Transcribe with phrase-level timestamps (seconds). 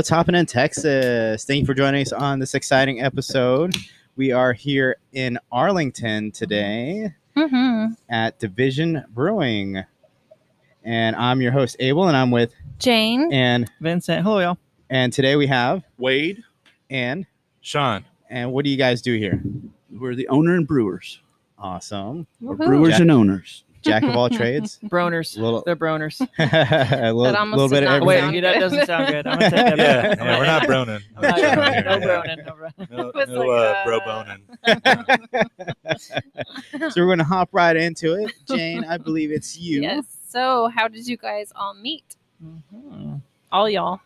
[0.00, 1.44] What's happening in Texas?
[1.44, 3.76] Thank you for joining us on this exciting episode.
[4.16, 7.92] We are here in Arlington today Mm-hmm.
[8.08, 9.84] at Division Brewing.
[10.82, 13.30] And I'm your host, Abel, and I'm with Jane.
[13.30, 14.22] and Vincent.
[14.22, 14.58] Hello, y'all.
[14.88, 16.42] and today we have Wade,
[16.88, 17.26] and
[17.60, 18.06] Sean.
[18.30, 19.42] and what do you guys do here?
[19.92, 21.20] we're the owner and brewers.
[21.58, 22.26] Awesome.
[22.40, 22.64] We're Woohoo.
[22.68, 23.64] brewers Jack- and owners.
[23.82, 24.78] Jack of all trades.
[24.84, 25.36] Broners.
[25.38, 26.20] little They're broners.
[26.38, 28.42] a little, almost little bit did of not Wait, everything.
[28.42, 29.26] that doesn't sound good.
[29.26, 30.18] I'm gonna take that Yeah, back.
[30.18, 31.02] yeah, we're not bronin.
[31.14, 32.44] No, no, no Bronin.
[32.44, 32.90] No Bronin.
[32.90, 34.42] No, no like, uh, bro boning.
[36.90, 38.32] so we're gonna hop right into it.
[38.46, 39.82] Jane, I believe it's you.
[39.82, 40.04] Yes.
[40.28, 42.16] So, how did you guys all meet?
[42.44, 43.20] Mhm.
[43.52, 44.00] All y'all.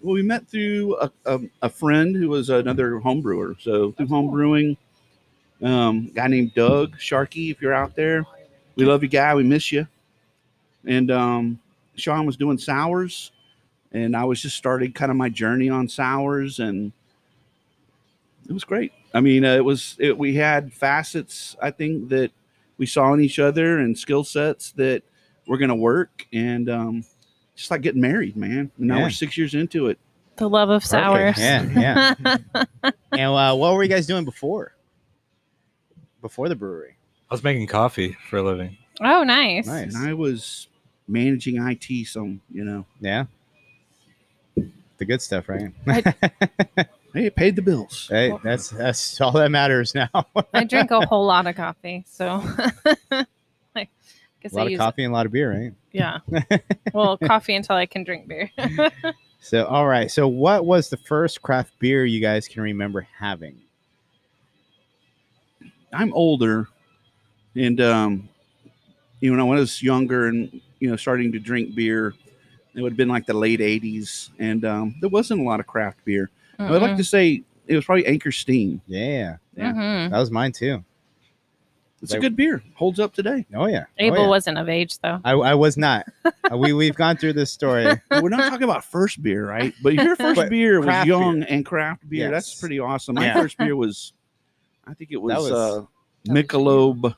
[0.00, 3.56] Well, we met through a, a, a friend who was another home brewer.
[3.60, 4.76] So through home brewing,
[5.62, 7.50] um, guy named Doug Sharkey.
[7.50, 8.24] If you're out there,
[8.76, 9.34] we love you, guy.
[9.34, 9.86] We miss you.
[10.86, 11.58] And um,
[11.96, 13.32] Sean was doing sours,
[13.92, 16.92] and I was just starting kind of my journey on sours, and
[18.48, 18.92] it was great.
[19.12, 22.30] I mean, uh, it was it, we had facets I think that
[22.78, 25.02] we saw in each other and skill sets that
[25.48, 27.04] were going to work, and um,
[27.56, 28.70] just like getting married, man.
[28.78, 29.02] And now Yeah.
[29.04, 29.98] we're six years into it.
[30.36, 31.36] The love of sours.
[31.36, 31.72] Perfect.
[31.78, 32.14] Yeah,
[32.54, 32.90] yeah.
[33.12, 34.74] and uh, what were you guys doing before?
[36.20, 36.95] Before the brewery.
[37.30, 38.76] I was making coffee for a living.
[39.00, 39.66] oh, nice.
[39.66, 39.94] Nice.
[39.94, 40.68] And I was
[41.08, 43.24] managing IT, some you know, Yeah.
[44.98, 45.72] The good stuff, right?
[47.12, 48.08] hey, it paid the bills.
[48.10, 50.08] hey, that's that's all that matters now.
[50.54, 52.36] I drink a whole lot of coffee, so
[53.74, 53.90] like,
[54.42, 55.72] guess a lot I of use coffee and a lot of beer, right?
[55.92, 56.20] yeah.
[56.94, 58.50] Well, coffee until I can drink beer.
[59.40, 60.10] So, all right.
[60.10, 63.60] So, what was the first craft beer you guys can remember having?
[65.92, 66.68] I'm older,
[67.56, 68.28] and um,
[69.20, 72.14] you know, when I was younger and you know, starting to drink beer,
[72.74, 75.66] it would have been like the late '80s, and um, there wasn't a lot of
[75.66, 76.30] craft beer.
[76.58, 78.80] I would like to say it was probably Anchor Steam.
[78.86, 79.72] Yeah, Yeah.
[79.72, 80.10] Mhm.
[80.10, 80.84] that was mine too.
[82.02, 82.62] It's a good beer.
[82.74, 83.46] Holds up today.
[83.54, 84.28] Oh yeah, Abel oh, yeah.
[84.28, 85.18] wasn't of age though.
[85.24, 86.04] I, I was not.
[86.24, 87.86] Uh, we we've gone through this story.
[88.10, 89.74] We're not talking about first beer, right?
[89.82, 91.46] But your first But beer was young beer.
[91.50, 92.30] and craft beer.
[92.30, 93.14] That's pretty awesome.
[93.16, 93.34] My Yeah.
[93.34, 94.12] first beer was,
[94.86, 95.86] I think it was, That was- uh,
[96.26, 97.10] that was Michelob Yeah.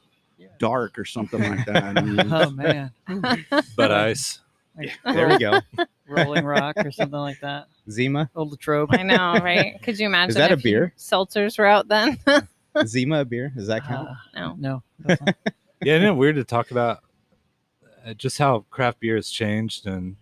[0.59, 1.85] Dark or something like that.
[1.97, 2.93] I mean, Oh man.
[3.77, 4.41] But ice.
[4.77, 5.61] Like There we go.
[6.09, 7.67] Rolling Rock or something like that.
[7.91, 8.91] Zima, Old Latrobe.
[8.93, 9.81] I know, right?
[9.83, 10.31] Could you imagine?
[10.31, 10.95] Is that a if you- beer?
[10.97, 12.19] Seltzers were out then.
[12.87, 13.53] Zima beer.
[13.55, 14.09] Does that count?
[14.09, 14.15] Uh,
[14.57, 14.83] no.
[15.07, 15.17] no.
[15.83, 16.99] Yeah, isn't it weird to talk about
[18.07, 20.17] uh, just how craft beer has changed in,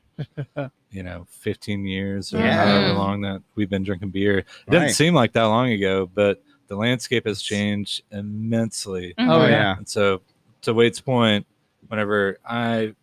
[0.90, 2.64] you know, 15 years or Yeah.
[2.64, 4.38] however long that we've been drinking beer?
[4.38, 9.14] It doesn't seem like that long ago, but the landscape has changed immensely.
[9.18, 9.50] Oh, Mhm.
[9.50, 9.76] yeah.
[9.76, 10.20] And so,
[10.62, 11.46] to Wade's point,
[11.88, 12.94] whenever I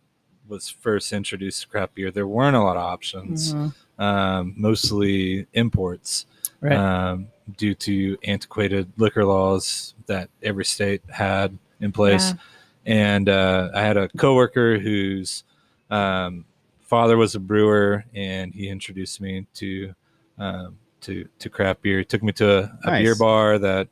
[0.48, 3.74] was first introduced to craft beer, there weren't a lot of options, Mhm.
[3.98, 6.26] um, mostly imports,
[6.60, 6.76] Right.
[6.76, 12.34] um, due to antiquated liquor laws that every state had in place.
[12.86, 15.44] And uh, I had a coworker whose
[15.90, 16.44] um,
[16.82, 19.94] father was a brewer, and he introduced me to
[20.38, 21.98] um, to to craft beer.
[22.00, 23.88] He took me to a, a beer bar that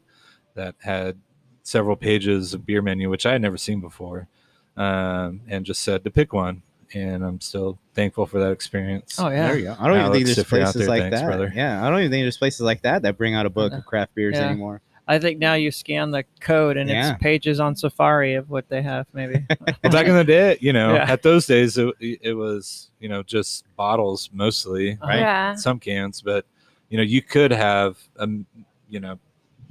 [0.54, 1.18] that had
[1.62, 4.28] several pages of beer menu, which I had never seen before,
[4.76, 6.62] um, and just said to pick one.
[6.94, 9.16] And I'm still thankful for that experience.
[9.18, 9.48] Oh yeah.
[9.48, 9.76] There you go.
[9.80, 11.26] I don't even think there's if you're out places there, like thanks, that.
[11.26, 11.50] brother.
[11.54, 13.86] Yeah, I don't even think there's places like that that bring out a book of
[13.86, 14.48] craft beers Yeah.
[14.50, 14.82] anymore.
[15.08, 17.12] I think now you scan the code and Yeah.
[17.14, 19.06] it's pages on Safari of what they have.
[19.14, 19.42] Maybe.
[19.82, 21.10] Well, back in the day, you know, Yeah.
[21.10, 25.06] at those days, it, it was, you know, just bottles mostly, Uh-huh.
[25.08, 25.18] right?
[25.18, 25.54] Yeah.
[25.54, 26.44] Some cans, but,
[26.92, 28.44] you know, you could have, um,
[28.90, 29.18] you know,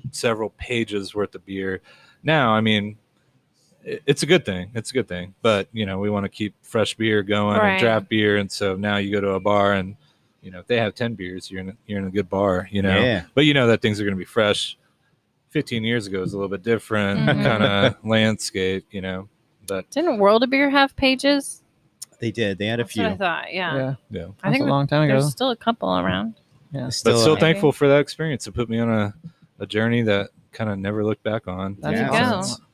[0.10, 1.80] several pages worth of beer.
[2.24, 2.98] Now, I mean,
[3.84, 4.72] it's a good thing.
[4.74, 5.36] It's a good thing.
[5.44, 7.74] But, you know, we want to keep fresh beer going Right.
[7.74, 8.38] and draft beer.
[8.38, 9.96] And so now you go to a bar and,
[10.42, 12.68] you know, if they have 10 beers, you're in a, you're in a good bar,
[12.72, 13.26] you know, Yeah.
[13.36, 14.76] but you know that things are going to be fresh.
[15.50, 17.44] 15 years ago is a little bit different Mhm.
[17.44, 19.30] kind of landscape, you know,
[19.68, 21.62] but Didn't World of Beer have pages?
[22.20, 22.58] They did.
[22.58, 23.04] They had a That's few.
[23.04, 23.54] what I thought.
[23.54, 23.76] Yeah.
[23.76, 23.96] yeah.
[24.10, 24.26] yeah.
[24.44, 25.14] I think a long time ago.
[25.20, 26.36] There's still a couple around.
[26.72, 26.90] Yeah.
[26.90, 28.48] Still, but still thankful for that experience.
[28.48, 29.14] It put me on a,
[29.60, 31.78] a journey that kind of never looked back on.
[31.80, 32.10] That's Yeah.
[32.12, 32.66] awesome.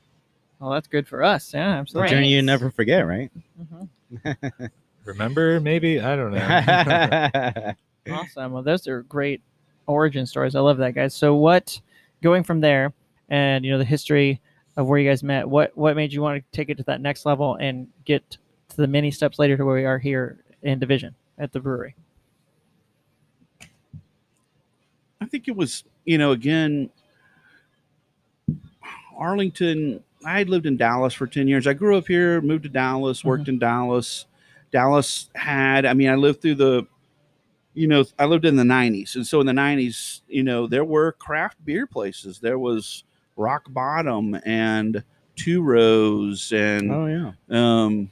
[0.60, 1.54] Well, that's good for us.
[1.54, 2.10] Yeah, a absolutely.
[2.10, 3.32] journey you never forget, right?
[3.62, 4.72] Mhm.
[5.06, 7.74] Remember, maybe I don't know.
[8.10, 8.54] Awesome.
[8.54, 9.42] Well, those are great
[9.86, 10.56] origin stories.
[10.56, 11.14] I love that, guys.
[11.14, 11.80] So, what
[12.22, 12.94] going from there,
[13.28, 14.40] and you know the history
[14.78, 15.48] of where you guys met.
[15.50, 18.38] What what made you want to take it to that next level and get
[18.70, 21.96] to the many steps later to where we are here in Division at the brewery?
[25.17, 26.90] I think it was, you know, again,
[29.18, 30.04] Arlington.
[30.26, 31.68] I had lived in Dallas for 10 years.
[31.68, 34.26] I grew up here, moved to Dallas, worked in Dallas.
[34.72, 36.88] Dallas had, I mean, I lived through the,
[37.74, 40.84] you know, I lived in the '90s, and so in the '90s, you know, there
[40.84, 42.40] were craft beer places.
[42.40, 43.04] There was
[43.36, 45.04] Rock Bottom and
[45.36, 47.32] Two Rows and Oh yeah.
[47.52, 48.10] um,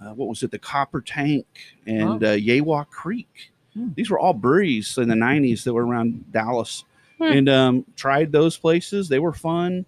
[0.00, 0.50] uh, what was it?
[0.50, 1.46] The Copper Tank
[1.86, 3.52] and uh, Yegua Creek.
[3.76, 3.88] Hmm.
[3.94, 6.84] These were all breweries in the '90s that were around Dallas,
[7.18, 7.24] Hmm.
[7.24, 9.08] and um, tried those places.
[9.08, 9.84] They were fun.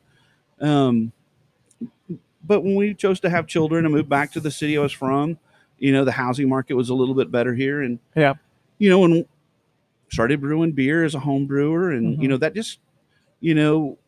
[0.60, 1.12] Um,
[2.44, 4.92] but when we chose to have children and move back to the city I was
[4.92, 5.38] from,
[5.78, 8.34] you know, the housing market was a little bit better here, and Yeah.
[8.78, 9.26] you know, and
[10.10, 12.22] started brewing beer as a home brewer, and Mhm.
[12.22, 12.78] you know that just,
[13.40, 13.98] you know,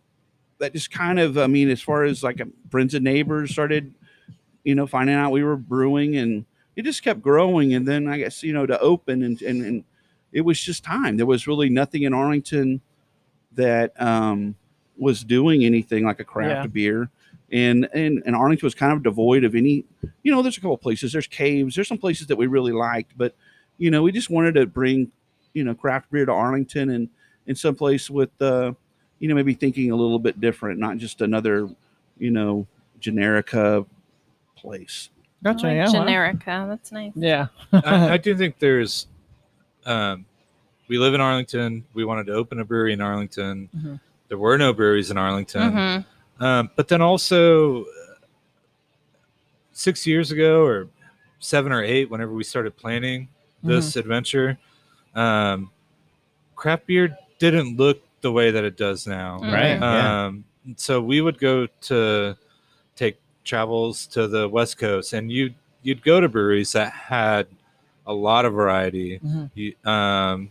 [0.58, 2.40] that just kind of, I mean, as far as like
[2.70, 3.92] friends and neighbors started,
[4.64, 6.44] you know, finding out we were brewing, and
[6.80, 9.84] it just kept growing, and then I guess you know to open, and and, and
[10.32, 11.16] it was just time.
[11.16, 12.80] There was really nothing in Arlington
[13.52, 14.54] that um,
[14.96, 16.66] was doing anything like a craft Yeah.
[16.66, 17.10] beer.
[17.52, 19.84] And, and and Arlington was kind of devoid of any,
[20.22, 20.40] you know.
[20.40, 21.12] There's a couple of places.
[21.12, 21.74] There's caves.
[21.74, 23.34] There's some places that we really liked, but
[23.76, 25.10] you know, we just wanted to bring,
[25.52, 27.08] you know, craft beer to Arlington and
[27.46, 28.72] in some place with, uh,
[29.18, 31.68] you know, maybe thinking a little bit different, not just another,
[32.18, 32.68] you know,
[33.00, 33.84] generica
[34.54, 35.10] place.
[35.42, 35.68] Gotcha.
[35.68, 35.86] I yeah.
[35.86, 36.66] like wow.
[36.68, 37.12] That's nice.
[37.14, 37.46] Yeah.
[37.72, 39.06] I, I do think there's
[39.86, 40.26] um,
[40.88, 44.00] we live in arlington we wanted to open a brewery in arlington Mhm.
[44.28, 46.04] there were no breweries in arlington Mhm.
[46.40, 47.86] um, but then also uh,
[49.72, 50.88] six years ago or
[51.38, 53.28] seven or eight whenever we started planning
[53.62, 54.58] this adventure
[55.14, 55.70] um,
[56.56, 59.78] craft beer didn't look the way that it does now Right.
[59.78, 59.80] Mhm.
[59.80, 60.26] Yeah.
[60.26, 60.44] um,
[60.76, 62.36] so we would go to
[62.96, 67.46] take travels to the West Coast, and you you'd go to breweries that had
[68.06, 69.18] a lot of variety.
[69.18, 69.50] Mhm.
[69.54, 70.50] You, um,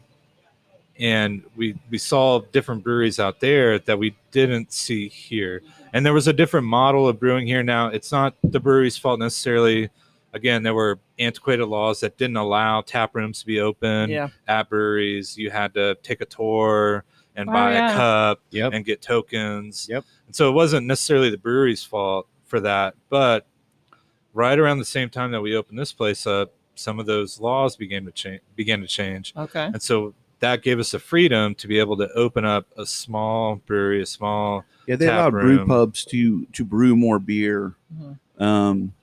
[0.99, 5.61] and we we saw different breweries out there that we didn't see here,
[5.93, 7.63] and there was a different model of brewing here.
[7.63, 9.89] Now it's not the brewery's fault necessarily.
[10.33, 14.29] Again, there were antiquated laws that didn't allow tap rooms to be open Yeah.
[14.47, 15.35] at breweries.
[15.37, 17.03] You had to take a tour
[17.35, 17.91] and Oh, buy yeah.
[17.93, 18.73] a cup Yep.
[18.73, 19.87] and get tokens.
[19.89, 20.05] Yep.
[20.27, 23.45] And so it wasn't necessarily the brewery's fault for that, but
[24.33, 27.75] right around the same time that we opened this place up, some of those laws
[27.75, 28.41] began to change.
[28.55, 29.65] Began to change, Okay.
[29.65, 33.57] and so that gave us the freedom to be able to open up a small
[33.65, 34.63] brewery, a small.
[34.87, 38.17] Yeah, they Tap allowed brew pubs to to brew more beer, Mhm.
[38.41, 38.93] um,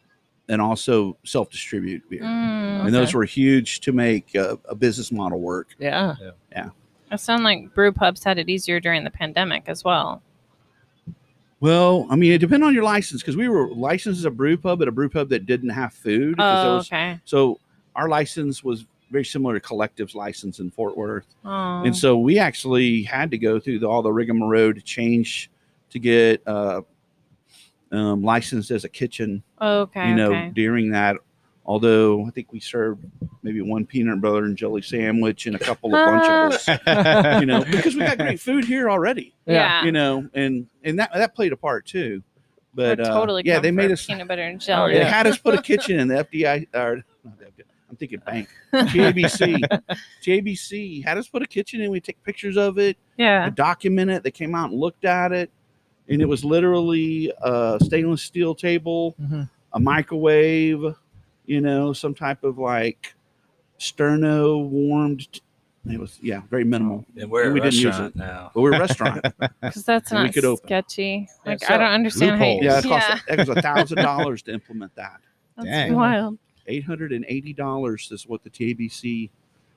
[0.49, 2.23] and also self distribute beer.
[2.23, 2.87] Mm.
[2.87, 5.75] And those were huge to make a, a business model work.
[5.79, 6.15] Yeah.
[6.53, 6.71] Yeah.
[7.13, 10.23] It sounded like brew pubs had it easier during the pandemic as well.
[11.61, 14.57] Well, I mean, it depends on your license because we were licensed as a brew
[14.57, 16.37] pub, but a brew pub that didn't have food.
[16.39, 17.19] Oh, was- okay.
[17.25, 17.61] So
[17.95, 21.27] our license was very similar to Collective's license in Fort Worth.
[21.45, 21.83] Oh.
[21.85, 25.51] And so we actually had to go through the, all the rigmarole to change
[25.91, 26.83] to get uh,
[27.93, 30.09] um, licensed as a kitchen, okay.
[30.09, 30.51] you know, okay.
[30.55, 31.17] during that.
[31.67, 33.05] Although I think we served
[33.43, 37.95] maybe one peanut butter and jelly sandwich and a couple of Lunchables, you know, because
[37.97, 39.85] we got great food here already, Yeah.
[39.85, 42.23] you know, and and that that played a part too.
[42.73, 44.07] But We're uh, totally yeah, they made us.
[44.07, 44.95] peanut butter and Oh, jelly.
[44.95, 48.21] They had us put a kitchen in the FDI or not the FDI, I'm thinking
[48.21, 48.49] bank.
[48.73, 49.83] TABC.
[50.23, 51.91] TABC had us put a kitchen in.
[51.91, 53.51] We take pictures of it, Yeah.
[53.51, 54.23] document it.
[54.23, 55.51] They came out and looked at it,
[56.09, 59.49] and it was literally a stainless steel table, Mhm.
[59.73, 60.95] a microwave,
[61.47, 63.15] you know, some type of like
[63.79, 65.41] sterno warmed.
[65.89, 67.05] It was yeah, very minimal.
[67.17, 68.51] And we're We a didn't use it now.
[68.55, 69.25] But we're a restaurant.
[69.61, 70.67] Because that's And we not could open.
[70.67, 71.29] sketchy.
[71.45, 72.45] Yeah, Like so- I don't understand how.
[72.45, 75.21] You, yeah, it cost it was a thousand dollars to implement that.
[75.57, 75.95] that's Dang.
[75.95, 76.39] wild.
[76.67, 79.31] Eight hundred and eighty dollars is what the TABC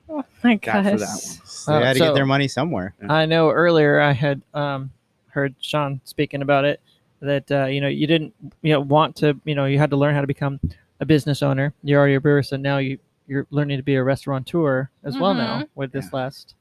[0.08, 0.92] Oh my got gosh.
[0.92, 1.46] for that one.
[1.46, 2.94] So they Uh, had to so- get their money somewhere.
[3.08, 4.90] I know earlier I had um,
[5.28, 6.80] heard Sean speaking about it
[7.20, 9.96] that uh, you know you didn't you know want to you know you had to
[9.96, 10.58] learn how to become
[11.00, 11.72] a business owner.
[11.82, 15.34] You're already a brewer, so now you you're learning to be a restaurateur as well
[15.34, 16.54] now with this last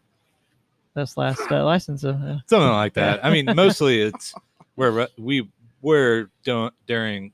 [0.93, 2.03] this last uh, license.
[2.03, 3.24] Uh, something like that.
[3.25, 4.34] I mean, mostly it's
[4.75, 5.50] where re- we
[5.81, 7.34] were don't during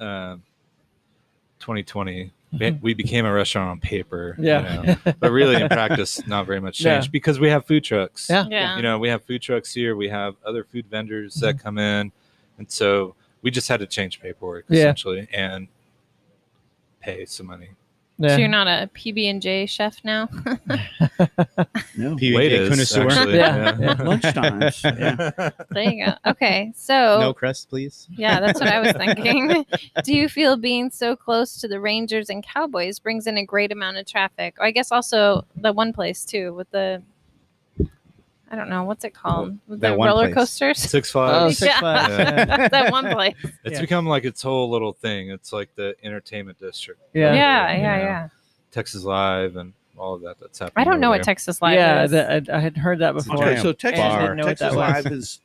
[0.00, 0.42] um
[1.60, 2.32] 2020.
[2.58, 6.46] we- We became a restaurant on paper, you yeah, know, but really in practice, not
[6.46, 6.94] very much Yeah.
[6.94, 8.28] changed because we have food trucks.
[8.30, 8.46] Yeah.
[8.50, 8.76] Yeah.
[8.76, 9.94] you know, we have food trucks here.
[9.94, 12.10] We have other food vendors that come in,
[12.58, 14.78] and so we just had to change paperwork Yeah.
[14.80, 15.68] essentially and
[17.00, 17.70] pay some money.
[18.18, 18.28] yeah.
[18.30, 20.28] So you're not a PB and J chef now.
[21.96, 22.16] No.
[22.16, 23.08] PBJ Waiters, connoisseur.
[23.10, 23.36] actually.
[23.36, 23.94] Yeah, yeah.
[23.96, 24.98] Lunchtimes.
[24.98, 25.50] Yeah.
[25.70, 26.12] there you go.
[26.30, 28.06] Okay, so No crust, please.
[28.16, 29.66] yeah, that's what I was thinking.
[30.04, 33.70] Do you feel being so close to the Rangers and Cowboys brings in a great
[33.72, 34.54] amount of traffic?
[34.60, 37.02] I guess also the one place too with the.
[38.50, 39.58] I don't know what's it called.
[39.68, 40.34] With That the roller place.
[40.34, 40.78] coasters.
[40.78, 41.58] Six Oh, Flags.
[41.58, 41.80] Six Yeah.
[41.80, 42.10] Flags.
[42.48, 42.68] Yeah.
[42.72, 43.34] that one place.
[43.64, 43.80] It's Yeah.
[43.80, 45.30] become like its whole little thing.
[45.30, 47.00] It's like the entertainment district.
[47.14, 47.32] Yeah.
[47.34, 48.02] Yeah, you yeah, know.
[48.02, 48.28] yeah.
[48.72, 50.74] Texas Live and all of that that's happening.
[50.76, 51.24] I don't know over what.
[51.24, 52.10] Texas Live yeah, is.
[52.10, 53.36] the, I, I had heard that before.
[53.36, 54.20] Okay, so Texas, Bar.
[54.20, 55.04] didn't know what Texas that was.
[55.04, 55.40] Live is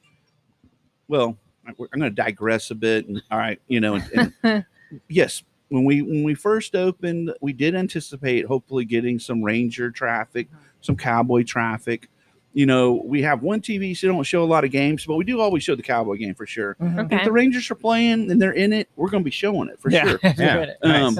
[1.07, 1.37] well.
[1.67, 3.07] I- I'm going to digress a bit.
[3.07, 4.65] And, all right, you know, and, and
[5.09, 10.47] yes, when we when we first opened, we did anticipate hopefully getting some Ranger traffic,
[10.47, 10.59] mm-hmm.
[10.81, 12.09] some Cowboy traffic.
[12.55, 15.17] You know, we have one TV, so they don't show a lot of games, but
[15.17, 16.77] we do always show the Cowboy game for sure.
[16.81, 17.05] Mhm.
[17.05, 17.17] Okay.
[17.17, 19.77] If the Rangers are playing and they're in it, we're going to be showing it
[19.77, 20.07] for yeah.
[20.07, 20.19] sure.
[20.37, 20.73] Yeah.
[20.81, 21.19] Um,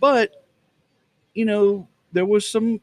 [0.00, 0.46] but
[1.34, 2.80] you know, there was some,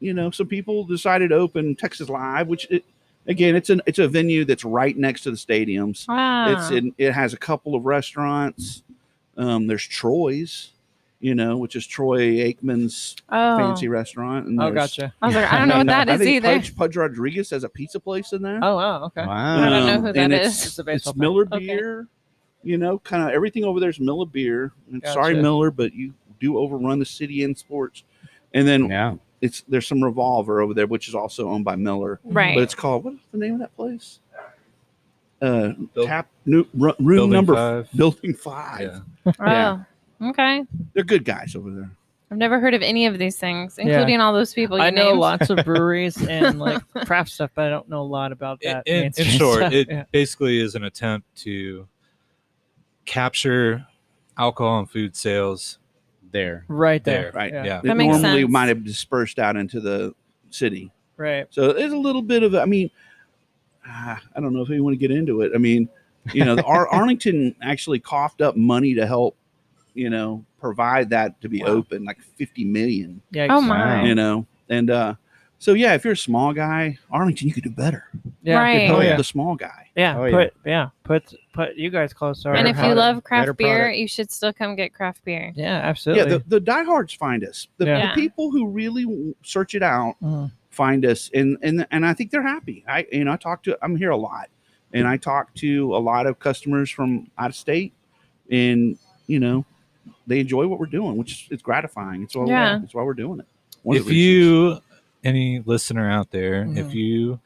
[0.00, 2.82] you know, some people decided to open Texas Live, which it,
[3.26, 6.06] again, it's an it's a venue that's right next to the stadiums.
[6.08, 6.50] Ah.
[6.50, 8.82] It's in, it has a couple of restaurants.
[9.36, 10.70] Um, there's Troy's,
[11.24, 13.56] you know, which is Troy Aikman's oh.
[13.56, 14.46] fancy restaurant.
[14.46, 15.14] And Oh, gotcha.
[15.22, 16.54] I was like, I don't know what and, uh, that I is think either.
[16.56, 18.58] Pudge, Pudge Rodriguez has a pizza place in there.
[18.62, 19.04] Oh, wow.
[19.04, 19.24] Okay.
[19.24, 19.56] Wow.
[19.62, 20.78] I don't know who and that it's- is.
[20.78, 21.66] It's a It's Miller Okay.
[21.66, 22.08] beer,
[22.62, 24.72] you know, kind of everything over there is Miller beer.
[24.92, 25.14] And Gotcha.
[25.14, 28.04] Sorry, Miller, but you do overrun the city in sports.
[28.52, 29.14] And then Yeah.
[29.40, 32.20] it's there's some Revolver over there, which is also owned by Miller.
[32.22, 32.54] Right.
[32.54, 34.20] But it's called what's the name of that place?
[35.40, 37.88] Uh, Buil- tap new, ru- room Building number five.
[37.96, 39.00] building five.
[39.24, 39.32] Yeah.
[39.80, 39.84] oh.
[40.22, 40.64] Okay.
[40.94, 41.90] They're good guys over there.
[42.30, 43.84] I've never heard of any of these things, Yeah.
[43.86, 44.78] including all those people.
[44.78, 45.18] You I know named.
[45.18, 48.86] lots of breweries and like craft stuff, but I don't know a lot about that.
[48.86, 49.72] in, in mainstream short, stuff.
[49.72, 50.04] it Yeah.
[50.10, 51.86] basically is an attempt to
[53.04, 53.86] capture
[54.38, 55.78] alcohol and food sales.
[56.32, 56.64] There.
[56.66, 57.22] right there.
[57.24, 57.52] there, Right.
[57.52, 57.64] Yeah.
[57.64, 57.78] Yeah.
[57.78, 58.50] It That makes normally sense.
[58.50, 60.14] might have dispersed out into the
[60.50, 60.90] city.
[61.16, 61.46] Right.
[61.50, 62.90] So there's a little bit of, I mean,
[63.86, 65.52] ah, I don't know if you want to get into it.
[65.54, 65.88] I mean,
[66.32, 69.36] you know, the Ar- Arlington actually coughed up money to help,
[69.94, 71.68] you know, provide that to be Wow.
[71.68, 73.46] open, like 50 million, Yeah.
[73.50, 74.04] Oh my.
[74.04, 75.14] you know, and, uh,
[75.60, 78.04] so yeah, if you're a small guy, Arlington, you could do better.
[78.42, 78.58] Yeah.
[78.58, 78.82] Right.
[78.86, 79.16] Help Oh, yeah.
[79.16, 79.88] the small guy.
[79.96, 80.18] Yeah.
[80.18, 80.88] Oh, put yeah.
[81.04, 82.52] Put put you guys closer.
[82.52, 83.96] and if you product, love better craft beer, product.
[83.98, 85.52] you should still come get craft beer.
[85.54, 86.24] Yeah, absolutely.
[86.32, 87.68] Yeah, the, the diehards find us.
[87.78, 88.08] The, Yeah.
[88.14, 90.50] the people who really search it out Mhm.
[90.68, 92.84] find us, and and and I think they're happy.
[92.86, 94.50] I you know I talk to I'm here a lot,
[94.92, 97.94] and I talk to a lot of customers from out of state,
[98.50, 98.98] and
[99.28, 99.64] you know
[100.26, 102.22] they enjoy what we're doing, which is gratifying.
[102.22, 102.80] It's why Yeah.
[102.82, 103.46] it's why we're doing it.
[103.82, 104.78] One if you,
[105.22, 106.76] any listener out there, Mhm.
[106.78, 107.40] if you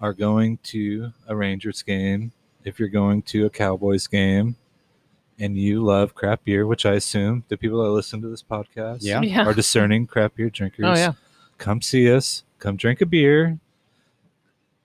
[0.00, 2.32] are going to a Rangers game,
[2.64, 4.56] if you're going to a Cowboys game,
[5.40, 8.98] and you love craft beer, which I assume the people that listen to this podcast
[9.02, 9.20] Yeah.
[9.22, 9.44] Yeah.
[9.46, 10.84] are discerning craft beer drinkers.
[10.86, 11.12] Oh yeah.
[11.58, 12.44] come see us.
[12.58, 13.58] Come drink a beer.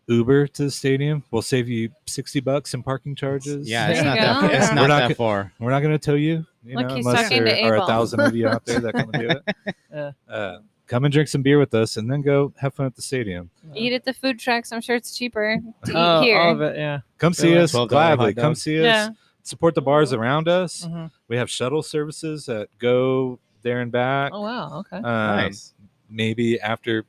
[0.08, 1.24] Uber to the stadium.
[1.32, 3.70] We'll save you sixty bucks in parking charges.
[3.70, 4.42] Yeah, it's not that.
[4.42, 4.48] go.
[4.58, 5.54] It's We're not not that far.
[5.60, 8.20] We're not going to tell you, you Look, know, unless there to are a thousand
[8.20, 9.76] of you out there that come and do it.
[9.94, 10.12] Yeah.
[10.28, 10.58] Uh,
[10.88, 13.50] come and drink some beer with us, and then go have fun at the stadium.
[13.76, 14.72] Eat at the food trucks.
[14.72, 16.42] I'm sure it's cheaper to Oh, eat here.
[16.42, 16.76] all of it.
[16.78, 17.00] Yeah.
[17.20, 18.34] Come see us gladly.
[18.34, 18.84] Come see us.
[18.86, 19.10] Yeah.
[19.44, 20.86] Support the bars around us.
[20.88, 21.12] Mhm.
[21.28, 24.32] We have shuttle services that go there and back.
[24.34, 24.80] Oh wow.
[24.80, 24.98] Okay.
[24.98, 25.74] Um, Nice.
[26.10, 27.06] Maybe after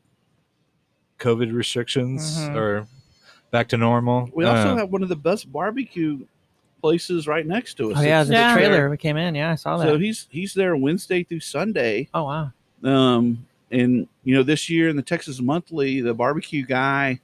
[1.19, 2.57] COVID restrictions Mhm.
[2.57, 2.87] or
[3.51, 4.29] back to normal.
[4.35, 6.19] we also Uh, have one of the best barbecue
[6.83, 7.99] places right next to us.
[7.99, 8.55] Oh yeah, It's- the Yeah.
[8.55, 9.35] trailer we came in.
[9.35, 9.85] Yeah, I saw that.
[9.87, 12.09] So he's he's there Wednesday through Sunday.
[12.15, 12.53] oh wow.
[12.83, 17.21] Um, and you know, this year in the Texas Monthly, the barbecue guy,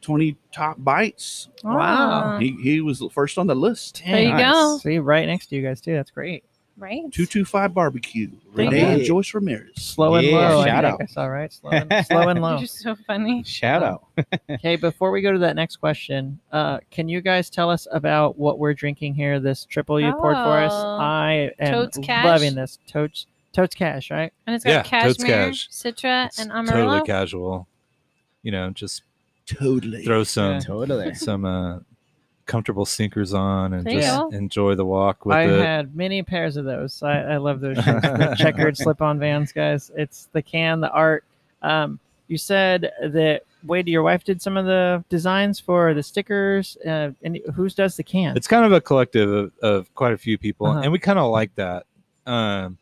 [0.00, 1.48] twenty top bites.
[1.64, 2.38] Wow.
[2.38, 4.02] He he was the first on the list.
[4.06, 4.52] There you Dang.
[4.52, 4.78] go.
[4.78, 5.94] See, right next to you guys too.
[5.94, 6.44] That's great.
[6.78, 7.02] Right.
[7.12, 8.28] Two two five barbecue.
[8.28, 8.86] Thank Renee you.
[8.86, 9.70] and Joyce Ramirez.
[9.76, 10.60] Slow and Yeah, low.
[10.60, 11.02] I shout think out.
[11.02, 11.52] I saw right.
[11.60, 12.50] Slow and, slow and low.
[12.52, 13.42] You're just so funny.
[13.44, 14.06] Shout out.
[14.50, 18.38] Okay, before we go to that next question, uh, can you guys tell us about
[18.38, 19.38] what we're drinking here?
[19.40, 20.72] This triple you poured for us.
[20.74, 20.98] Oh.
[21.00, 22.24] I am Totes Cash?
[22.24, 22.78] loving this.
[22.86, 24.32] Totes, Totes Cash, right?
[24.46, 25.68] And it's got Yeah, Totes cashmere, Cash.
[25.70, 27.66] citra, it's and totally casual.
[28.42, 29.02] You know, just
[29.46, 30.04] Totally.
[30.04, 30.60] throw some Yeah.
[30.60, 31.14] Totally.
[31.14, 31.78] some uh,
[32.46, 35.60] comfortable sneakers on and There just enjoy the walk with I it.
[35.60, 37.02] had many pairs of those.
[37.02, 38.02] I, I love those shoes.
[38.38, 39.90] checkered slip-on Vans, guys.
[39.96, 41.24] It's the can, the art.
[41.62, 46.76] Um, you said that Wade, your wife did some of the designs for the stickers.
[46.84, 48.36] Uh, and whose does the can?
[48.36, 50.80] it's kind of a collective of, of quite a few people, Uh-huh.
[50.80, 51.84] and we kind of like that.
[52.26, 52.78] Um,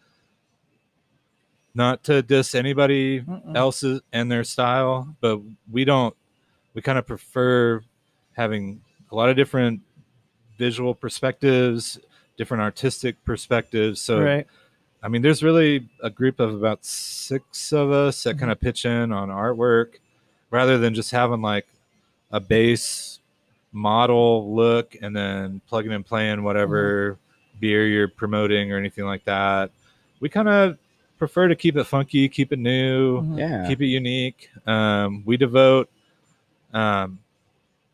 [1.75, 3.57] not to diss anybody Mm-mm.
[3.57, 5.41] else's and their style, but
[5.71, 6.15] we don't.
[6.75, 7.83] We kind of prefer
[8.33, 9.81] having a lot of different
[10.59, 11.99] visual perspectives,
[12.37, 14.01] different artistic perspectives.
[14.01, 14.47] So right.
[15.03, 18.85] I mean, there's really a group of about six of us that kind of pitch
[18.85, 19.95] in on artwork
[20.51, 21.67] rather than just having like
[22.31, 23.19] a base
[23.73, 27.19] model look and then plugging and playing whatever
[27.61, 29.71] beer you're promoting or anything like that.
[30.21, 30.77] We kind of
[31.19, 33.39] prefer to keep it funky, keep it new, Mhm.
[33.39, 33.69] Yeah.
[33.69, 34.51] keep it unique.
[34.67, 35.89] Um, we devote
[36.73, 37.19] um,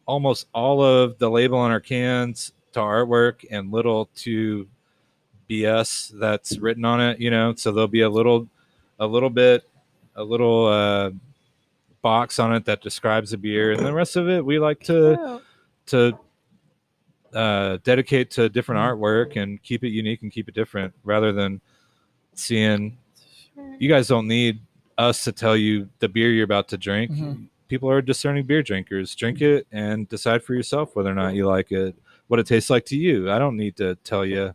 [0.06, 4.66] almost all of the label on our cans to artwork and little to
[5.50, 7.20] BS that's written on it.
[7.20, 8.48] You know, so there'll be a little,
[8.98, 9.64] a little bit
[10.14, 11.10] a little uh,
[12.02, 15.14] box on it that describes the beer, and the rest of it we like to
[15.86, 16.18] to
[17.34, 21.60] uh, dedicate to different artwork and keep it unique and keep it different, rather than
[22.34, 22.96] seeing.
[23.78, 24.60] You guys don't need
[24.98, 27.10] us to tell you the beer you're about to drink.
[27.10, 27.46] Mhm.
[27.68, 29.14] People are discerning beer drinkers.
[29.14, 31.96] Drink it and decide for yourself whether or not you like it,
[32.28, 33.30] what it tastes like to you.
[33.30, 34.54] I don't need to tell you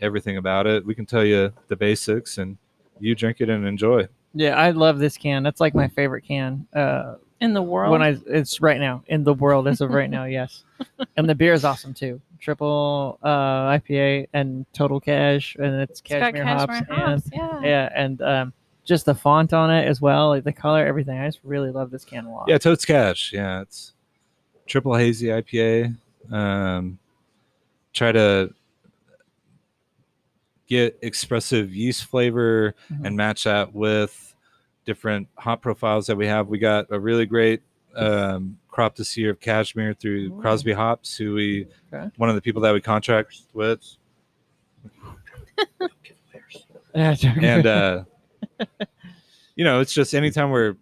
[0.00, 0.84] everything about it.
[0.84, 2.56] We can tell you the basics and
[3.00, 4.08] you drink it and enjoy.
[4.34, 5.42] Yeah, I love this can.
[5.42, 6.66] That's like my favorite can.
[6.74, 7.92] Uh, In the world.
[7.92, 10.64] when I it's right now in the world as of right now, yes.
[11.16, 12.20] And the beer is awesome too.
[12.38, 13.28] Triple uh,
[13.78, 17.30] IPA and total cash, and it's It's cashmere, cashmere hops, hops.
[17.32, 17.60] Yeah.
[17.62, 18.52] yeah, and um,
[18.86, 21.18] just the font on it as well, like the color, everything.
[21.18, 22.48] I just really love this can a lot.
[22.48, 23.32] Yeah, Totes Cash.
[23.34, 23.92] Yeah, it's
[24.66, 25.96] triple hazy IPA.
[26.32, 26.98] Um,
[27.92, 28.54] try to
[30.68, 33.06] get expressive yeast flavor Mhm.
[33.06, 34.34] and match that with
[34.84, 36.48] different hop profiles that we have.
[36.48, 37.62] We got a really great
[37.94, 40.40] um, crop this year of cashmere through Ooh.
[40.42, 42.10] Crosby Hops, who we Okay.
[42.18, 43.80] one of the people that we contract with,
[46.94, 47.48] Yeah, it's okay.
[47.48, 48.04] and uh,
[49.56, 50.76] you know, it's just anytime we're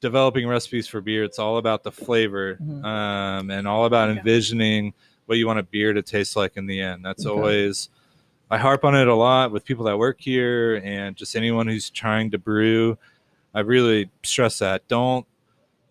[0.00, 2.84] developing recipes for beer, it's all about the flavor Mhm.
[2.84, 4.94] um, and all about envisioning
[5.26, 7.04] what you want a beer to taste like in the end.
[7.04, 7.34] That's Okay.
[7.34, 7.88] always
[8.50, 11.88] I harp on it a lot with people that work here and just anyone who's
[11.88, 12.98] trying to brew.
[13.54, 14.86] I really stress that.
[14.88, 15.26] Don't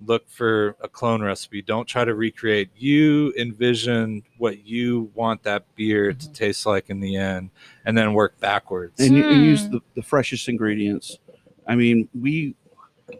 [0.06, 1.62] look for a clone recipe.
[1.62, 2.70] Don't try to recreate.
[2.76, 6.34] You envision what you want that beer to Mhm.
[6.34, 7.50] taste like in the end,
[7.86, 9.00] and then work backwards.
[9.00, 9.74] and, you, and use Hmm.
[9.74, 11.20] the, the freshest ingredients.
[11.68, 12.56] I mean, we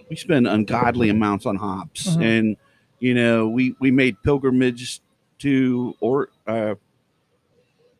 [0.10, 2.22] we spend ungodly amounts on hops, Mhm.
[2.22, 2.58] and
[3.00, 5.02] you know, we we made pilgrimages
[5.40, 6.76] to or uh,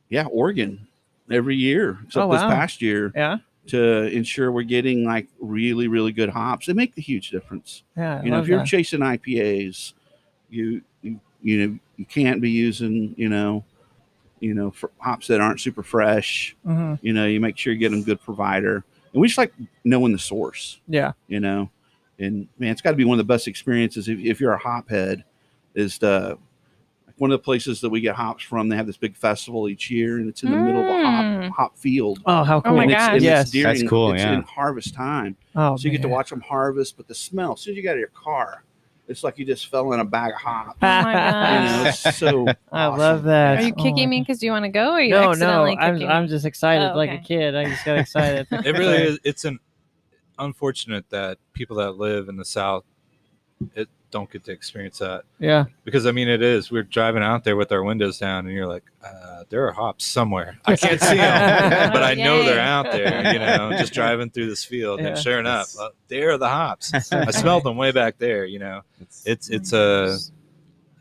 [0.10, 0.88] yeah, Oregon
[1.30, 2.50] every year except Oh, this wow.
[2.50, 6.66] past year yeah, to ensure we're getting like really really good hops.
[6.68, 7.84] They make the huge difference.
[7.96, 8.20] yeah.
[8.20, 8.68] I you know, if you're that.
[8.68, 9.94] chasing IPAs,
[10.50, 13.64] you you you know you can't be using you know
[14.40, 17.00] you know for hops that aren't super fresh Mhm.
[17.02, 20.12] you know you make sure you get them good provider and we just like knowing
[20.12, 21.70] the source yeah, you know
[22.20, 24.58] and man it's got to be one of the best experiences if, if you're a
[24.58, 25.24] hop head
[25.76, 26.38] is like
[27.22, 29.92] one of the places that we get hops from they have this big festival each
[29.92, 31.50] year and it's in the middle of a Mm.
[31.50, 32.76] hop hop field Oh, how cool!
[32.76, 33.14] my and it's, gosh.
[33.14, 33.42] and Yes.
[33.44, 34.34] it's during, That's cool, it's yeah.
[34.34, 37.62] in harvest time Oh, so you get to watch them harvest but the smell as
[37.62, 38.64] soon as you get out of your car
[39.08, 42.16] it's like you just fell in a bag of hops Oh my you know it's
[42.18, 43.60] so I love that.
[43.60, 45.34] Are you Oh kicking my me because you want to go, or are you no,
[45.34, 47.56] no, I'm, kicking I'm just excited Oh, like a kid.
[47.56, 48.48] I just got excited.
[48.52, 49.60] it really is it's an
[50.40, 52.84] unfortunate that people that live in the south
[53.76, 57.44] it don't get to experience that Yeah, because i mean it is we're driving out
[57.44, 61.00] there with our windows down and you're like uh, there are hops somewhere i can't
[61.02, 65.00] see them but i know they're out there you know just driving through this field
[65.00, 65.08] Yeah.
[65.08, 68.60] and sure enough uh, there are the hops i smelled them way back there you
[68.60, 68.82] know
[69.26, 70.18] it's it's a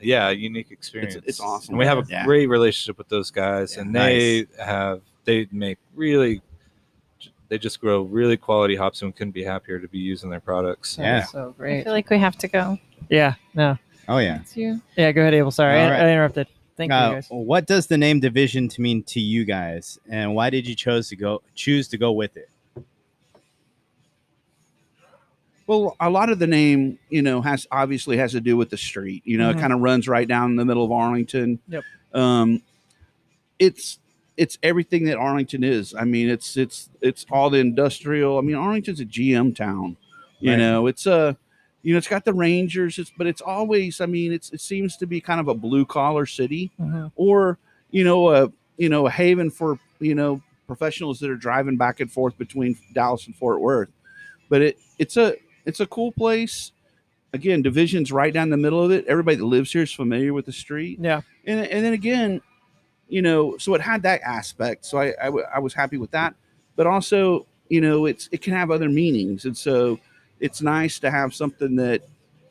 [0.01, 1.73] yeah a unique experience it's awesome.
[1.73, 2.25] and we have a Yeah.
[2.25, 3.83] great relationship with those guys Yeah.
[3.83, 6.40] and they have they make really
[7.49, 10.40] they just grow really quality hops and we couldn't be happier to be using their
[10.40, 11.25] products Yeah.
[11.25, 12.79] is so I feel like we have to go.
[13.09, 13.77] Yeah, no,
[14.09, 14.41] Oh yeah.
[14.41, 14.81] It's you.
[14.97, 15.13] yeah.
[15.13, 15.51] Go ahead, Abel.
[15.51, 16.01] Sorry, I, All right.
[16.01, 16.47] I interrupted.
[16.77, 17.27] Thank Uh, you guys.
[17.31, 21.09] what does the name Division to mean to you guys, and why did you chose
[21.11, 22.49] to go choose to go with it?
[25.67, 28.77] Well, a lot of the name, you know, has obviously has to do with the
[28.77, 29.23] street.
[29.25, 29.57] You know, Mhm.
[29.57, 31.61] it kind of runs right down in the middle of Arlington.
[31.69, 31.85] Yep.
[32.13, 32.63] Um,
[33.59, 33.99] it's
[34.37, 35.95] it's everything that Arlington is.
[35.95, 38.39] I mean, it's it's it's all the industrial.
[38.39, 39.97] I mean, Arlington's a GM town.
[40.41, 40.59] You Right.
[40.59, 41.37] know, it's a
[41.83, 42.99] you know, it's got the Rangers.
[42.99, 44.01] It's but it's always.
[44.01, 47.11] I mean, it's it seems to be kind of a blue collar city, Mhm.
[47.16, 47.59] or
[47.90, 52.01] you know, a you know a haven for you know professionals that are driving back
[52.01, 53.90] and forth between Dallas and Fort Worth.
[54.49, 56.73] But it it's a it's a cool place.
[57.33, 59.07] Again, division's right down the middle of it.
[59.07, 62.40] Everybody that lives here is familiar with the street, Yeah, and and then again,
[63.09, 64.85] you know, so it had that aspect.
[64.85, 66.35] So I I, w- I was happy with that,
[66.77, 69.99] but also you know it's it can have other meanings, and so
[70.40, 72.03] it's nice to have something that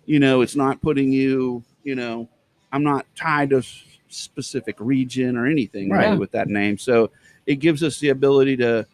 [0.05, 2.27] you know it's not putting you you know
[2.71, 6.09] I'm not tied to a s- specific region or anything Right.
[6.09, 6.77] right with that name.
[6.77, 7.09] So
[7.45, 8.85] it gives us the ability to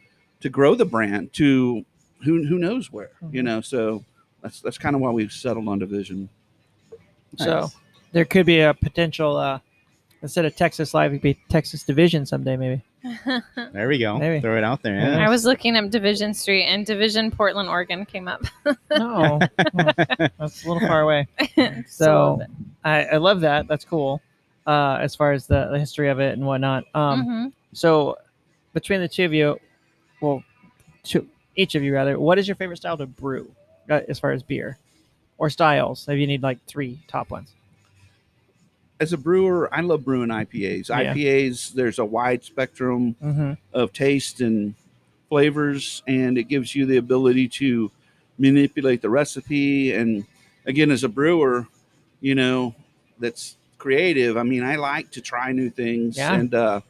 [0.42, 1.84] to grow the brand to
[2.24, 3.46] who who knows where, you Mhm.
[3.46, 3.62] know.
[3.62, 4.04] So
[4.42, 6.30] that's that's kind of why we've settled on division.
[7.38, 7.70] so
[8.14, 9.36] there could be a potential.
[9.38, 9.60] uh
[10.22, 12.82] Instead of Texas Live, it could be Texas Division someday, maybe.
[13.74, 14.18] There we go.
[14.18, 14.42] Maybe.
[14.42, 14.96] Throw it out there.
[14.96, 15.26] Yeah.
[15.26, 18.44] I was looking up Division Street, and Division, Portland, Oregon came up.
[18.92, 19.40] No,
[19.74, 19.92] no,
[20.38, 21.28] that's a little far away.
[21.88, 22.42] So
[22.84, 23.68] I, I love that.
[23.68, 24.22] That's cool.
[24.68, 26.86] Uh, as far as the, the history of it and whatnot.
[26.96, 27.54] Um, Mhm.
[27.74, 28.18] So
[28.74, 29.60] between the two of you,
[30.22, 30.44] well,
[31.04, 33.52] two, each of you rather, what is your favorite style to brew
[33.90, 34.78] uh, as far as beer
[35.38, 36.08] or styles?
[36.08, 37.52] If you need like three top ones.
[39.00, 40.88] As a brewer, I love brewing IPAs.
[40.90, 41.14] Yeah.
[41.14, 43.54] IPAs, there's a wide spectrum Mm-hmm.
[43.74, 44.76] of taste and
[45.30, 47.92] flavors, and it gives you the ability to
[48.38, 49.92] manipulate the recipe.
[49.94, 50.26] And
[50.66, 51.68] again, as a brewer,
[52.22, 52.74] you know,
[53.20, 54.38] that's creative.
[54.38, 56.34] I mean, I like to try new things, Yeah.
[56.34, 56.82] and uh,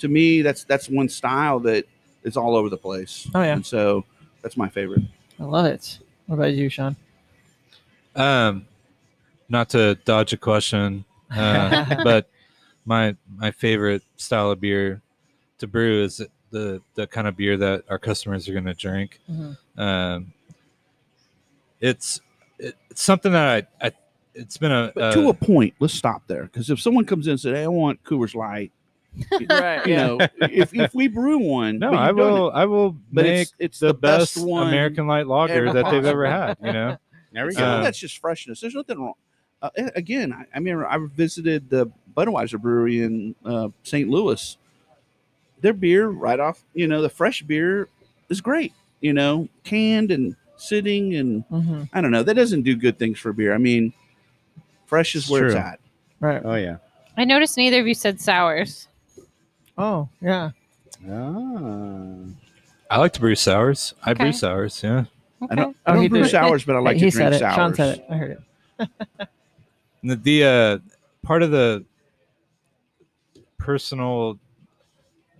[0.00, 1.84] to me, that's that's one style that
[2.24, 3.28] is all over the place.
[3.34, 3.52] Oh, yeah.
[3.54, 4.04] and so
[4.42, 5.02] that's my favorite.
[5.38, 5.98] I love it.
[6.26, 6.96] What about you, Sean?
[8.16, 8.66] Um,
[9.48, 12.28] not to dodge a question, uh, but
[12.84, 15.02] my my favorite style of beer
[15.58, 19.20] to brew is the the kind of beer that our customers are going to drink.
[19.30, 19.56] Mhm.
[19.76, 20.32] Um,
[21.80, 22.20] it's
[22.58, 23.92] it, it's something that I, I
[24.34, 27.32] it's been a, a to a point, let's stop there because if someone comes in
[27.32, 28.72] and says, "Hey, I want Coors Light,"
[29.50, 29.86] right.
[29.86, 32.92] you know, if, if we brew one, no, I you've done it, will I will
[33.12, 36.58] but make it's it's the, best, one American light lager ever that they've ever had.
[36.62, 36.96] You know,
[37.32, 37.64] There we go.
[37.64, 38.60] Uh, that's just freshness.
[38.60, 39.14] There's nothing wrong.
[39.64, 44.08] Uh, again, I, I mean, I visited the Budweiser brewery in uh, St.
[44.08, 44.56] Louis.
[45.60, 47.88] Their beer, right off, you know, the fresh beer
[48.28, 48.72] is great.
[49.00, 52.22] You know, canned and sitting, and hmm I don't know.
[52.22, 53.54] That doesn't do good things for beer.
[53.54, 53.92] I mean,
[54.86, 55.80] fresh is It's where it's at.
[56.20, 56.42] Right.
[56.44, 56.76] oh yeah.
[57.16, 58.88] I noticed neither of you said sours.
[59.78, 60.50] Oh, yeah.
[61.08, 62.14] Ah.
[62.90, 63.94] I like to brew sours.
[64.04, 64.82] I brew sours.
[64.82, 65.04] Yeah.
[65.50, 67.34] I don't, I Oh, don't he brew sours, but I like he to said drink
[67.34, 67.38] it.
[67.40, 67.54] sours.
[67.54, 68.04] Sean said it.
[68.10, 68.30] I heard
[68.78, 68.88] it.
[70.04, 70.78] The, the uh,
[71.22, 71.84] part of the
[73.58, 74.38] personal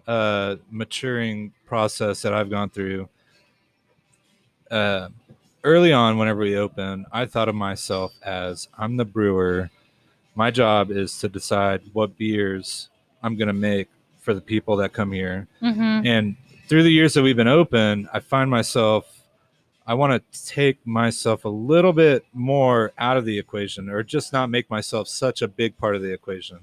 [0.06, 3.08] uh, maturing process that I've gone through
[4.70, 5.08] uh,
[5.62, 9.70] early on, whenever we open, I thought of myself as I'm the brewer.
[10.34, 12.88] My job is to decide what beers
[13.22, 13.88] I'm going to make
[14.20, 15.46] for the people that come here.
[15.62, 16.06] Mm-hmm.
[16.06, 19.13] And through the years that we've been open, I find myself,
[19.86, 24.32] I want to take myself a little bit more out of the equation or just
[24.32, 26.60] not make myself such a big part of the equation.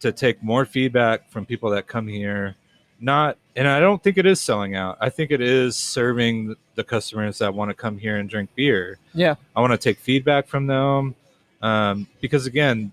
[0.00, 2.54] To take more feedback from people that come here,
[3.00, 4.98] not, and I don't think it is selling out.
[5.00, 8.98] I think it is serving the customers that want to come here and drink beer.
[9.14, 9.36] Yeah.
[9.54, 11.14] I want to take feedback from them
[11.62, 12.92] um, because again,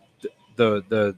[0.56, 1.16] the the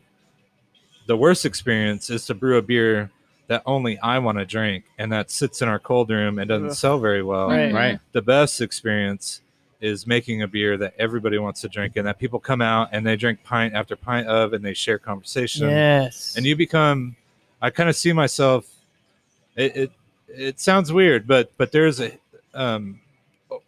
[1.07, 3.11] the worst experience is to brew a beer
[3.47, 6.69] that only I want to drink and that sits in our cold room and doesn't
[6.69, 6.75] Ugh.
[6.75, 7.49] sell very well.
[7.49, 7.73] Right.
[7.73, 7.99] Right.
[8.11, 9.41] The best experience
[9.81, 13.05] is making a beer that everybody wants to drink and that people come out and
[13.05, 15.69] they drink pint after pint of and they share conversation.
[15.69, 16.35] Yes.
[16.35, 17.15] And you become
[17.61, 18.65] I kind of see myself
[19.55, 19.91] it, it
[20.27, 22.11] it sounds weird, but but there's a
[22.53, 22.99] um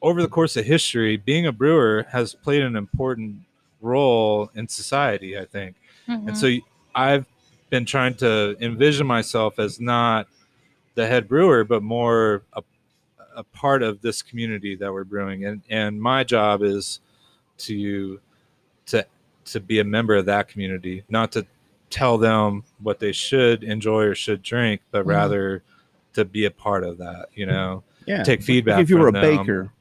[0.02, 3.38] over the course of history, being a brewer has played an important
[3.82, 5.76] role in society, I think.
[6.08, 6.30] Mm-hmm.
[6.30, 6.62] And so y-
[6.96, 7.26] I've
[7.70, 10.28] been trying to envision myself as not
[10.96, 12.64] the head brewer, but more a,
[13.36, 15.46] a part of this community that we're brewing.
[15.46, 17.00] And and my job is
[17.60, 18.20] to
[18.88, 19.06] to
[19.46, 21.46] to be a member of that community, not to
[21.90, 25.10] tell them what they should enjoy or should drink, but Mhm.
[25.10, 25.64] rather
[26.14, 28.24] to be a part of that, you know, Yeah.
[28.24, 28.82] take feedback.
[28.82, 29.22] if you were a them.
[29.38, 29.72] baker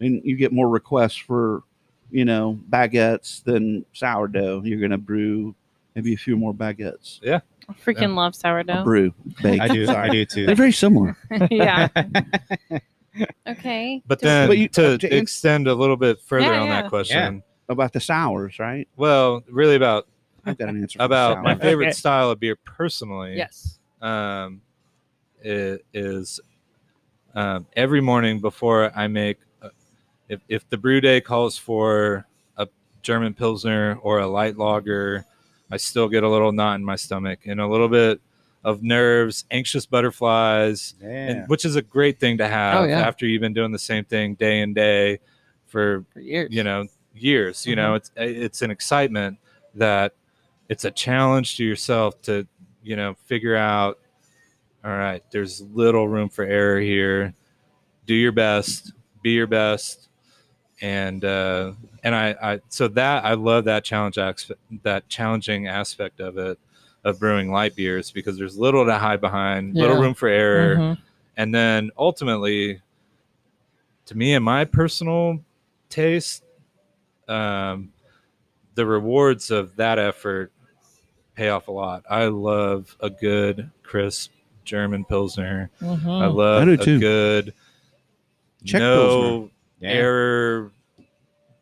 [0.00, 1.62] and you get more requests for,
[2.10, 5.54] you know, baguettes than sourdough, you're going to brew
[5.96, 7.18] maybe a few more baguettes.
[7.22, 7.40] Yeah.
[7.68, 8.84] I freaking love A sourdough.
[8.84, 9.60] brew, bake.
[9.60, 9.88] I do.
[9.88, 10.46] I do too.
[10.46, 11.16] They're very similar.
[11.50, 11.88] yeah.
[13.48, 14.02] Okay.
[14.06, 16.82] But then But you- to to extend a little bit further Yeah, on yeah.
[16.82, 18.86] that question, About the sours, right?
[18.96, 20.06] well, really about
[20.44, 20.98] I've got an answer.
[21.00, 21.92] about my favorite Okay.
[21.94, 23.36] style of beer personally.
[23.36, 23.78] yes.
[24.00, 24.60] um,
[25.44, 26.38] i- is
[27.34, 29.70] um, every morning before I make, a,
[30.28, 32.68] if, if the brew day calls for a
[33.02, 35.24] German Pilsner or a light lager,
[35.70, 38.20] I still get a little knot in my stomach and a little bit
[38.64, 43.00] of nerves, anxious butterflies, and, which is a great thing to oh, have Oh, yeah.
[43.00, 45.20] after you've been doing the same thing day and day
[45.66, 46.48] for For years.
[46.52, 47.96] you know years you know mm-hmm.
[47.96, 49.38] it's eh, it's an excitement
[49.74, 50.14] that
[50.68, 52.46] it's a challenge to yourself to
[52.82, 53.98] you know figure out
[54.84, 57.34] all right there's little room for error here
[58.04, 60.08] do your best be your best
[60.82, 61.72] and uh
[62.04, 66.58] and i i so that i love that challenge aspect that challenging aspect of it
[67.04, 70.76] of brewing light beers because there's little to hide behind little room for error.
[70.76, 70.98] Mhm.
[71.38, 72.80] and then ultimately
[74.06, 75.40] to me and my personal
[75.88, 76.42] taste
[77.28, 77.90] um,
[78.74, 80.52] the rewards of that effort
[81.34, 82.04] pay off a lot.
[82.08, 84.30] I love a good crisp
[84.64, 85.70] german pilsner.
[85.80, 86.34] I Mhm.
[86.34, 87.54] love I do a good
[88.64, 89.90] Czech no Yeah.
[89.90, 90.72] error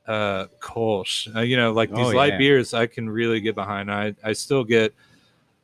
[0.06, 2.38] uh kolsch uh, you know like these Oh, light yeah.
[2.38, 4.92] beers i can really get behind i i still get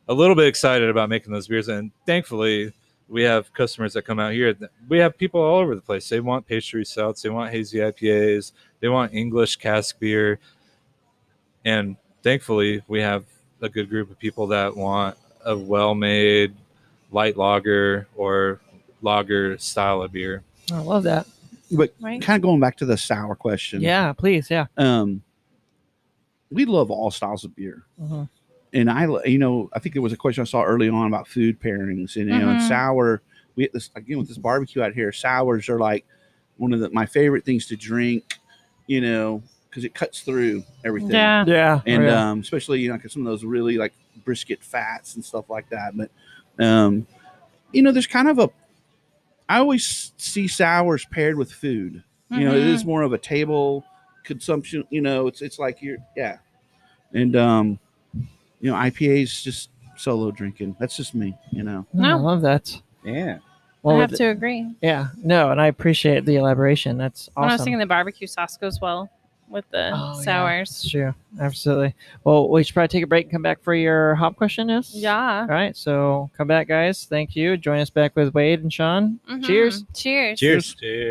[0.09, 2.73] a little bit excited about making those beers and thankfully
[3.09, 4.55] we have customers that come out here.
[4.89, 6.09] We have people all over the place.
[6.09, 10.39] They want pastry stouts, they want hazy IPAs, they want English cask beer,
[11.65, 13.25] and thankfully we have
[13.61, 16.55] a good group of people that want a well-made
[17.11, 18.61] light lager or
[19.03, 20.45] lager style of beer.
[20.73, 21.27] I love that.
[21.71, 22.21] But Right.
[22.21, 23.81] kind of going back to the sour question.
[23.81, 24.51] Yeah, please.
[24.51, 24.67] Yeah.
[24.77, 25.23] Um,
[26.51, 27.85] we love all styles of beer.
[28.01, 28.29] Mhm.
[28.73, 31.27] and I, you know, I think there was a question I saw early on about
[31.27, 32.69] food pairings, and you know, and Mhm.
[32.69, 33.21] sour.
[33.57, 35.11] We this again with this barbecue out here.
[35.11, 36.05] Sours are like
[36.57, 38.39] one of the, my favorite things to drink,
[38.87, 41.11] you know, because it cuts through everything.
[41.11, 41.45] Yeah.
[41.49, 41.81] Yeah.
[41.85, 42.31] and Oh, yeah.
[42.31, 43.93] um, especially you know, 'cause some of those really like
[44.25, 45.97] brisket fats and stuff like that.
[45.97, 46.11] But
[46.65, 47.09] um,
[47.73, 48.51] you know, there's kind of a.
[49.51, 52.03] I always see sours paired with food.
[52.31, 53.85] You know, it is more of a table
[54.23, 54.85] consumption.
[54.91, 56.39] You know, it's it's like you're yeah,
[57.13, 57.79] and um,
[58.61, 60.77] you know, IPA's just solo drinking.
[60.79, 61.37] That's just me.
[61.51, 62.81] You know, No, I love that.
[63.05, 63.39] Yeah.
[63.83, 64.71] Well, I have with- to agree.
[64.81, 65.09] yeah.
[65.17, 66.97] No, and I appreciate the elaboration.
[66.99, 67.41] That's awesome.
[67.43, 69.11] When I was thinking the barbecue sauce goes well
[69.51, 70.23] with the Oh, yeah.
[70.23, 70.71] sours.
[70.71, 71.15] It's true.
[71.41, 71.95] Absolutely.
[72.25, 74.71] Well, we should probably take a break and come back for your hop question.
[74.71, 75.41] Is Yeah.
[75.43, 75.77] All right.
[75.77, 77.05] So come back, guys.
[77.05, 77.57] Thank you.
[77.57, 79.19] Join us back with Wade and Sean.
[79.29, 79.45] Mhm.
[79.45, 79.85] Cheers.
[79.95, 80.39] Cheers.
[80.39, 80.75] Cheers.
[80.75, 81.11] Cheers.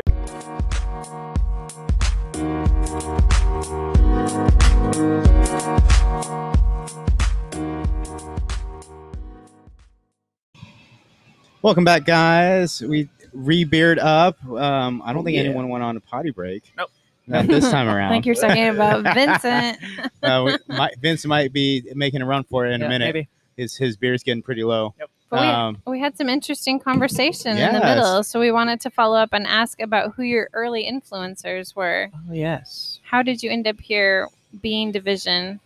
[11.62, 12.80] Welcome back, guys.
[12.80, 14.42] We re-beard up.
[14.46, 15.42] Um, I don't think yeah.
[15.42, 16.72] anyone went on a potty break.
[16.76, 16.90] Nope.
[17.30, 18.08] Not this time around.
[18.08, 19.78] I think you're talking about Vincent.
[20.22, 23.14] uh, we, might, Vince might be making a run for it in Yeah, a minute.
[23.14, 23.28] Maybe.
[23.56, 24.94] His his beer's getting pretty low.
[25.28, 28.90] But we, Um, we had some interesting conversation in the middle, so we wanted to
[28.90, 32.10] follow up and ask about who your early influencers were.
[32.28, 33.00] Oh yes.
[33.04, 34.28] How did you end up here
[34.60, 35.60] being division?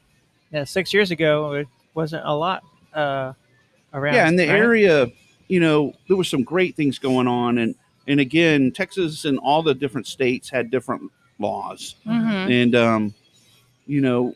[0.53, 0.65] Yeah.
[0.65, 2.63] Six years ago, it wasn't a lot
[2.95, 3.33] uh,
[3.95, 4.15] around.
[4.15, 4.57] yeah, in the right?
[4.59, 5.07] area,
[5.49, 7.75] you know, there was some great things going on, and
[8.07, 11.11] and again, Texas and all the different states had different
[11.49, 11.97] laws.
[12.07, 12.51] Mm-hmm.
[12.61, 13.15] and um,
[13.87, 14.35] you know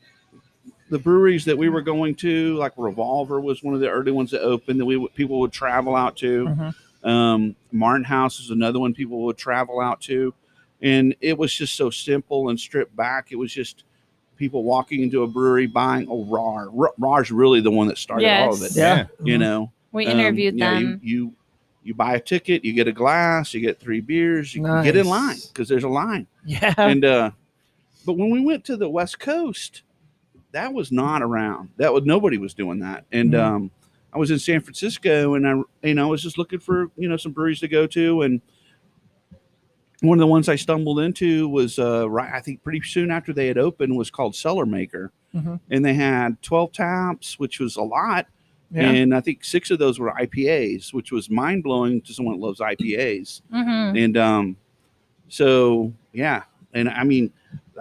[0.91, 4.31] the breweries that we were going to like revolver was one of the early ones
[4.31, 6.75] that opened that we people would travel out to Mhm.
[7.05, 10.33] um, martin house is another one people would travel out to
[10.83, 13.85] and it was just so simple and stripped back it was just
[14.37, 18.29] people walking into a brewery buying oh Rahr R- Rahr's really the one that started
[18.43, 19.07] all of it Yeah.
[19.23, 20.83] you know We Um, interviewed yeah, them.
[20.83, 21.33] you, you you
[21.95, 25.37] buy a ticket you get a glass you get three beers you get in line
[25.53, 26.27] because there's a line.
[26.45, 26.75] Yeah.
[26.79, 27.31] and uh
[28.07, 29.83] but when we went to the west coast
[30.53, 31.69] that was not around.
[31.77, 33.05] That was nobody was doing that.
[33.13, 33.41] And Mhm.
[33.43, 33.71] um
[34.13, 35.53] i was in san francisco and i
[35.87, 38.23] you know i was just looking for you know some breweries to go to.
[38.23, 38.41] And
[40.01, 43.33] one of the ones i stumbled into was uh right i think pretty soon after
[43.33, 45.11] they had opened was called Cellarmaker.
[45.35, 45.61] Mhm.
[45.71, 48.27] and they had 12 taps which was a lot
[48.71, 48.91] yeah.
[48.91, 52.61] and i think six of those were ipas which was mind-blowing to someone that loves
[52.61, 54.57] ipas hmm and um,
[55.29, 57.31] so yeah, and I mean,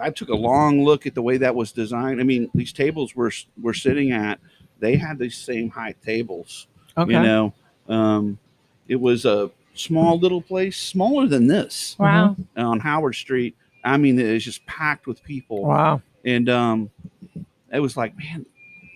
[0.00, 2.20] I took a long look at the way that was designed.
[2.20, 4.38] I mean, these tables were were sitting at,
[4.80, 6.66] they had these same height tables.
[6.96, 7.12] okay.
[7.12, 7.54] You know,
[7.88, 8.38] um,
[8.86, 12.36] it was a small little place, smaller than this Wow.
[12.56, 13.56] on Howard Street.
[13.84, 16.02] I mean, it was just packed with people, Wow.
[16.24, 16.90] and um,
[17.72, 18.44] it was like, man,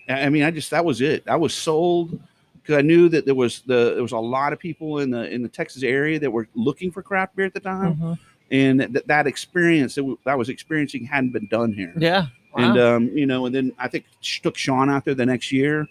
[0.09, 1.23] I mean, I just that was it.
[1.27, 2.19] I was sold
[2.61, 5.29] because I knew that there was the there was a lot of people in the
[5.33, 8.19] in the Texas area that were looking for craft beer at the time, Mhm.
[8.51, 11.93] and that that experience that, w- that I was experiencing hadn't been done here.
[11.97, 12.27] Yeah.
[12.55, 15.87] And um, you know, and then I think took Sean out there the next year,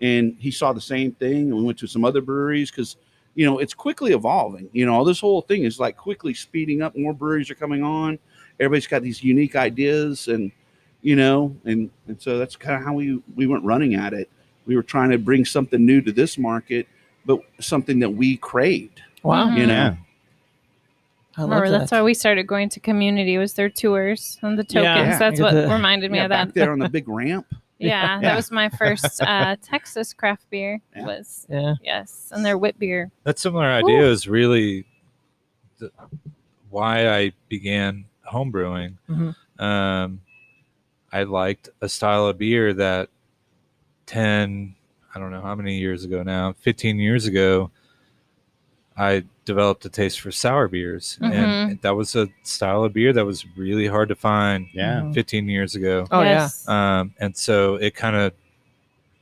[0.00, 1.50] and he saw the same thing.
[1.50, 2.96] And we went to some other breweries because
[3.34, 4.68] you know it's quickly evolving.
[4.72, 6.96] You know, this whole thing is like quickly speeding up.
[6.96, 8.18] More breweries are coming on.
[8.58, 10.50] Everybody's got these unique ideas, and
[11.06, 14.28] you know, and and so that's kind of how we we went running at it.
[14.66, 16.88] We were trying to bring something new to this market,
[17.24, 19.00] but something that we craved.
[19.22, 19.46] wow.
[19.48, 19.56] Mhm.
[19.58, 19.96] You know,
[21.38, 21.78] I Remember, that.
[21.78, 23.38] that's why we started going to community.
[23.38, 24.84] Was their tours and the tokens?
[24.84, 25.18] Yeah.
[25.18, 26.54] That's what the- reminded me yeah, of back that.
[26.54, 27.46] there on the big ramp.
[27.78, 28.20] Yeah, Yeah.
[28.22, 30.80] that was my first uh, Texas craft beer.
[30.96, 31.06] Yeah.
[31.06, 31.74] Was yeah.
[31.84, 33.10] yes, and their wit beer.
[33.24, 34.86] That similar idea is really
[35.78, 35.90] the,
[36.70, 38.94] why I began homebrewing.
[39.08, 39.34] Mhm.
[39.60, 40.20] Um,
[41.12, 43.08] I liked a style of beer that
[44.06, 44.74] 10,
[45.14, 47.70] I don't know how many years ago now, 15 years ago,
[48.98, 51.18] I developed a taste for sour beers.
[51.20, 55.00] And that was a style of beer that was really hard to find Yeah.
[55.02, 55.14] Mhm.
[55.14, 56.06] 15 years ago.
[56.10, 56.66] Oh yes.
[56.68, 58.32] Um, and so it kind of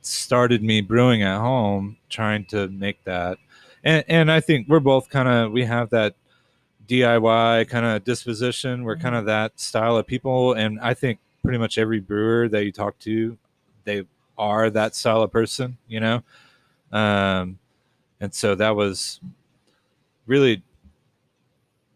[0.01, 3.39] started me brewing at home, trying to make that.
[3.83, 6.15] And, and I think we're both kind of, we have that
[6.89, 8.85] DIY kind of disposition.
[8.85, 10.53] We're kind of that style of people.
[10.53, 13.37] And I think pretty much every brewer that you talk to,
[13.85, 14.03] they
[14.39, 16.23] are that style of person, you know?
[16.91, 17.59] Um,
[18.19, 19.21] and so that was
[20.27, 20.63] really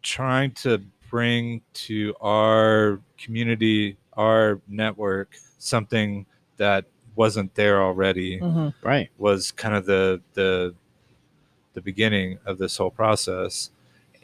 [0.03, 0.79] trying to
[1.11, 6.27] bring to our community, our network, something
[6.59, 6.85] that
[7.17, 8.75] wasn't there already Mhm.
[8.83, 9.11] Right.
[9.19, 10.75] was kind of the the
[11.73, 13.71] the beginning of this whole process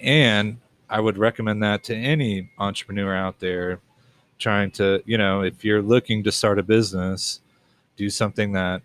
[0.01, 0.59] and
[0.89, 3.81] i would recommend that to any entrepreneur out there
[4.44, 7.40] trying to you know if you're looking to start a business
[7.96, 8.83] do something that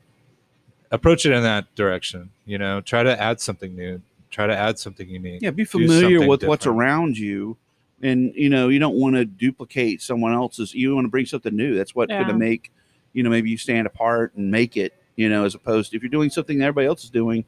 [0.89, 4.79] approach it in that direction you know try to add something new try to add
[4.79, 7.57] something unique Yeah, be familiar something with what's around you.
[8.01, 10.73] And you know, you don't want to duplicate someone else's.
[10.73, 11.75] You want to bring something new.
[11.75, 12.71] That's what's going to make,
[13.11, 16.03] you know, maybe you stand apart and make it, you know, as opposed to if
[16.03, 17.43] you're doing something that everybody else is doing,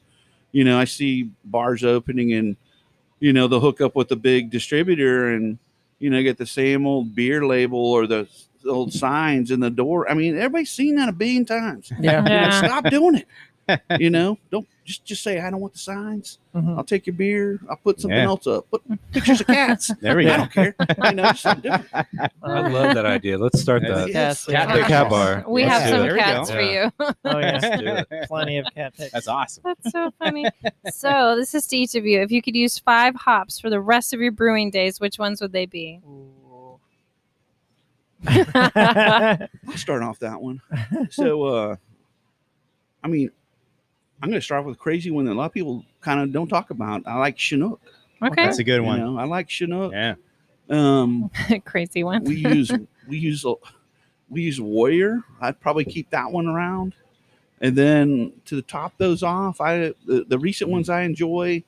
[0.52, 2.58] you know, I see bars opening and,
[3.22, 5.58] you know, they'll hook up with a big distributor and,
[6.02, 8.28] you know, get the same old beer label or the
[8.68, 10.10] old signs in the door.
[10.10, 11.92] I mean, everybody's seen that a billion times.
[12.00, 12.28] Yeah.
[12.28, 12.66] Yeah.
[12.66, 13.28] stop doing it.
[14.00, 16.40] You know, don't just just say I don't want the signs.
[16.56, 16.78] Mhm.
[16.78, 17.60] I'll take your beer.
[17.70, 18.26] I'll put something Yeah.
[18.26, 18.70] else up.
[18.72, 19.92] Put pictures of cats.
[20.02, 20.34] There we go.
[20.34, 20.76] I don't care.
[21.06, 22.08] You know, something different.
[22.44, 24.46] i love that idea let's start that Yes.
[24.46, 26.10] Cat the cat bar We Let's have some it.
[26.10, 26.16] Go.
[26.18, 26.86] cats for Yeah.
[26.86, 26.92] you.
[27.00, 28.26] Oh Let's yeah.
[28.28, 29.12] Plenty of cat pics.
[29.14, 29.64] That's awesome.
[29.64, 30.46] That's so funny.
[30.92, 32.22] so this is to each of you.
[32.22, 35.40] If you could use five hops for the rest of your brewing days, which ones
[35.42, 36.02] would they be?
[36.08, 36.28] Ooh.
[38.28, 40.62] I'll start off that one.
[41.10, 41.76] So, uh,
[43.04, 43.32] I mean,
[44.22, 46.32] I'm going to start with a crazy one that a lot of people kind of
[46.32, 47.02] don't talk about.
[47.08, 47.82] I like Chinook.
[48.22, 48.36] Okay.
[48.44, 49.00] That's a good You one.
[49.00, 49.92] know, I like Chinook.
[49.94, 50.16] Yeah.
[50.70, 51.32] Um,
[51.66, 52.24] Crazy one.
[52.24, 52.72] we use
[53.08, 53.56] we use a-
[54.30, 55.22] we use Warrior.
[55.42, 56.94] I'd probably keep that one around.
[57.60, 61.64] And then to top those off, I the, the recent ones I enjoy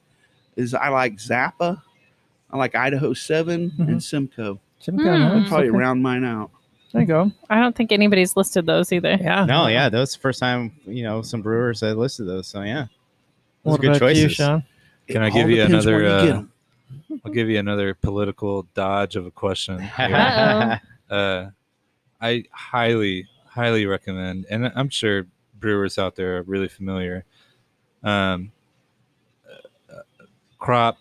[0.56, 1.82] is I like Zappa,
[2.52, 4.60] I like Idaho 7 and Simcoe.
[4.80, 5.12] Simcoe.
[5.12, 6.52] I'd probably round mine out.
[6.94, 7.32] There you go.
[7.50, 9.18] I don't think anybody's listed those either.
[9.20, 9.46] Yeah.
[9.46, 12.48] No, yeah, that was the first time you know some brewers had listed those.
[12.48, 12.86] So yeah,
[13.64, 14.36] those What are good about you, choices.
[14.38, 14.64] Sean?
[15.08, 16.52] It Can I give you another, you get uh, 'em.
[17.26, 19.82] i'll give you another political dodge of a question.
[19.98, 21.14] Uh-oh.
[21.16, 21.50] uh,
[22.22, 25.26] I highly, highly recommend, and I'm sure
[25.60, 27.26] brewers out there are really familiar.
[28.04, 28.52] Um,
[29.90, 30.02] uh,
[30.60, 30.98] crop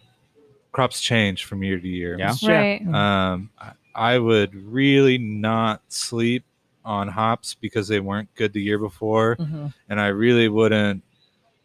[0.73, 2.17] crops change from year to year.
[2.19, 2.35] Yeah.
[2.43, 2.81] Right.
[2.87, 3.51] Um,
[3.95, 6.45] I- would really not sleep
[6.85, 9.73] on hops because they weren't good the year before, Mhm.
[9.89, 11.03] and I really wouldn't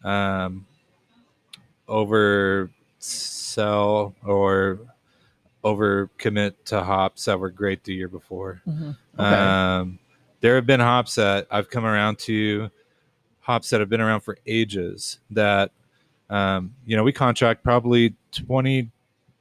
[0.03, 0.65] um,
[1.89, 2.69] oversell
[4.23, 4.79] or
[5.63, 8.61] over commit to hops that were great the year before.
[8.67, 8.95] Mhm.
[9.19, 9.23] Okay.
[9.25, 9.99] Um,
[10.41, 12.69] there have been hops that I've come around to,
[13.41, 15.19] hops that have been around for ages.
[15.31, 15.71] That,
[16.29, 18.91] um, you know, we contract probably 20,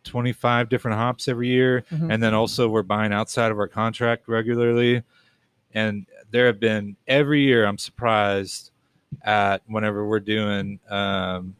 [0.07, 1.85] 25 different hops every year.
[1.92, 2.12] Mhm.
[2.12, 5.03] And then also we're buying outside of our contract regularly.
[5.75, 8.71] And there have been every year, I'm surprised
[9.23, 11.55] at whenever we're doing um,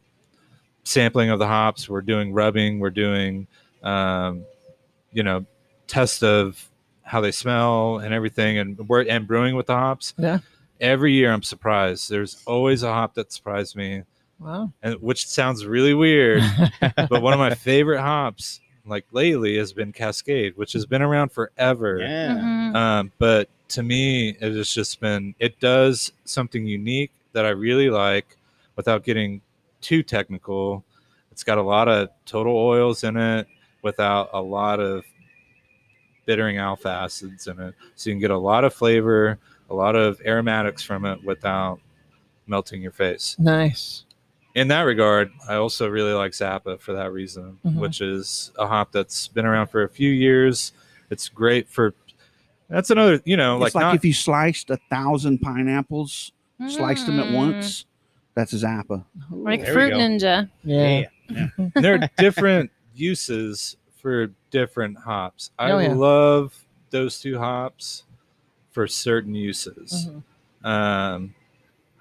[0.83, 3.47] sampling of the hops, we're doing rubbing, we're doing,
[3.83, 4.43] um,
[5.11, 5.45] you know,
[5.87, 6.67] test of
[7.03, 10.13] how they smell and everything, and we're and brewing with the hops.
[10.17, 10.39] Yeah.
[10.79, 12.09] Every year, I'm surprised.
[12.09, 14.03] There's always a hop that surprised me,
[14.39, 14.71] Wow.
[14.83, 16.43] and which sounds really weird.
[16.79, 21.31] but one of my favorite hops, like lately, has been Cascade, which has been around
[21.31, 21.97] forever.
[21.99, 22.35] yeah.
[22.35, 22.75] Mhm.
[22.75, 27.89] Um, but to me, it has just been, it does something unique that I really
[27.89, 28.37] like
[28.75, 29.41] without getting
[29.81, 30.83] too technical.
[31.31, 33.47] It's got a lot of total oils in it
[33.81, 35.03] without a lot of
[36.25, 37.73] bittering alpha acids in it.
[37.95, 41.79] So you can get a lot of flavor, a lot of aromatics from it without
[42.47, 43.35] melting your face.
[43.39, 44.03] Nice.
[44.57, 47.75] In that regard, I also really like Zappa for that reason, Mhm.
[47.75, 50.73] which is a hop that's been around for a few years.
[51.11, 51.93] It's great for
[52.67, 56.31] that's another, you know, it's like, like not if you sliced a thousand pineapples,
[56.67, 57.35] sliced them at Mm.
[57.35, 57.85] once.
[58.33, 59.05] That's a Zappa.
[59.29, 59.93] Like There Fruit.
[59.93, 60.49] Ninja.
[60.63, 61.03] Yeah.
[61.75, 65.51] there are different uses for different hops.
[65.59, 65.93] I Oh, yeah.
[65.93, 68.03] love those two hops
[68.71, 70.09] for certain uses.
[70.63, 70.67] Mhm.
[70.67, 71.35] Um,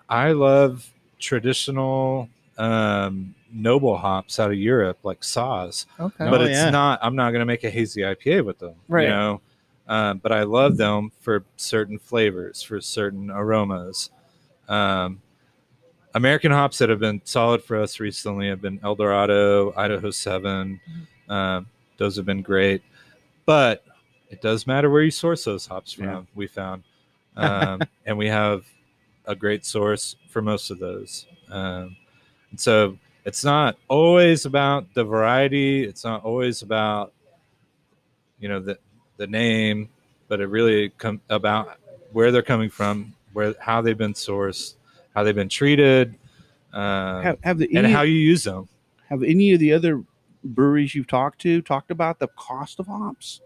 [0.08, 2.28] I love traditional
[2.58, 6.24] um, noble hops out of Europe, like Saaz, Okay.
[6.28, 6.70] but Oh, it's yeah.
[6.70, 6.98] not.
[7.02, 9.04] I'm not going to make a hazy IPA with them, Right.
[9.04, 9.40] You know,
[9.88, 14.10] um, but I love them for certain flavors, for certain aromas.
[14.68, 15.20] Um,
[16.14, 20.80] American hops that have been solid for us recently have been Eldorado, Idaho 7.
[21.28, 21.66] Um,
[21.98, 22.82] those have been great.
[23.44, 23.84] But
[24.30, 26.22] it does matter where you source those hops from, Yeah.
[26.34, 26.82] we found.
[27.36, 28.64] Um, and we have
[29.26, 31.26] a great source for most of those.
[31.50, 31.96] Um,
[32.50, 37.12] and so it's not always about the variety, it's not always about,
[38.38, 38.78] you know, the,
[39.16, 39.88] the name,
[40.28, 41.78] but it really come about
[42.12, 44.74] where they're coming from, where how they've been sourced,
[45.14, 46.14] how they've been treated,
[46.72, 48.68] um, Have, have the and how you use them.
[49.08, 50.04] have any of the other
[50.44, 53.40] breweries you've talked to talked about the cost of hops?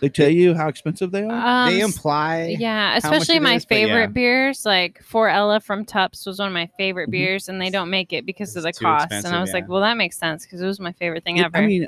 [0.00, 1.66] They tell you how expensive they are.
[1.66, 3.86] Um, they imply Yeah, much especially it my is, but yeah.
[3.86, 7.12] favorite beers, like For Ella from Tupps was one of my favorite Mhm.
[7.12, 9.12] beers, and they don't make it because of the cost.
[9.12, 11.44] And I was like, well, that makes sense because it was my favorite thing It-
[11.44, 11.58] ever.
[11.58, 11.86] I mean,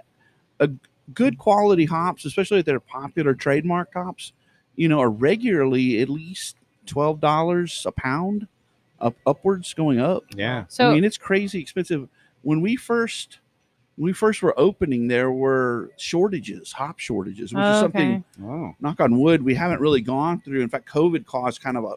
[0.61, 0.71] a
[1.13, 4.33] good quality hops, especially if they're popular trademark hops,
[4.77, 8.47] you know, are regularly at least twelve dollars a pound,
[9.01, 10.25] up upwards going up.
[10.37, 10.65] yeah.
[10.69, 12.09] so I mean, it's crazy expensive.
[12.43, 13.39] When we first
[13.97, 18.45] when we first were opening, there were shortages, hop shortages, which is Oh, something okay.
[18.49, 18.75] Oh.
[18.81, 20.63] knock on wood, we haven't really gone through.
[20.63, 21.93] In fact, COVID caused kind of a,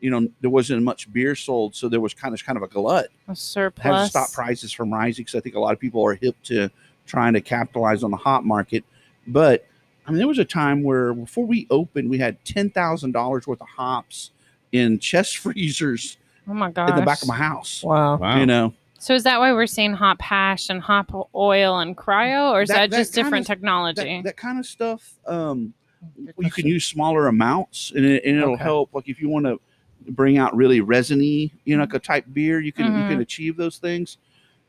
[0.00, 2.68] you know, there wasn't much beer sold, so there was kind of kind of a
[2.68, 3.06] glut.
[3.26, 4.10] a Had to surplus.
[4.10, 6.70] stop prices from rising because I think a lot of people are hip to
[7.06, 8.84] trying to capitalize on the hop market.
[9.26, 9.66] But
[10.06, 13.46] I mean, there was a time where before we opened, we had ten thousand dollars
[13.46, 14.30] worth of hops
[14.72, 16.16] in chest freezers
[16.48, 16.90] Oh my gosh.
[16.90, 17.82] in the back of my house.
[17.82, 18.16] Wow.
[18.16, 18.38] Wow.
[18.38, 22.52] You know, So is that why we're seeing hop hash and hop oil and cryo,
[22.52, 24.16] or is That- that, that just kind different of- technology?
[24.18, 25.14] that, that kind of stuff.
[25.26, 25.72] Um,
[26.38, 28.62] you can use smaller amounts and, it, and it'll Okay.
[28.62, 29.58] help like if you want to
[30.12, 33.08] bring out really resiny you know like a type beer you can you Mhm.
[33.10, 34.16] can achieve those things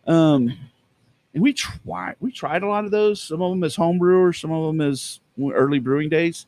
[0.07, 0.51] um
[1.33, 4.37] and we tried we tried a lot of those some of them as home brewers
[4.41, 5.21] some of them as
[5.53, 6.47] early brewing days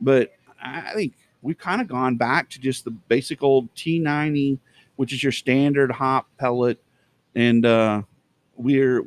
[0.00, 1.12] but i think
[1.42, 4.58] we've kind of gone back to just the basic old t90
[4.96, 6.82] which is your standard hop pellet
[7.34, 8.02] and uh
[8.56, 9.02] we're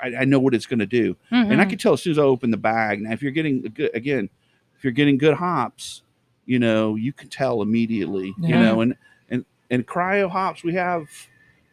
[0.00, 1.70] i, I know what it's going to do and I Mhm.
[1.70, 3.00] could tell as soon as I open the bag.
[3.02, 4.28] Now, if you're getting a good again,
[4.76, 6.02] if you're getting good hops,
[6.44, 8.34] you know you can tell immediately.
[8.38, 8.96] You know, and
[9.30, 11.04] and and cryo hops we have,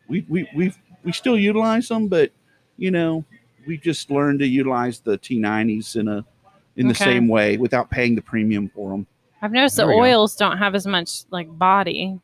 [0.08, 0.72] we we we
[1.04, 2.32] we still utilize them, but
[2.78, 3.24] you know
[3.66, 6.26] we just learned to utilize the T90s in a
[6.76, 9.08] in the same way without paying the premium for them.
[9.42, 10.00] I've noticed the There go.
[10.02, 12.20] oils don't have as much like body.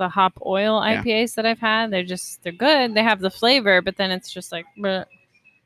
[0.00, 1.02] The hop oil Yeah.
[1.02, 2.94] IPAs that I've had, they're just they're good.
[2.94, 5.04] They have the flavor, but then it's just like, bleh.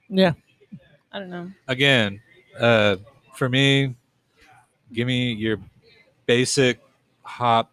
[0.08, 0.32] Yeah.
[1.12, 1.52] I don't know.
[1.68, 2.20] again,
[2.58, 2.96] uh,
[3.36, 3.94] for me,
[4.92, 5.58] give me your
[6.26, 6.80] basic
[7.22, 7.70] hop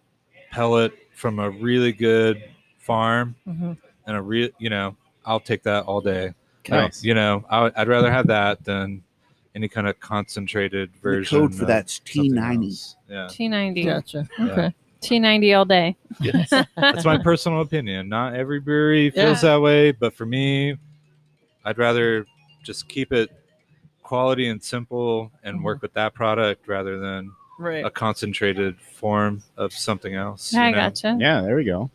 [0.52, 2.44] pellet from a really good
[2.78, 3.76] farm Mhm.
[4.06, 4.96] and a real, you know,
[5.26, 6.36] I'll take that all day.
[6.70, 7.04] Nice.
[7.04, 9.02] You know, I, would- I'd rather have that than
[9.56, 11.02] any kind of concentrated version.
[11.02, 11.40] The version.
[11.40, 12.96] code for of that's T90.
[13.10, 13.86] Yeah, T90.
[13.86, 14.28] Gotcha.
[14.38, 14.70] Yeah.
[15.04, 15.20] Okay.
[15.20, 15.96] T90 all day.
[16.20, 16.50] Yes.
[16.76, 18.10] that's my personal opinion.
[18.10, 20.78] Not every brewery feels that way, but for me,
[21.66, 22.26] I'd rather
[22.64, 23.30] just keep it
[24.04, 27.86] quality and simple and work with that product rather than Right.
[27.86, 30.54] a concentrated form of something else.
[30.54, 30.82] I you know?
[30.82, 31.18] gotcha.
[31.20, 31.92] Yeah, there we go.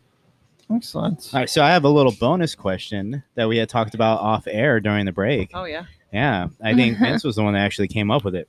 [0.73, 1.29] Excellent.
[1.33, 4.47] All right, so I have a little bonus question that we had talked about off
[4.47, 5.51] air during the break.
[5.53, 5.85] Oh yeah.
[6.13, 8.47] Yeah, I think Vince was the one that actually came up with it.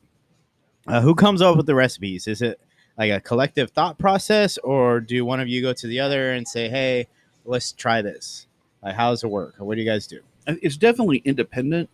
[0.87, 2.27] Uh, who comes up with the recipes?
[2.29, 2.61] Is it
[2.99, 6.47] like a collective thought process, or do one of you go to the other and
[6.47, 7.07] say, "Hey,
[7.45, 8.47] let's try this"?
[8.83, 9.55] Like, how does it work?
[9.59, 10.21] What do you guys do?
[10.63, 11.91] it's definitely independent.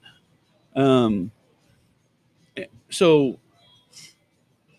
[0.77, 1.33] Um,
[2.89, 3.39] so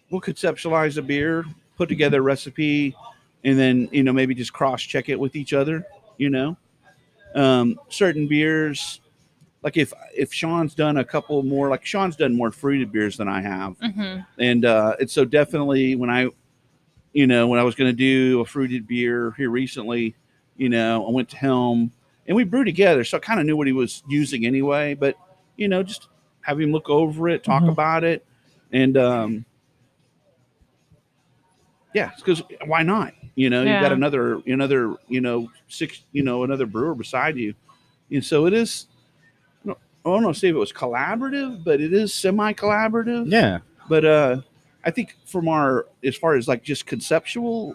[0.09, 1.43] we'll conceptualize a beer,
[1.77, 2.95] put together a recipe,
[3.43, 5.85] and then you know maybe just cross check it with each other.
[6.17, 6.57] You know,
[7.35, 9.01] um, certain beers,
[9.65, 13.27] like if if Sean's done a couple more, like Sean's done more fruited beers than
[13.27, 16.29] I have, hmm and uh, it's so definitely when I,
[17.13, 20.13] you know, when I was going to do a fruited beer here recently,
[20.57, 21.91] you know, I went to him
[22.27, 24.93] and we brewed together, so I kind of knew what he was using anyway.
[24.93, 25.15] But
[25.57, 26.09] you know, just
[26.41, 27.69] have him look over it, talk Mhm.
[27.71, 28.23] about it,
[28.71, 29.45] and um,
[31.95, 33.13] yeah, because why not?
[33.33, 37.55] You know, you've got another another you know six you know another brewer beside you,
[38.11, 38.85] and so it is.
[40.05, 44.05] I don't, know say if it was collaborative, but it is semi collaborative Yeah, but
[44.05, 44.41] uh
[44.83, 47.73] i think from our as far as like just conceptually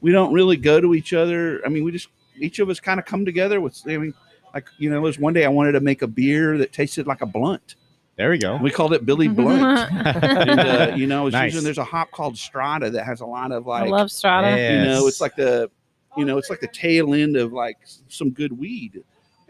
[0.00, 2.98] we don't really go to each other i mean we just each of us kind
[3.00, 4.14] of come together with i mean
[4.54, 7.06] like you know there was one day i wanted to make a beer that tasted
[7.06, 7.74] like a blunt
[8.16, 8.56] there we go.
[8.58, 11.52] we called it billy blunt and uh, you know I Nice.
[11.52, 13.84] using there's a hop called strata that has a lot of like.
[13.84, 14.48] I love Strata.
[14.48, 14.78] Yeah.
[14.78, 15.70] you know it's like the
[16.16, 17.78] you know it's like the tail end of like
[18.08, 19.02] some good weed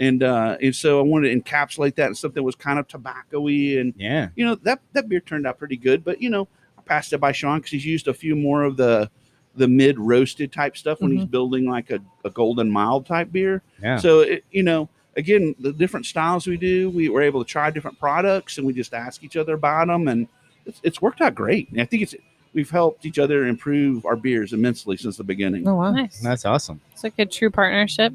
[0.03, 2.89] and uh and so i wanted to encapsulate that in something that was kind of
[2.89, 6.49] tobacco-y and yeah, you know that that beer turned out pretty good but you know
[6.77, 9.09] i passed it by sean because he's used a few more of the
[9.55, 13.63] the mid roasted type stuff when he's building like a, a golden mild type beer
[13.83, 13.97] yeah.
[13.97, 17.71] so it, you know again the different styles we do we were able to try
[17.71, 20.27] different products and we just ask each other about them and
[20.65, 22.15] it's, it's worked out great and i think it's
[22.55, 25.91] we've helped each other improve our beers immensely since the beginning Oh wow.
[25.91, 26.21] Nice.
[26.21, 26.81] That's awesome.
[26.93, 28.15] It's like a true partnership.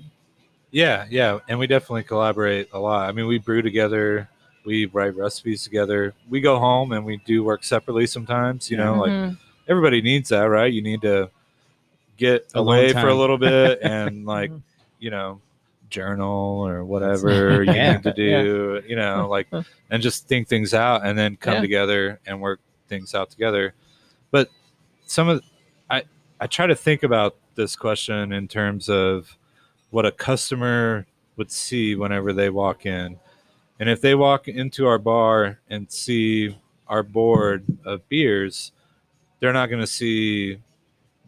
[0.71, 3.07] Yeah, yeah, and we definitely collaborate a lot.
[3.07, 4.27] I mean, we brew together,
[4.65, 6.13] we write recipes together.
[6.29, 8.69] We go home and we do work separately sometimes.
[8.69, 9.37] You know, like Mhm.
[9.67, 10.71] everybody needs that, right?
[10.71, 11.29] You need to
[12.17, 14.61] get Alone away for a little bit and like Mhm.
[14.99, 15.39] you know
[15.89, 17.93] journal or whatever you Yeah.
[17.93, 19.47] need to do, you know, like
[19.89, 21.61] and just think things out and then come Yeah.
[21.61, 22.59] together and work
[22.89, 23.73] things out together.
[24.31, 24.49] But
[25.05, 25.41] some of
[25.89, 26.03] I
[26.41, 29.37] I try to think about this question in terms of
[29.89, 33.19] what a customer would see whenever they walk in.
[33.79, 36.57] And if they walk into our bar and see
[36.87, 38.71] our board of beers,
[39.39, 40.57] they're not going to see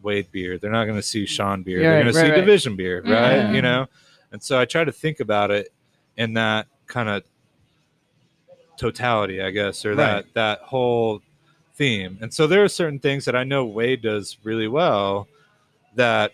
[0.02, 0.58] Wade beer.
[0.58, 1.80] They're not going to see Sean beer.
[1.80, 2.40] They're right, going to see right.
[2.40, 3.44] Division beer, right?
[3.44, 3.54] Mhm.
[3.54, 3.86] You know?
[4.32, 5.72] And so I try to think about it
[6.16, 7.22] in that kind of
[8.76, 11.22] totality, I guess, or that that whole
[11.74, 12.18] theme.
[12.20, 15.28] And so there are certain things that I know Wade does really well
[15.94, 16.32] that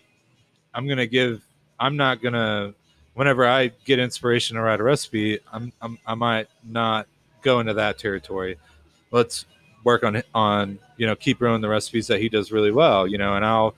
[0.73, 1.46] I'm going to give
[1.79, 2.73] I'm not to
[3.13, 7.07] whenever I get inspiration to write a recipe, I'm, I'm I might not
[7.41, 8.57] go into that territory.
[9.11, 9.45] Let's
[9.83, 13.17] work on on you know keep growing the recipes that he does really well, you
[13.17, 13.75] know, and I'll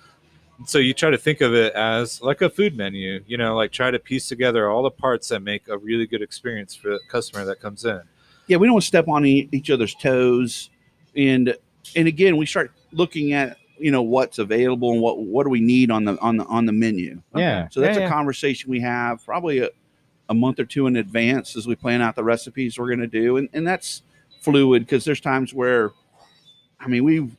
[0.65, 3.71] so you try to think of it as like a food menu, you know, like
[3.71, 6.99] try to piece together all the parts that make a really good experience for the
[7.07, 8.01] customer that comes in.
[8.47, 10.69] yeah, we don't step on each other's toes,
[11.15, 11.55] and
[11.95, 15.61] and again, we start looking at you know what's available and what what do we
[15.61, 17.21] need on the on the on the menu.
[17.35, 17.67] Yeah.
[17.69, 18.11] So that's Yeah, a yeah.
[18.13, 19.69] conversation we have probably a,
[20.29, 23.07] a month or two in advance as we plan out the recipes we're going to
[23.07, 24.01] do, and and that's
[24.41, 25.91] fluid because there's times where,
[26.79, 27.35] I mean we've,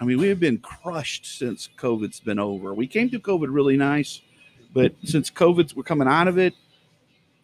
[0.00, 2.72] I mean we have been crushed since COVID's been over.
[2.74, 4.20] We came through COVID really nice,
[4.72, 6.54] but since COVID's we're coming out of it,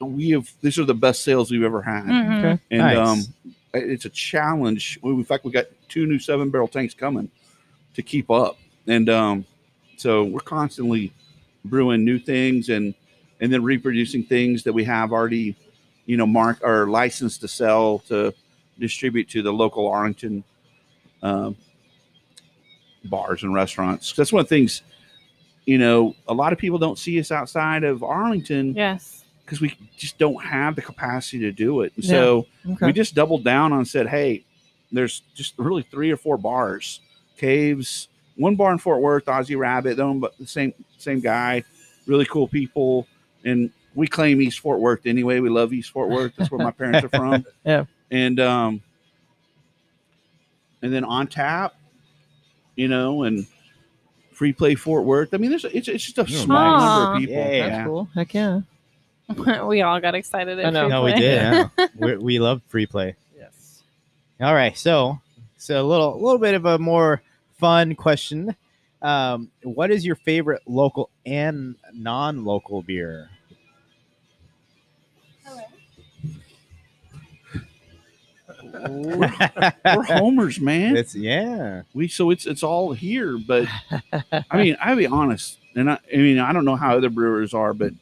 [0.00, 2.38] we have these are the best sales we've ever had Mhm.
[2.38, 2.62] Okay.
[2.70, 2.98] and Nice.
[2.98, 4.98] um, it's a challenge.
[5.02, 7.30] We- In fact, we got two new seven barrel tanks coming
[7.94, 9.44] to keep up, and um,
[9.96, 11.12] so we're constantly
[11.64, 12.94] brewing new things and
[13.40, 15.56] and then reproducing things that we have already,
[16.06, 18.32] you know, mark or licensed to sell to
[18.78, 20.44] distribute to the local Arlington
[21.22, 21.56] um,
[23.04, 24.12] bars and restaurants.
[24.12, 24.82] That's one of the things.
[25.66, 29.24] You know, a lot of people don't see us outside of Arlington Yes.
[29.44, 31.92] because we just don't have the capacity to do it.
[31.96, 32.10] And Yeah.
[32.10, 32.86] so Okay.
[32.86, 34.44] we just doubled down on said, hey,
[34.92, 37.00] there's just really three or four bars,
[37.36, 41.62] caves, one bar in Fort Worth, Aussie Rabbit, owned by the same same guy,
[42.06, 43.06] really cool people,
[43.44, 45.40] and we claim East Fort Worth anyway.
[45.40, 46.32] We love East Fort Worth.
[46.36, 47.44] That's where my parents are from.
[47.64, 47.84] Yeah.
[48.10, 48.82] and um,
[50.82, 51.74] and then on tap,
[52.76, 53.46] you know, and
[54.32, 55.32] free play Fort Worth.
[55.32, 57.34] I mean, there's it's, it's just a Oh, small number of people.
[57.36, 57.68] Yeah.
[57.68, 58.08] That's cool.
[58.14, 58.60] Heck yeah.
[59.66, 60.58] we all got excited.
[60.58, 60.82] At I know.
[60.82, 61.22] Free No, we did.
[61.22, 61.68] Yeah.
[61.98, 63.16] we we love free play.
[63.36, 63.82] Yes.
[64.40, 65.20] All right, so
[65.64, 67.22] so a little little bit of a more
[67.58, 68.54] fun question.
[69.00, 73.30] Um, what is your favorite local and non-local beer?
[78.88, 79.32] We're,
[79.84, 80.96] we're homers, man.
[80.98, 81.82] it's yeah.
[81.94, 83.66] we so it's it's all here but
[84.50, 87.54] i mean i'll be honest and I, I mean i don't know how other brewers
[87.54, 87.92] are but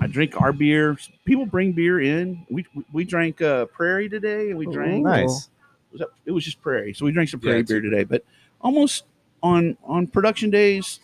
[0.00, 4.58] i drink our beer people bring beer in we we drank uh prairie today and
[4.58, 5.10] we drank Ooh.
[5.10, 5.48] Nice.
[5.92, 8.24] was that, it was just prairie so we drank some prairie it's- beer today but
[8.60, 9.04] almost
[9.42, 11.00] on on production days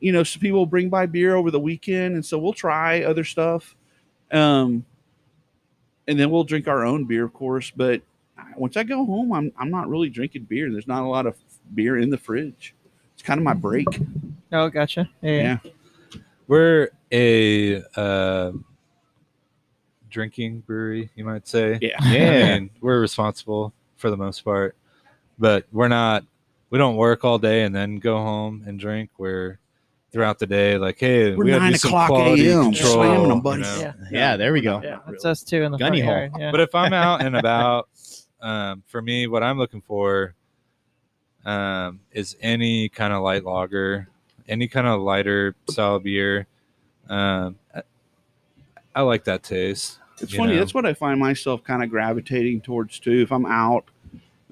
[0.00, 3.24] you know some people bring by beer over the weekend and so we'll try other
[3.24, 3.74] stuff
[4.32, 4.84] um
[6.08, 8.00] and then we'll drink our own beer of course but
[8.56, 11.36] once i go home i'm, I'm not really drinking beer there's not a lot of
[11.74, 12.74] beer in the fridge
[13.14, 13.86] it's kind of my break
[14.52, 15.08] Oh, gotcha.
[15.22, 15.58] Yeah.
[15.64, 15.70] yeah.
[16.50, 16.56] Yeah.
[16.56, 18.52] We're a uh,
[20.08, 21.78] drinking brewery, you might say.
[21.80, 22.58] yeah I Yeah.
[22.58, 24.76] mean, we're responsible for the most part,
[25.38, 26.24] but we're not.
[26.70, 29.10] We don't work all day and then go home and drink.
[29.18, 29.58] We're
[30.12, 32.92] throughout the day, like, hey, We're we gotta nine do some o'clock quality AM, control,
[32.94, 33.78] slamming them, you know?
[33.80, 33.92] Yeah.
[34.10, 34.80] Yeah, there we go.
[34.82, 36.28] Yeah, that's us too in the Gunny hole.
[36.38, 36.50] Yeah.
[36.50, 37.88] But if I'm out and about,
[38.40, 40.34] um, for me, what I'm looking for
[41.44, 44.08] um, is any kind of light lager,
[44.48, 46.46] any kind of lighter style beer.
[47.08, 47.82] Um, I,
[48.94, 49.98] I like that taste.
[50.20, 50.52] It's funny.
[50.54, 50.58] know?
[50.58, 53.22] That's what I find myself kind of gravitating towards too.
[53.22, 53.84] If I'm out,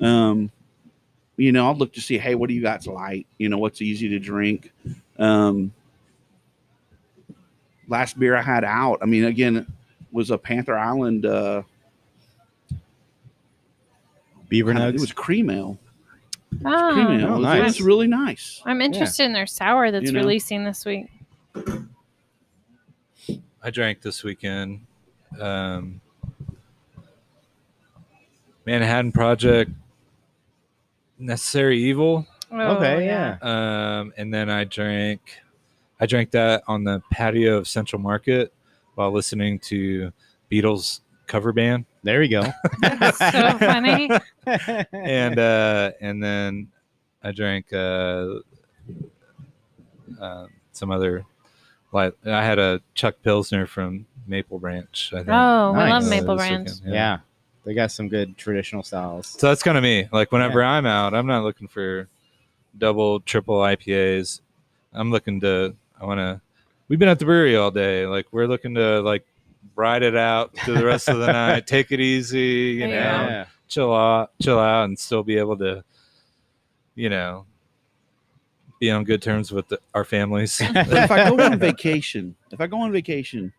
[0.01, 0.51] um,
[1.37, 3.27] you know, I'll look to see, hey, what do you got's light?
[3.39, 4.73] You know, what's easy to drink?
[5.19, 5.73] Um,
[7.87, 9.67] last beer I had out, I mean, again,
[10.11, 11.27] was a Panther Island.
[11.27, 11.63] Uh,
[14.49, 14.95] Beaver kinda- nugs.
[14.95, 15.79] it was cream ale.
[16.65, 17.27] Oh, Cream ale.
[17.27, 17.65] Oh, It was- It nice.
[17.65, 18.63] was really nice.
[18.65, 20.21] I'm interested in their sour that's You know.
[20.21, 21.07] releasing this week.
[23.63, 24.87] I drank this weekend.
[25.41, 26.01] Um,
[28.65, 29.71] Manhattan Project,
[31.19, 33.39] Necessary Evil, Oh, okay, yeah.
[33.43, 35.21] um, and then I drank,
[36.01, 38.53] I drank that on the patio of Central Market
[38.95, 40.13] while listening to
[40.51, 42.43] Beatles cover band, There we go.
[42.81, 44.11] That's so funny.
[44.93, 46.69] and uh, and then
[47.23, 48.41] I drank uh,
[50.21, 51.25] uh, some other
[51.93, 55.11] like I had a Chuck Pilsner from Maple Branch.
[55.13, 55.29] I think.
[55.29, 56.69] Oh, I love Maple this Branch.
[56.69, 57.19] weekend, Yeah.
[57.65, 59.27] They got some good traditional styles.
[59.27, 60.09] So that's kind of me.
[60.11, 62.09] Like whenever I'm out, I'm not looking for
[62.79, 64.41] double, triple IPAs.
[64.95, 65.75] I'm looking to.
[66.01, 66.41] I want to.
[66.89, 68.07] We've been at the brewery all day.
[68.07, 69.27] Like we're looking to like
[69.77, 71.67] ride it out to the rest of the night.
[71.67, 72.77] Take it easy.
[72.81, 75.85] You know, chill out, chill out, and still be able to,
[76.95, 77.47] you know,
[78.81, 80.61] be on good terms with the, our families.
[80.61, 80.77] If
[81.11, 83.53] I go on vacation, if I go on vacation,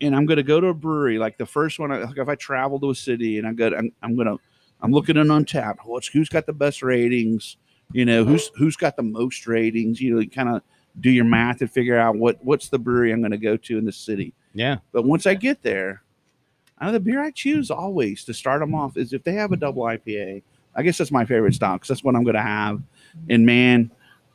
[0.00, 2.28] and I'm going to go to a brewery, like the first one, I- like if
[2.28, 4.38] I travel to a city and I go, I'm, I'm going to,
[4.82, 5.76] I'm looking at Untappd.
[5.84, 7.56] What's who's got the best ratings?
[7.92, 10.00] You know, who's who's got the most ratings?
[10.00, 10.62] You know, you kind of
[11.00, 13.78] do your math and figure out what what's the brewery I'm going to go to
[13.78, 14.32] in the city.
[14.54, 14.78] Yeah.
[14.92, 16.02] But once I get there,
[16.80, 19.56] uh, the beer I choose always to start them off is if they have a
[19.56, 20.42] double IPA.
[20.74, 22.80] I guess that's my favorite style because that's what I'm going to have.
[23.28, 23.90] And man,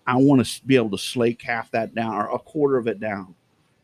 [0.05, 2.99] I want to be able to slake half that down or a quarter of it
[2.99, 3.33] down,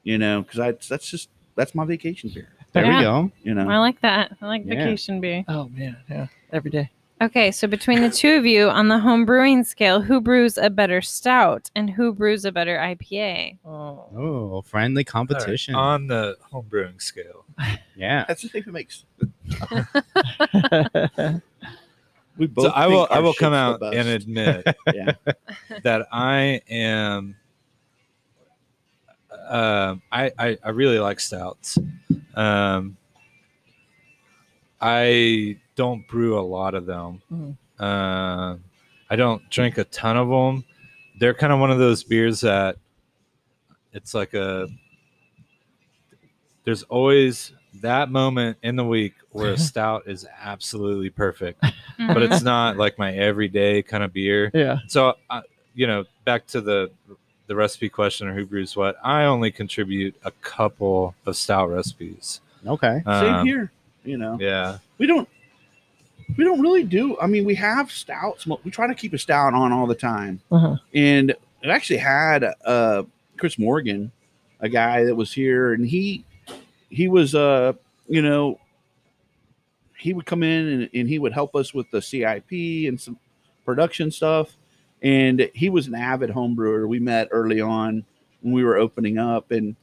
[0.04, 2.98] you know, because I that's just that's my vacation beer, There Yeah.
[2.98, 3.32] we go.
[3.44, 4.36] you know, I like that.
[4.42, 4.76] I like Yeah.
[4.76, 5.44] vacation beer.
[5.48, 6.90] Oh man, yeah, every day.
[7.22, 10.72] Okay, so between the two of you on the home brewing scale, who brews a
[10.72, 13.60] better stout and who brews a better IPA?
[13.64, 15.76] Oh, Oh, friendly competition.
[15.76, 17.46] All right, on the home brewing scale.
[17.96, 18.26] yeah.
[18.28, 19.06] That's the thing that makes
[22.38, 22.66] we both.
[22.66, 23.08] So I will.
[23.12, 25.14] I will come out and admit yeah,
[25.84, 27.36] that I am.
[29.48, 31.78] Um, I, I I really like stouts.
[32.34, 32.98] Um,
[34.80, 37.22] I don't brew a lot of them.
[37.32, 37.58] Mhm.
[37.80, 38.58] Uh,
[39.10, 40.64] I don't drink a ton of them.
[41.20, 42.78] They're kind of one of those beers that
[43.94, 44.68] it's like a.
[46.64, 52.32] There's always that moment in the week where a stout is absolutely perfect, but Mhm.
[52.32, 54.80] it's not like my everyday kind of beer yeah.
[54.88, 55.16] so
[55.74, 56.92] you know back to the
[57.48, 62.42] the recipe question or who brews what i only contribute a couple of stout recipes
[62.66, 63.02] Okay.
[63.06, 63.72] same Um, here.
[64.04, 65.30] You know, yeah we don't
[66.38, 67.18] we don't really do.
[67.20, 68.48] I mean, we have stouts.
[68.64, 70.42] We try to keep a stout on all the time.
[70.52, 70.78] Uh-huh.
[70.94, 73.04] and it actually had uh
[73.38, 74.12] Chris Morgan,
[74.60, 76.26] a guy that was here, and he
[76.90, 77.74] he was uh
[78.08, 78.60] you know
[79.98, 82.52] he would come in and, and he would help us with the CIP
[82.88, 83.18] and some
[83.66, 84.58] production stuff,
[85.02, 86.88] and he was an avid home brewer.
[86.88, 88.04] We met early on
[88.42, 89.76] when we were opening up, and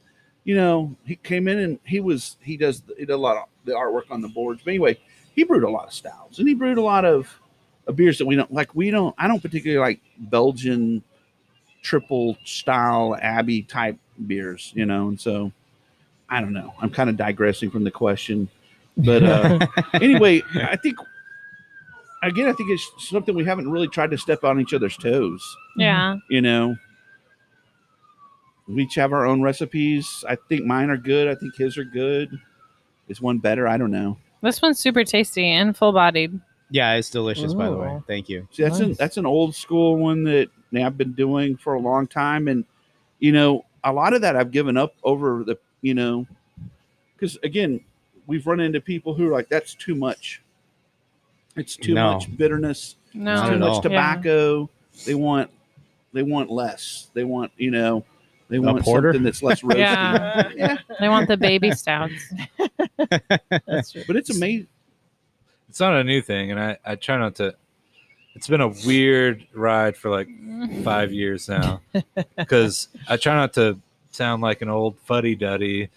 [0.43, 3.43] you know he came in and he was he does he did a lot of
[3.65, 4.61] the artwork on the boards.
[4.63, 4.99] But anyway,
[5.39, 7.39] he brewed a lot of styles and he brewed a lot of,
[7.87, 8.75] of beers that we don't like.
[8.75, 9.15] We don't.
[9.17, 11.01] I don't particularly like Belgian
[11.81, 15.07] triple style Abbey type beers, you know.
[15.07, 15.53] And so
[16.29, 16.73] I don't know.
[16.81, 18.49] I'm kind of digressing from the question,
[18.97, 20.97] but uh, anyway, I think
[22.21, 25.41] again, I think it's something we haven't really tried to step on each other's toes.
[25.77, 26.17] yeah.
[26.29, 26.75] You know,
[28.67, 30.25] we each have our own recipes.
[30.27, 31.29] I think mine are good.
[31.29, 32.37] I think his are good.
[33.07, 33.69] Is one better?
[33.69, 34.17] I don't know.
[34.41, 36.39] This one's super tasty and full bodied.
[36.71, 37.87] Yeah, it's delicious, by the way.
[37.89, 38.03] Ooh.
[38.07, 38.47] Thank you.
[38.51, 38.97] See, that's an Nice.
[38.97, 42.63] that's an old school one that I've been doing for a long time, and
[43.19, 46.25] you know, a lot of that I've given up over the you know,
[47.15, 47.81] because again,
[48.27, 50.41] we've run into people who are like, "That's too much.
[51.55, 52.13] It's too No.
[52.13, 52.95] much bitterness.
[53.13, 53.33] No.
[53.35, 53.81] Not too at much all.
[53.81, 54.69] tobacco."
[55.05, 55.49] They want
[56.13, 57.09] they want less.
[57.13, 58.05] They want you know,
[58.49, 59.09] they want porter?
[59.13, 59.77] something that's less roasty.
[59.79, 60.49] Yeah.
[60.55, 62.33] yeah, They want the baby stouts.
[63.67, 64.03] That's true.
[64.07, 64.67] but it's amazing.
[65.69, 67.55] it's not a new thing and i i try not to
[68.35, 70.27] it's been a weird ride for like
[70.83, 71.81] five years now
[72.37, 73.79] because i try not to
[74.11, 75.89] sound like an old fuddy-duddy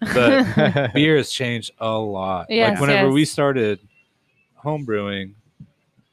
[0.00, 2.46] but beer has changed a lot.
[2.48, 3.14] Yes, like whenever yes.
[3.14, 3.78] we started
[4.54, 5.34] home brewing,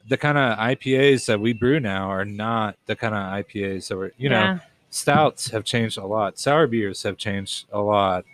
[0.10, 3.96] the kind of IPAs that we brew now are not the kind of IPAs that
[3.98, 4.60] were, you know, Yeah.
[4.98, 6.38] Stouts have changed a lot.
[6.40, 8.26] Sour beers have changed a lot.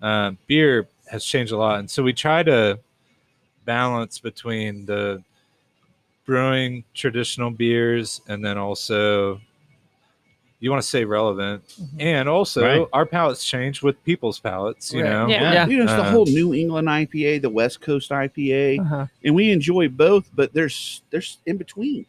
[0.00, 1.78] Um, beer has changed a lot.
[1.80, 2.78] And so we try to
[3.64, 5.22] balance between the
[6.24, 9.40] brewing traditional beers and then also
[10.60, 11.60] you want to stay relevant
[11.98, 12.88] and also Right.
[12.92, 15.10] our palates change with people's palates you Right.
[15.10, 15.52] know Yeah.
[15.52, 15.66] Yeah.
[15.66, 19.06] You know, it's the Uh, whole New England IPA, the West Coast IPA, Uh-huh.
[19.24, 22.06] and we enjoy both, but there's there's in between.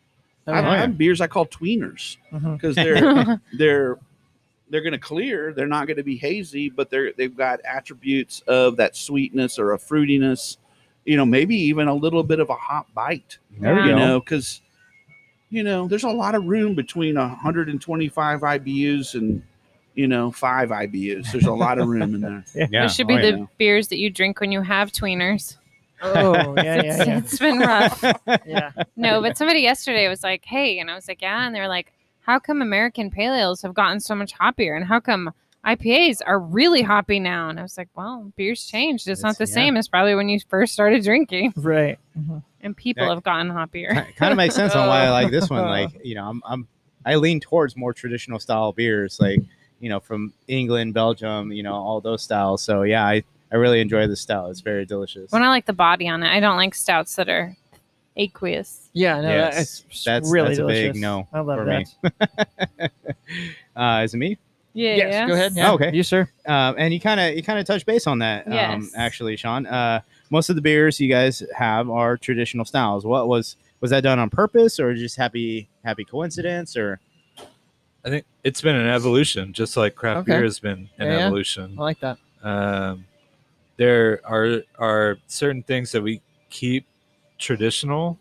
[0.47, 0.71] Oh, I, yeah.
[0.71, 2.53] I have beers I call tweeners mm-hmm.
[2.53, 3.97] because they're they're
[4.69, 5.53] they're going to clear.
[5.53, 9.73] They're not going to be hazy, but they're they've got attributes of that sweetness or
[9.73, 10.57] a fruitiness.
[11.05, 13.37] You know, maybe even a little bit of a hot bite.
[13.59, 13.85] There.
[13.85, 13.97] You go.
[13.97, 14.61] know, because
[15.49, 19.43] you know there's a lot of room between 125 IBUs and
[19.93, 21.31] you know five IBUs.
[21.31, 22.43] There's a lot of room in there.
[22.71, 22.83] yeah.
[22.83, 23.45] Those should oh, be oh, the yeah.
[23.57, 25.57] beers that you drink when you have tweeners.
[26.03, 27.17] Oh, yeah, yeah, yeah.
[27.17, 28.03] it's been rough.
[28.45, 28.71] yeah.
[28.95, 31.67] No, but somebody yesterday was like, "Hey," and I was like, "Yeah," and they were
[31.67, 35.33] like, "How come American pale ales have gotten so much hoppier, and how come
[35.65, 37.49] IPAs are really hoppy now.
[37.49, 39.07] And I was like, well, beer's changed.
[39.07, 39.53] It's, not the yeah.
[39.53, 41.53] same as probably when you first started drinking.
[41.55, 41.97] Right.
[42.17, 42.43] Mhm.
[42.61, 43.13] And people Yeah.
[43.13, 44.13] have gotten hoppier.
[44.15, 45.63] kind of makes sense on why I like this one.
[45.63, 46.67] Like, you know, I'm, I'm
[47.05, 49.39] I lean towards more traditional style beers, like
[49.79, 52.61] you know, from England, Belgium, you know, all those styles.
[52.61, 53.23] So yeah, I
[53.53, 54.49] I really enjoy the stout.
[54.49, 55.31] It's very delicious.
[55.31, 57.55] When I like the body on it, I don't like stouts that are
[58.17, 58.89] aqueous.
[58.93, 59.55] Yeah, no, Yes,
[59.87, 61.85] that's that's- really that's a big no I love for that.
[62.79, 62.89] me.
[63.75, 64.37] uh, is it me?
[64.75, 64.95] Yeah.
[64.95, 65.53] Yes, go ahead.
[65.55, 65.91] Yeah, Oh, okay.
[65.93, 66.27] you sir.
[66.47, 68.47] Um, and you kind of you kind of touched base on that.
[68.51, 69.67] Um, actually, Sean.
[69.67, 70.01] Uh,
[70.31, 73.05] most of the beers you guys have are traditional styles.
[73.05, 76.99] What was was that done on purpose or just happy happy coincidence or
[78.03, 80.31] I think it's been an evolution, just like craft Okay.
[80.33, 81.25] beer has been an Yeah, yeah.
[81.27, 81.75] evolution.
[81.77, 82.17] I like that.
[82.41, 83.05] Um,
[83.77, 86.85] there are are certain things that we keep
[87.37, 88.19] traditional,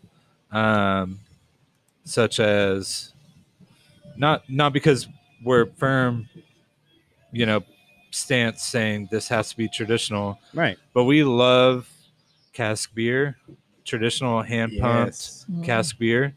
[0.51, 1.19] um,
[2.05, 3.13] such as
[4.17, 5.07] not not because
[5.43, 6.27] we're firm,
[7.31, 7.63] you know,
[8.11, 10.77] stance saying this has to be traditional, right?
[10.93, 11.89] but we love
[12.53, 13.37] cask beer,
[13.83, 15.45] traditional hand pumped Yes.
[15.63, 16.35] cask beer.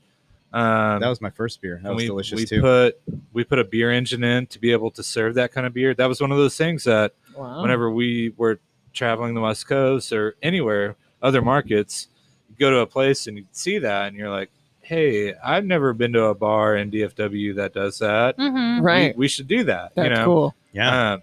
[0.53, 1.81] Um, That was my first beer.
[1.83, 2.61] That was we, delicious we too.
[2.63, 3.01] put
[3.33, 5.93] we put a beer engine in to be able to serve that kind of beer.
[5.95, 7.61] That was one of those things that Wow.
[7.61, 8.59] whenever we were
[8.97, 12.09] traveling the West Coast or anywhere, other markets,
[12.49, 15.93] you go to a place and you see that and you're like, hey, I've never
[15.93, 18.37] been to a bar in DFW that does that.
[18.39, 18.85] Mm-hmm.
[18.85, 19.17] Right.
[19.17, 19.93] We, should do that.
[19.95, 20.25] That's you know.
[20.25, 20.55] cool.
[20.73, 21.13] yeah.
[21.13, 21.19] Uh,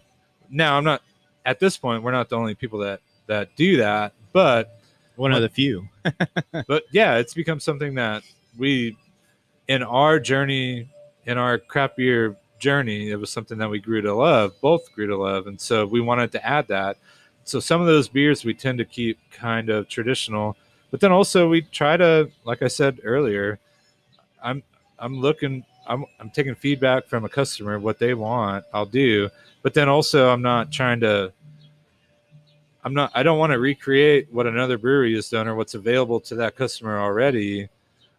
[0.50, 1.02] now I'm not
[1.46, 2.04] at this point.
[2.04, 4.80] We're not the only people that that do that, but
[5.16, 5.88] One of the few.
[6.68, 8.24] but yeah, it's become something that
[8.58, 8.98] we,
[9.68, 10.90] in our journey,
[11.26, 15.08] in our craft beer journey, it was something that we grew to love, both grew
[15.08, 16.98] to love, and so we wanted to add that.
[17.46, 20.56] So some of those beers we tend to keep kind of traditional,
[20.92, 23.60] but then also we try to, like I said earlier,
[24.42, 24.64] I'm
[25.00, 25.66] I'm looking.
[25.86, 29.30] I'm, I'm taking feedback from a customer what they want i'll do
[29.64, 31.34] but then also i'm not trying to
[32.86, 36.22] i'm not i don't want to recreate what another brewery has done or what's available
[36.22, 37.68] to that customer already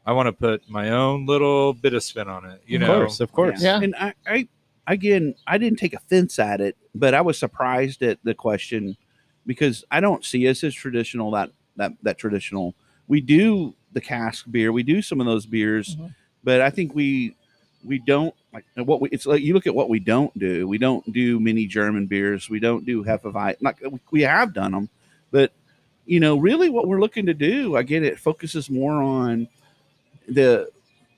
[0.04, 2.98] i want to put my own little bit of spin on it you of know
[2.98, 3.62] course, of course.
[3.62, 3.80] Yeah.
[3.80, 4.48] And I, I,
[4.86, 8.96] again, I didn't take offense at it, but I was surprised at the question
[9.46, 12.74] because I don't see us as traditional that that that traditional.
[13.08, 16.14] We do the cask beer, we do some of those beers, Mhm.
[16.42, 17.34] but I think we
[17.84, 19.08] we don't like what we.
[19.10, 20.66] It's like you look at what we don't do.
[20.66, 22.48] We don't do many German beers.
[22.48, 23.56] We don't do Hefeweizen.
[23.60, 23.76] Like
[24.10, 24.88] we have done them,
[25.30, 25.52] but
[26.06, 29.48] you know, really, what we're looking to do, again, it focuses more on
[30.28, 30.68] the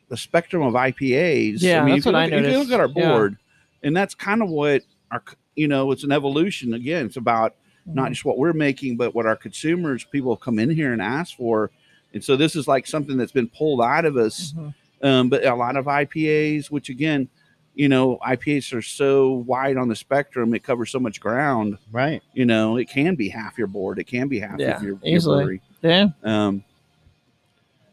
[0.09, 1.61] the spectrum of IPAs.
[1.63, 3.09] Yeah, mean, that's if you what I look at- If you look at our Yeah.
[3.13, 3.37] board,
[3.83, 5.23] and that's kind of what our,
[5.57, 6.75] you know, it's an evolution.
[6.75, 7.55] Again, it's about
[7.87, 7.95] Mm-hmm.
[7.95, 11.37] not just what we're making, but what our consumers, people come in here and ask
[11.37, 11.71] for.
[12.15, 14.53] And so this is like something that's been pulled out of us.
[14.57, 14.75] Mhm.
[15.03, 17.29] Um, but a lot of IPAs, which again,
[17.75, 21.77] you know, IPAs are so wide on the spectrum, it covers so much ground.
[21.93, 22.23] Right.
[22.33, 24.99] You know, it can be half your board, it can be half Yeah, of your,
[25.03, 25.45] your easily.
[25.45, 25.61] brewery.
[25.83, 26.07] Yeah.
[26.25, 26.65] Um,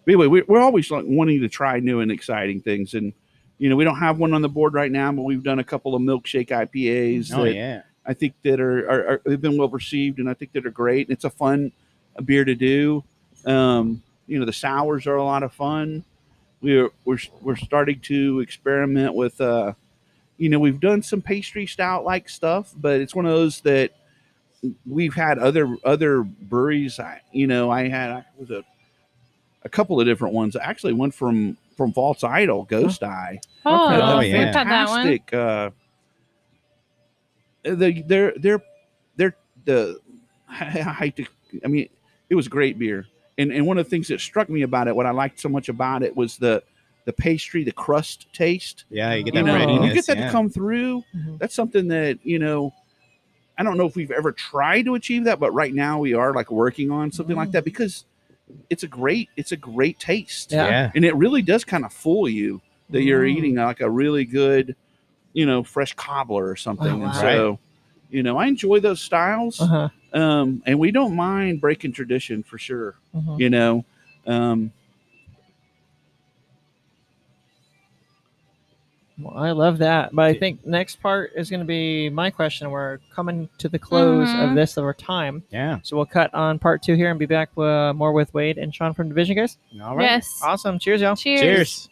[0.05, 3.13] but anyway, we're, we're always like wanting to try new and exciting things, and
[3.57, 5.63] you know, we don't have one on the board right now, but we've done a
[5.63, 7.81] couple of milkshake IPAs Oh that yeah.
[8.05, 10.71] I think that are, are, are they've been well received, and I think that are
[10.71, 11.09] great.
[11.09, 11.71] It's a fun
[12.25, 13.03] beer to do.
[13.45, 16.03] Um, you know, the sours are a lot of fun.
[16.61, 19.39] We're we're we're starting to experiment with.
[19.39, 19.73] Uh,
[20.37, 23.91] you know, we've done some pastry stout like stuff, but it's one of those that
[24.85, 26.99] we've had other other breweries.
[26.99, 28.63] I, you know, I had I was a
[29.63, 30.55] a couple of different ones.
[30.55, 33.39] Actually, one from from False Idol, Ghost Eye.
[33.65, 34.01] Oh, Okay.
[34.03, 34.37] Oh, yeah.
[34.45, 35.03] had that one.
[35.03, 35.33] fantastic.
[35.33, 35.69] Uh,
[37.63, 38.61] the, they're they're
[39.15, 39.35] they're
[39.65, 39.99] the
[40.49, 41.25] I hate to
[41.63, 41.89] I mean
[42.29, 43.05] it was great beer
[43.37, 45.49] and and one of the things that struck me about it what I liked so
[45.49, 46.63] much about it was the
[47.05, 50.25] the pastry the crust taste Yeah, you get that you, know, you get that yeah.
[50.27, 51.39] to come through Mhm.
[51.39, 52.73] that's something that you know
[53.57, 56.33] I don't know if we've ever tried to achieve that but right now we are
[56.33, 57.53] like working on something like Mm.
[57.53, 58.05] that because
[58.69, 60.67] it's a great it's a great taste Yeah.
[60.69, 60.91] yeah.
[60.95, 63.35] and it really does kind of fool you that you're Mm.
[63.37, 64.75] eating like a really good,
[65.33, 66.87] you know, fresh cobbler or something.
[66.87, 67.11] Oh, And wow.
[67.11, 67.59] so,
[68.11, 69.89] you know, I enjoy those styles, Uh-huh.
[70.13, 72.95] um, and we don't mind breaking tradition for sure.
[73.15, 73.39] Mhm.
[73.39, 73.85] You know,
[74.27, 74.71] um,
[79.19, 80.09] Well, I love that.
[80.13, 82.71] But I think next part is going to be my question.
[82.71, 84.55] We're coming to the close of Mhm.
[84.55, 85.43] this of our time.
[85.51, 85.79] Yeah.
[85.83, 88.73] So we'll cut on part two here and be back uh, more with Wade and
[88.73, 89.57] Sean from Division, guys.
[89.83, 90.03] All right.
[90.05, 90.41] Yes.
[90.43, 90.79] Awesome.
[90.79, 91.15] Cheers, y'all.
[91.15, 91.41] Cheers.
[91.41, 91.89] Cheers.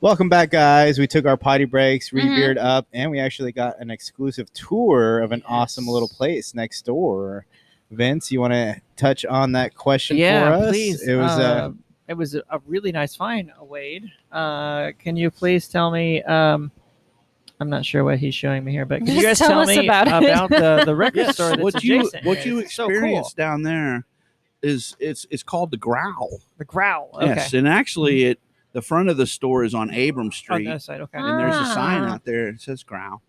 [0.00, 1.00] Welcome back, guys.
[1.00, 2.56] We took our potty breaks, Mhm.
[2.58, 7.46] up, and we actually got an exclusive tour of an awesome little place next door.
[7.90, 10.70] Vince, you want to touch on that question yeah, for us?
[10.70, 11.02] please.
[11.02, 11.70] It was uh, uh,
[12.06, 14.04] it was a, a really nice find, Wade.
[14.30, 16.22] Uh, can you please tell me?
[16.22, 16.70] Um,
[17.58, 19.68] I'm not sure what he's showing me here, but can you guys tell tell, us
[19.68, 20.50] me about it.
[20.50, 22.24] the, the record Yes, store that's what you adjacent?
[22.26, 22.92] what you It's so cool.
[22.96, 24.04] experience down there
[24.62, 26.40] is it's it's called the Growl.
[26.58, 27.10] The growl.
[27.14, 27.26] Okay.
[27.26, 28.40] Yes, and actually, it
[28.72, 31.00] the front of the store is on Abram Street, the other side.
[31.00, 31.18] Okay.
[31.18, 32.14] and there's a sign Ah.
[32.14, 33.22] out there that says Growl.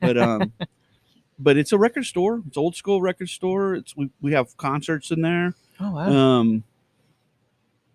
[0.00, 0.52] But um,
[1.38, 2.42] but it's a record store.
[2.48, 3.74] It's old school record store.
[3.76, 5.54] It's we we have concerts in there.
[5.78, 6.08] Oh wow.
[6.10, 6.64] Um,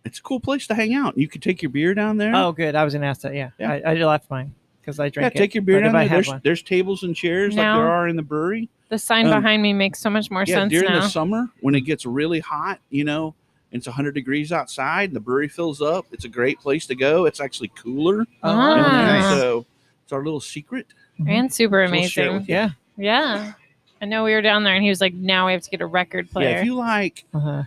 [0.06, 1.18] it's a cool place to hang out.
[1.18, 2.34] You can take your beer down there.
[2.36, 2.76] oh, good.
[2.76, 3.34] I was gonna ask that.
[3.34, 3.50] Yeah.
[3.60, 3.72] Yeah.
[3.86, 4.54] I, I left mine
[4.84, 5.36] because I yeah, it.
[5.36, 6.08] take your beer but down there.
[6.10, 8.70] There's there's tables and chairs like there are in the brewery.
[8.90, 11.02] The sign Um, behind me makes so much more yeah, sense during now.
[11.02, 13.34] the summer when it gets really hot, you know,
[13.72, 16.96] and it's 100 degrees outside and the brewery fills up, it's a great place to
[16.96, 17.26] go.
[17.26, 18.22] It's actually cooler.
[18.22, 18.76] in Ah.
[18.76, 19.40] Nice.
[19.40, 19.66] So
[20.04, 20.88] it's our little secret.
[21.28, 22.46] and super So we'll amazing.
[22.48, 22.70] Yeah.
[22.98, 23.54] Yeah.
[24.02, 25.80] I know we were down there and he was like, now we have to get
[25.82, 26.60] a record player." Yeah, player.
[26.62, 27.64] if you like, Uh-huh.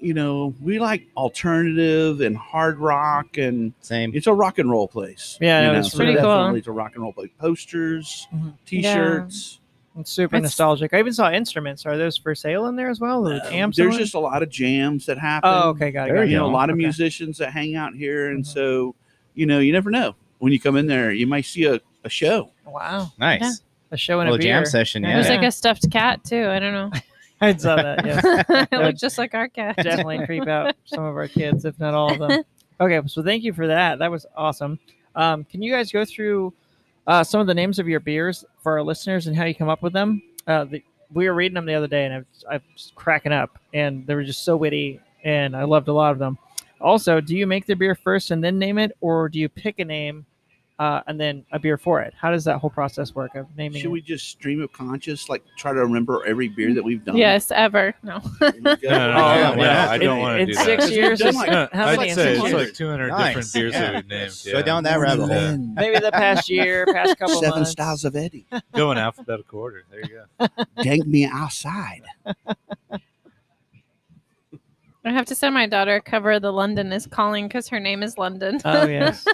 [0.00, 4.12] You know, we like alternative and hard rock, and same.
[4.14, 5.36] it's a rock and roll place.
[5.40, 6.22] Yeah, you no, know, it's so pretty cool.
[6.22, 7.30] definitely It's a rock and roll place.
[7.38, 8.54] Posters, Mhm.
[8.66, 9.60] t-shirts.
[9.98, 10.94] It's super It's- nostalgic.
[10.94, 11.84] I even saw instruments.
[11.84, 13.22] Are those for sale in there as well?
[13.22, 13.76] The Um, amps.
[13.76, 15.50] there's just a lot of jams that happen.
[15.52, 16.12] Oh, okay, got it.
[16.12, 16.26] There got it.
[16.26, 16.84] you you know, a lot of Okay.
[16.84, 18.46] musicians that hang out here, and Mhm.
[18.46, 18.94] so
[19.34, 21.12] you know, you never know when you come in there.
[21.12, 22.50] You might see a, a show.
[22.66, 23.40] Wow, Nice.
[23.42, 23.50] Yeah.
[23.92, 24.54] a show and Little a beer.
[24.58, 25.02] jam session.
[25.02, 25.08] Yeah.
[25.10, 25.14] Yeah.
[25.16, 26.46] There's like a stuffed cat too.
[26.48, 26.90] I don't know.
[27.40, 28.04] I saw that.
[28.04, 28.24] Yes,
[28.72, 29.76] it looked just like our cat.
[29.76, 32.44] definitely creep out some of our kids, if not all of them.
[32.80, 33.98] Okay, so thank you for that.
[33.98, 34.78] That was awesome.
[35.14, 36.54] Um, can you guys go through
[37.06, 39.68] uh, some of the names of your beers for our listeners and how you come
[39.68, 40.22] up with them?
[40.46, 40.82] Uh, the,
[41.12, 44.14] we were reading them the other day, and I I was cracking up, and they
[44.14, 46.38] were just so witty, and I loved a lot of them.
[46.80, 49.78] Also, do you make the beer first and then name it, or do you pick
[49.78, 50.24] a name
[50.80, 52.14] uh, and then a beer for it?
[52.18, 53.92] How does that whole process work of naming Should it?
[53.92, 57.16] we just stream of conscious, like try to remember every beer that we've done?
[57.18, 57.94] Yes, ever.
[58.02, 58.20] No.
[58.40, 58.74] There you go.
[58.82, 59.90] No, no, no, yeah, no.
[59.90, 61.20] I don't In- want to in do six years.
[61.20, 62.10] It's- like- how I'd many?
[62.12, 63.26] say it's like 200 Nice.
[63.34, 63.80] different beers Yeah.
[63.80, 64.32] that we've named.
[64.46, 64.62] Go Yeah.
[64.62, 65.58] down that rabbit hole.
[65.76, 67.70] Maybe the past year, past couple Seven months.
[67.72, 68.46] styles of Eddie.
[68.74, 69.84] Go in alphabetical order.
[69.90, 70.46] There you go.
[70.82, 72.02] Dank me outside.
[75.04, 77.80] I have to send my daughter a cover of the London is calling because her
[77.80, 78.60] name is London.
[78.64, 79.26] Oh yes.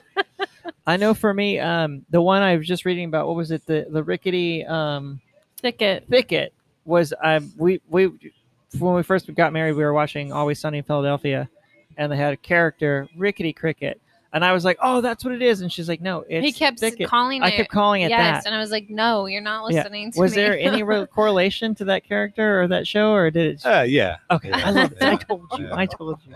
[0.86, 3.64] I know for me, um, the one I was just reading about, what was it?
[3.66, 5.20] The the rickety um,
[5.60, 6.06] Thicket.
[6.08, 6.52] thicket
[6.84, 8.06] was um, we we
[8.78, 11.48] when we first got married, we were watching Always Sunny in Philadelphia,
[11.96, 14.00] and they had a character Rickety Cricket,
[14.32, 16.52] and I was like, oh, that's what it is, and she's like, no, it's he
[16.52, 17.08] kept s- thicket.
[17.08, 17.56] calling I it.
[17.56, 18.46] kept calling it yes, that.
[18.46, 19.78] and I was like, no, you're not Yeah.
[19.82, 20.42] listening to Was me.
[20.42, 23.64] there any real correlation to that character or that show, or did it?
[23.66, 24.16] Uh, yeah.
[24.30, 25.02] okay, yeah, I love it.
[25.02, 25.66] I told you.
[25.68, 25.74] yeah.
[25.74, 26.34] I told you.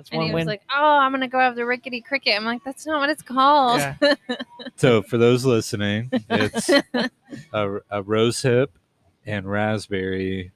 [0.00, 0.02] Yeah.
[0.02, 2.34] That's and one he was like, oh, I'm gonna go have the rickety cricket.
[2.36, 3.80] I'm like, that's not what it's called.
[3.80, 4.14] Yeah.
[4.76, 6.68] So for those listening, it's
[7.52, 8.78] a, a rose hip
[9.26, 10.52] and raspberry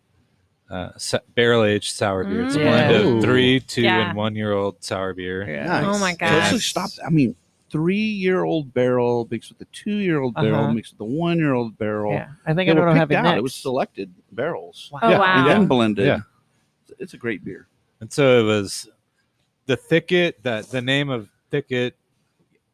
[0.71, 2.45] uh, sa- barrel aged sour beer.
[2.45, 2.63] It's a Mm.
[2.63, 3.17] blend Yeah.
[3.17, 4.09] of three, two, Yeah.
[4.09, 5.47] and one year old sour beer.
[5.49, 5.67] yeah.
[5.67, 5.85] Nice.
[5.85, 6.53] Oh my So gosh.
[6.53, 6.91] let's stop.
[7.07, 7.37] I mean,
[7.71, 10.73] three-year-old barrel mixed with the two-year-old barrel Uh-huh.
[10.73, 12.13] mixed with the one-year-old barrel.
[12.13, 13.23] Yeah, I think They I know were what I'm picked having out.
[13.25, 13.39] next.
[13.39, 14.89] It was selected barrels.
[14.93, 15.01] Wow.
[15.03, 15.39] Oh wow.
[15.39, 16.07] And then blended.
[16.07, 16.21] Yeah.
[16.99, 17.67] It's a great beer.
[18.01, 18.89] And so it was
[19.67, 21.97] the thicket that the name of thicket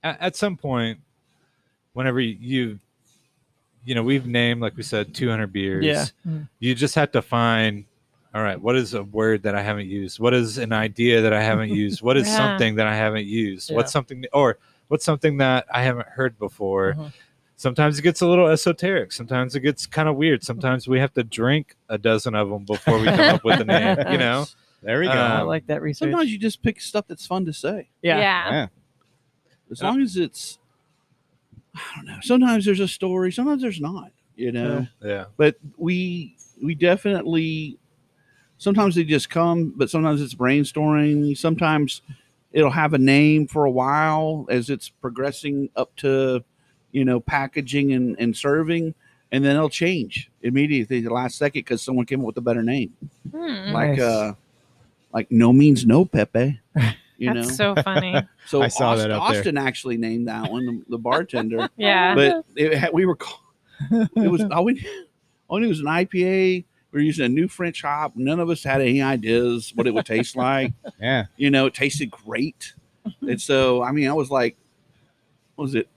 [0.02, 0.98] at, at some point,
[1.92, 2.78] whenever you,
[3.84, 5.84] you know, we've named, like we said, 200 beers.
[5.84, 6.04] Yeah.
[6.26, 6.48] Mhm.
[6.58, 7.84] You just have to find,
[8.34, 10.20] all right, what is a word that I haven't used?
[10.20, 12.02] What is an idea that I haven't used?
[12.02, 12.36] What is Yeah.
[12.36, 13.70] something that I haven't used?
[13.70, 13.76] Yeah.
[13.76, 16.94] What's something, or what's something that I haven't heard before?
[16.94, 17.12] Mhm.
[17.56, 19.12] Sometimes it gets a little esoteric.
[19.12, 20.42] Sometimes it gets kind of weird.
[20.42, 23.64] Sometimes we have to drink a dozen of them before we come up with a
[23.64, 24.46] name, you know?
[24.82, 25.12] There we go.
[25.12, 26.10] I Um, like that research.
[26.10, 27.88] Sometimes you just pick stuff that's fun to say.
[28.02, 28.18] yeah.
[28.18, 28.66] yeah.
[29.70, 29.86] As Yeah.
[29.88, 30.58] long as it's,
[31.74, 32.18] I don't know.
[32.22, 33.30] Sometimes there's a story.
[33.32, 34.10] Sometimes there's not.
[34.36, 34.86] You know.
[35.02, 35.26] Yeah.
[35.36, 37.78] But we we definitely.
[38.58, 41.36] Sometimes they just come, but sometimes it's brainstorming.
[41.36, 42.02] Sometimes
[42.52, 46.44] it'll have a name for a while as it's progressing up to,
[46.92, 48.94] you know, packaging and, and serving,
[49.32, 52.62] and then it'll change immediately the last second because someone came up with a better
[52.62, 52.92] name,
[53.30, 54.00] Hmm, like Nice.
[54.00, 54.32] uh,
[55.12, 56.60] like no means no Pepe.
[57.20, 58.16] You that's know, so funny.
[58.46, 59.38] so I saw Austin, that up there.
[59.40, 62.14] Austin actually named that one the, the bartender, Yeah.
[62.14, 63.18] but it we were
[63.90, 64.86] it was all we
[65.50, 66.64] only it was an IPA.
[66.92, 68.16] We were using a new French hop.
[68.16, 70.72] None of us had any ideas what it would taste like.
[71.00, 71.26] Yeah.
[71.36, 72.72] You know, it tasted great,
[73.20, 74.56] and so I mean, I was like,
[75.56, 75.88] what was it?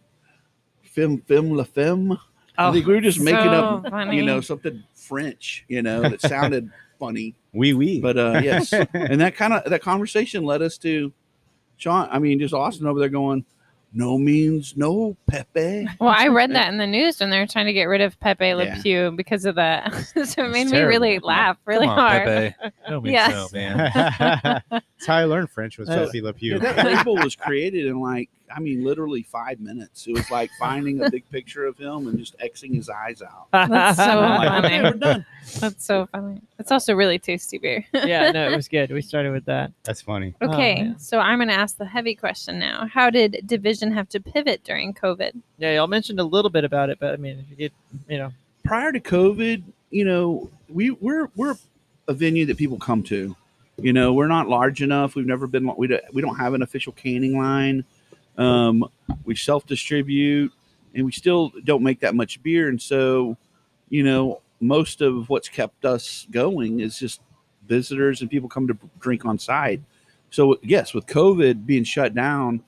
[0.83, 2.17] Femme, femme, la femme.
[2.57, 4.17] I oh, think we were just making up, funny.
[4.17, 7.33] you know, something French, you know, that sounded funny.
[7.53, 7.99] Wee wee.
[8.01, 11.13] But uh, yes, and that kind of that conversation led us to
[11.77, 12.07] Sean.
[12.11, 13.45] I mean, just Austin over there going,
[13.93, 15.87] no means no, Pepe.
[15.99, 18.19] Well, I read that in the news when they were trying to get rid of
[18.19, 18.81] Pepe Le Yeah.
[18.81, 19.93] Pew because of that.
[20.25, 22.25] so it made me really laugh really Come on, hard.
[22.25, 22.55] Pepe.
[22.89, 23.31] No means Yes.
[23.31, 24.61] no, man.
[24.71, 26.53] That's how I learned French was Uh, Pepe Le Pew.
[26.53, 30.05] Yeah, that label was created in like, I mean, literally five minutes.
[30.07, 33.47] It was like finding a big picture of him and just Xing his eyes out.
[33.51, 34.81] That's so I'm like, funny.
[34.83, 35.25] we're done.
[35.59, 36.41] That's so funny.
[36.59, 37.85] It's also really tasty beer.
[37.93, 38.91] yeah, no, it was good.
[38.91, 39.71] We started with that.
[39.83, 40.33] That's funny.
[40.41, 40.99] Oh, Okay, man.
[40.99, 42.87] so I'm going to ask the heavy question now.
[42.87, 45.31] How did Division have to pivot during COVID?
[45.57, 47.73] Yeah, y'all mentioned a little bit about it, but I mean, if you get,
[48.07, 48.31] you know,
[48.63, 51.55] prior to COVID, you know, we we're we're
[52.07, 53.35] a venue that people come to.
[53.77, 55.15] You know, we're not large enough.
[55.15, 55.69] We've never been.
[55.75, 57.83] We don't, we don't have an official canning line.
[58.37, 58.85] Um,
[59.25, 60.51] we self distribute,
[60.95, 62.69] and we still don't make that much beer.
[62.69, 63.37] And so,
[63.89, 67.21] you know, most of what's kept us going is just
[67.67, 69.81] visitors and people come to drink on site.
[70.31, 72.61] So yes, with COVID being shut down,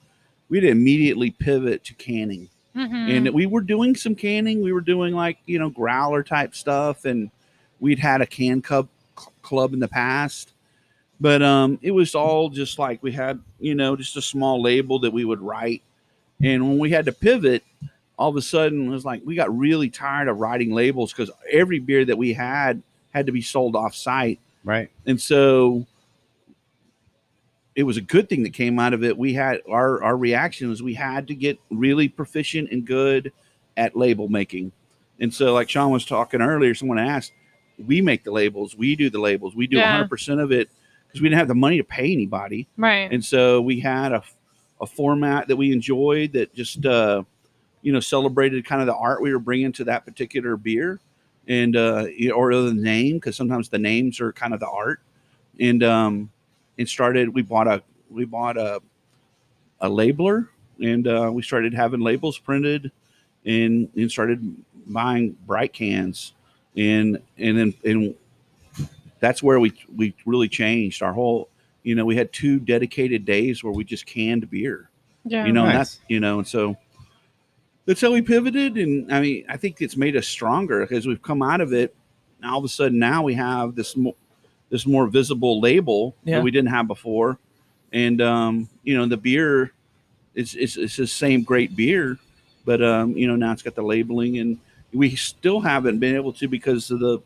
[0.50, 3.10] we had to immediately pivot to canning Mhm.
[3.10, 4.62] and we were doing some canning.
[4.62, 7.32] We were doing like you know growler type stuff, and
[7.80, 10.54] we'd had a can cup cl- club in the past,
[11.20, 15.00] but um, it was all just like we had you know just a small label
[15.00, 15.82] that we would write,
[16.42, 17.64] and when we had to pivot,
[18.18, 21.32] all of a sudden it was like we got really tired of writing labels because
[21.52, 22.82] every beer that we had
[23.14, 24.90] had to be sold off site, Right.
[25.06, 25.86] and so
[27.76, 29.18] it was a good thing that came out of it.
[29.18, 33.32] We had our our reaction was we had to get really proficient and good
[33.78, 34.72] at label making.
[35.20, 37.34] And so like Sean was talking earlier, someone asked,
[37.86, 40.04] we make the labels, we do the labels, we do Yeah.
[40.04, 40.70] 100% of it
[41.16, 42.68] because we didn't have the money to pay anybody.
[42.76, 43.10] right.
[43.10, 44.22] And so we had a,
[44.82, 47.24] a format that we enjoyed that just, uh,
[47.82, 51.00] you know, celebrated kind of the art we were bringing to that particular beer
[51.48, 54.68] and, uh, you know, or the name, because sometimes the names are kind of the
[54.68, 55.00] art.
[55.58, 56.32] And, um,
[56.78, 58.82] and started, we bought a, we bought a,
[59.80, 60.50] a labeler
[60.82, 62.92] and, uh, we started having labels printed
[63.46, 64.54] and, and started
[64.88, 66.34] buying bright cans
[66.76, 68.16] and, and then, and
[69.20, 71.50] that's where we, we really changed our whole,
[71.84, 74.90] you know, we had two dedicated days where we just canned beer,
[75.24, 75.46] yeah.
[75.46, 75.96] you know, and Nice.
[75.96, 76.76] that's, you know, and so
[77.86, 78.78] that's how we pivoted.
[78.78, 81.96] And I mean, I think it's made us stronger because we've come out of it.
[82.44, 84.16] All of a sudden now we have this more,
[84.70, 86.38] this more visible label Yeah.
[86.38, 87.38] that we didn't have before.
[87.94, 89.72] And, um, you know, the beer
[90.34, 92.18] is, is, is the same great beer,
[92.66, 94.60] but, um, you know, now it's got the labeling and
[94.92, 97.20] we still haven't been able to because of the,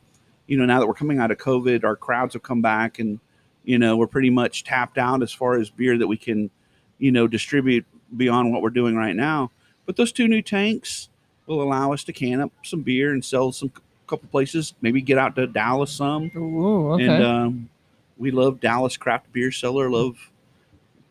[0.49, 3.19] you know, now that we're coming out of COVID, our crowds have come back and,
[3.63, 6.49] you know, we're pretty much tapped out as far as beer that we can,
[6.97, 7.85] you know, distribute
[8.17, 9.51] beyond what we're doing right now.
[9.85, 11.09] But those two new tanks
[11.45, 13.71] will allow us to can up some beer and sell some
[14.07, 16.31] couple places, maybe get out to Dallas some.
[16.35, 17.05] ooh, okay.
[17.07, 17.69] And um,
[18.17, 19.87] we love Dallas Craft Beer Cellar.
[19.87, 20.31] Love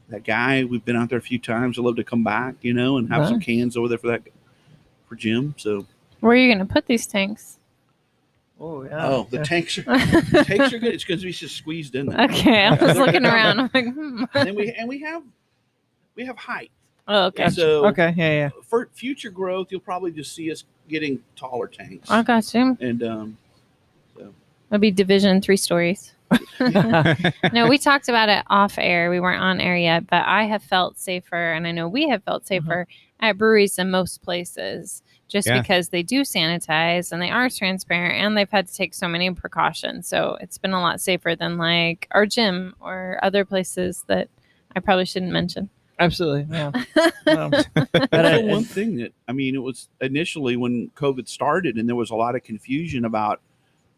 [0.09, 0.65] that guy.
[0.65, 1.79] We've been out there a few times.
[1.79, 4.23] I love to come back, you know, and have some cans over there for that
[5.09, 5.55] for Jim.
[5.59, 5.87] So
[6.19, 7.58] Where are you going to put these tanks?
[8.61, 9.09] Oh, yeah.
[9.09, 10.95] oh, the tanks are the tanks are good.
[10.95, 12.23] It's because we just squeezed in there.
[12.23, 13.61] okay, I was looking around.
[13.61, 14.25] I'm like, hmm.
[14.35, 15.23] and we and we have
[16.15, 16.71] we have height.
[17.07, 17.45] Oh, okay.
[17.45, 18.51] And so okay, yeah, yeah.
[18.65, 22.11] for future growth, you'll probably just see us getting taller tanks.
[22.11, 22.77] I got you.
[22.81, 23.39] And um,
[24.17, 24.35] so.
[24.71, 26.13] It'll be division three stories.
[26.61, 29.09] no, we talked about it off air.
[29.09, 32.23] We weren't on air yet, but I have felt safer, and I know we have
[32.25, 32.87] felt safer
[33.21, 35.61] at breweries than most places just Yeah.
[35.61, 39.31] because they do sanitize and they are transparent and they've had to take so many
[39.31, 40.09] precautions.
[40.09, 44.29] So it's been a lot safer than like our gym or other places that
[44.75, 45.69] I probably shouldn't mention.
[45.99, 46.47] Absolutely.
[46.51, 46.71] Yeah.
[47.27, 51.95] Um, That's one thing that I mean, it was initially when COVID started, and there
[51.97, 53.43] was a lot of confusion about,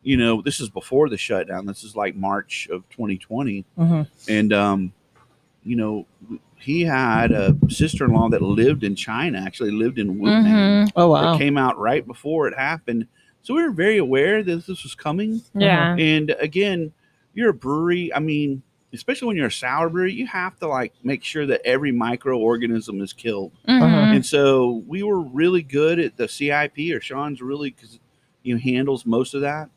[0.02, 1.64] you know, this is before the shutdown.
[1.64, 4.08] This is like March of 2020, mhm.
[4.28, 4.92] and um,
[5.62, 6.06] you know,
[6.60, 9.38] he had a sister-in-law that lived in China.
[9.44, 10.44] Actually, lived in Wuhan.
[10.44, 10.90] Mhm.
[10.96, 11.38] Oh It wow.
[11.38, 13.06] came out right before it happened,
[13.42, 15.40] so we were very aware that this was coming.
[15.54, 15.96] Yeah.
[15.98, 16.92] And again,
[17.34, 18.12] you're a brewery.
[18.14, 21.60] I mean, especially when you're a sour brewery, you have to like make sure that
[21.64, 23.52] every microorganism is killed.
[23.68, 24.16] Mhm.
[24.16, 27.98] And so we were really good at the CIP, or Sean's really because
[28.42, 29.70] you know handles most of that.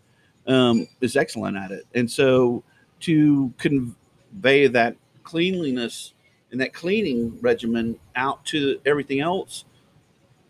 [0.46, 2.64] Um, is excellent at it, and so
[3.02, 6.12] to convey that cleanliness
[6.54, 9.66] and that cleaning regimen out to everything else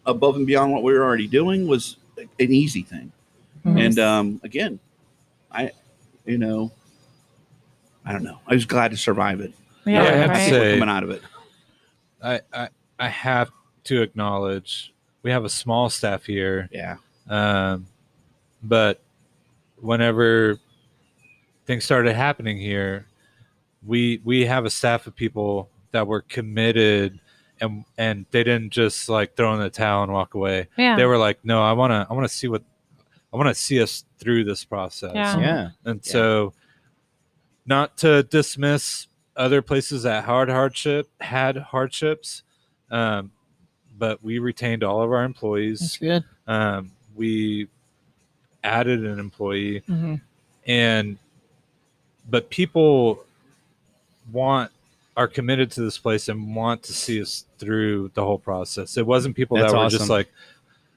[0.05, 3.11] above and beyond what we were already doing was an easy thing.
[3.65, 3.85] Mhm.
[3.85, 4.79] And um, again,
[5.49, 5.71] I,
[6.25, 6.71] you know,
[8.05, 8.39] I don't know.
[8.45, 9.53] I was glad to survive it.
[9.85, 10.03] Yeah.
[10.03, 11.21] I have to say- coming out of it.
[12.21, 13.49] I, I I have
[13.85, 14.93] to acknowledge
[15.23, 16.97] we have a small staff here, Yeah.
[17.29, 17.85] um,
[18.61, 19.01] but
[19.77, 20.57] whenever
[21.65, 23.07] things started happening here,
[23.85, 27.19] we we have a staff of people that were committed
[27.61, 30.67] and and they didn't just like throw in the towel and walk away.
[30.77, 30.97] Yeah.
[30.97, 32.63] They were like, no, I want to I want to see what
[33.33, 35.13] I want to see us through this process.
[35.15, 35.39] Yeah.
[35.39, 35.69] Yeah.
[35.85, 36.11] And Yeah.
[36.11, 36.53] so,
[37.65, 42.43] not to dismiss other places that hard hardship had hardships,
[42.91, 43.31] um,
[43.97, 45.97] but we retained all of our That's employees.
[45.97, 46.23] good.
[46.47, 47.67] Um, we
[48.63, 50.21] added an employee, Mhm.
[50.67, 51.17] and
[52.29, 53.23] but people
[54.31, 54.71] want
[55.15, 58.97] are committed to this place and want to see us through the whole process.
[58.97, 59.99] It wasn't people That's that were awesome.
[59.99, 60.31] just like,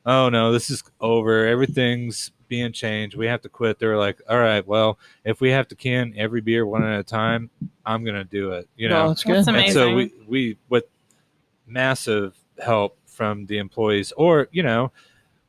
[0.06, 1.46] "Oh no, this is over.
[1.46, 3.16] Everything's being changed.
[3.16, 6.14] We have to quit." They were like, "All right, well, if we have to can
[6.16, 7.50] every beer one at a time,
[7.84, 9.08] I'm gonna do it." You No, know.
[9.08, 9.44] that's good.
[9.44, 10.84] That's And so we we with
[11.66, 14.92] massive help from the employees, or you know,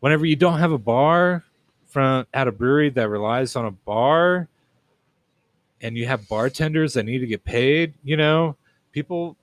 [0.01, 1.43] whenever you don't have a bar
[1.88, 4.47] from at a brewery that relies on a bar
[5.82, 8.55] and you have bartenders that need to get paid, you know,
[8.91, 9.38] people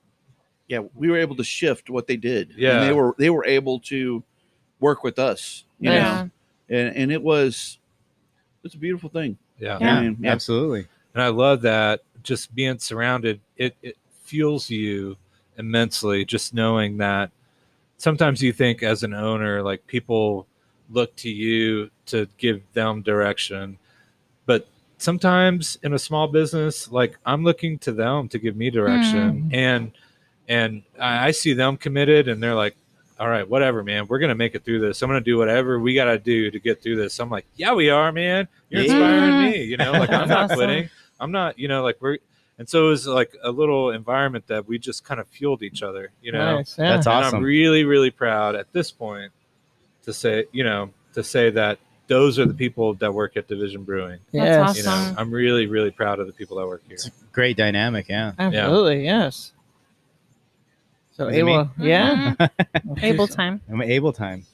[0.68, 2.54] yeah, we were able to shift what they did.
[2.56, 2.80] Yeah.
[2.80, 4.22] and they were they were able to
[4.80, 5.64] work with us.
[5.78, 6.02] You yeah.
[6.02, 6.30] know,
[6.76, 7.78] and and it was
[8.62, 9.36] it's a beautiful thing.
[9.58, 9.78] yeah.
[9.80, 9.96] Yeah.
[9.96, 10.32] I mean, yeah.
[10.32, 10.86] Absolutely.
[11.12, 15.16] And I love that just being surrounded, it, it fuels you
[15.58, 17.30] immensely just knowing that
[17.98, 20.46] sometimes you think as an owner, like people
[20.90, 23.78] look to you to give them direction.
[24.96, 29.42] But sometimes in a small business, like I'm looking to them to give me direction.
[29.42, 29.54] Hmm.
[29.54, 29.92] And
[30.48, 32.76] and I, I see them committed and they're like,
[33.18, 34.06] all right, whatever, man.
[34.08, 35.00] We're gonna make it through this.
[35.02, 37.18] I'm gonna do whatever we gotta do to get through this.
[37.20, 38.48] I'm like, yeah, we are, man.
[38.70, 38.90] You're Yeah.
[38.92, 39.64] inspiring me.
[39.64, 40.56] You know, like I'm not awesome.
[40.56, 40.90] quitting.
[41.20, 42.18] I'm not, you know, like we're,
[42.58, 45.82] and so it was like a little environment that we just kind of fueled each
[45.82, 46.56] other, you know.
[46.56, 46.76] Nice.
[46.78, 46.90] Yeah.
[46.96, 47.38] That's And awesome.
[47.38, 49.32] I'm really, really proud at this point
[50.04, 53.84] to say, you know, to say that those are the people that work at Division
[53.84, 54.20] Brewing.
[54.32, 54.76] Yeah, Yes.
[54.76, 56.98] You know, I'm really, really proud of the people that work here.
[57.32, 58.08] Great dynamic.
[58.08, 58.32] Yeah.
[58.38, 59.04] Absolutely.
[59.04, 59.52] Yes.
[61.12, 61.52] So Is it me?
[61.52, 62.34] Ava, yeah.
[62.86, 63.02] Mhm.
[63.02, 63.60] Able time.
[63.70, 64.44] I'm able time.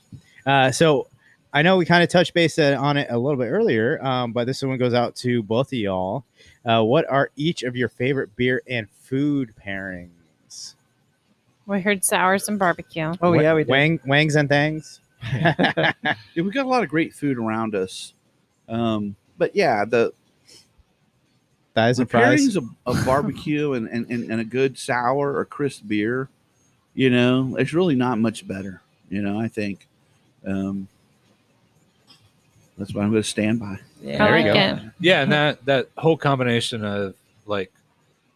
[0.46, 1.09] Uh, so
[1.53, 4.32] I know we kind of touched base uh, on it a little bit earlier, um,
[4.32, 6.24] but this one goes out to both of y'all.
[6.64, 10.74] Uh, what are each of your favorite beer and food pairings?
[11.66, 13.14] We heard sours and barbecue.
[13.20, 13.70] Oh Wa- yeah, we did.
[13.70, 15.01] Wang, wangs and things.
[16.34, 18.14] Yeah, we got a lot of great food around us.
[18.68, 20.12] Um, but yeah, the
[21.74, 22.40] Thighs the and fries.
[22.40, 26.28] pairings of, of barbecue and, and, and, and a good sour or crisp beer,
[26.94, 28.82] you know, it's really not much better.
[29.08, 29.86] You know, I think.
[30.46, 30.88] Um,
[32.78, 33.78] that's what I'm going to stand by.
[34.00, 34.18] Yeah.
[34.18, 34.52] There I you go.
[34.54, 34.92] it.
[35.00, 37.14] Yeah, and that that whole combination of
[37.44, 37.70] like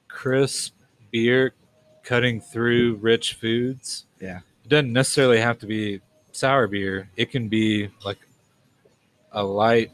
[0.08, 0.74] crisp
[1.10, 1.54] beer
[2.02, 4.04] cutting through rich foods.
[4.20, 4.40] Yeah.
[4.64, 6.00] It doesn't necessarily have to be
[6.36, 7.08] sour beer.
[7.16, 8.18] It can be like
[9.32, 9.90] a light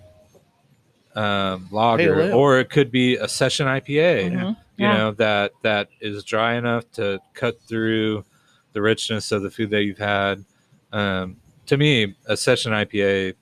[1.14, 2.34] um, lager, ale.
[2.34, 4.30] or it could be a session IPA.
[4.30, 4.56] Mhm.
[4.76, 4.96] You Yeah.
[4.96, 8.24] know that that is dry enough to cut through
[8.72, 10.44] the richness of the food that you've had.
[10.92, 11.36] Um,
[11.66, 13.34] to me, a session IPA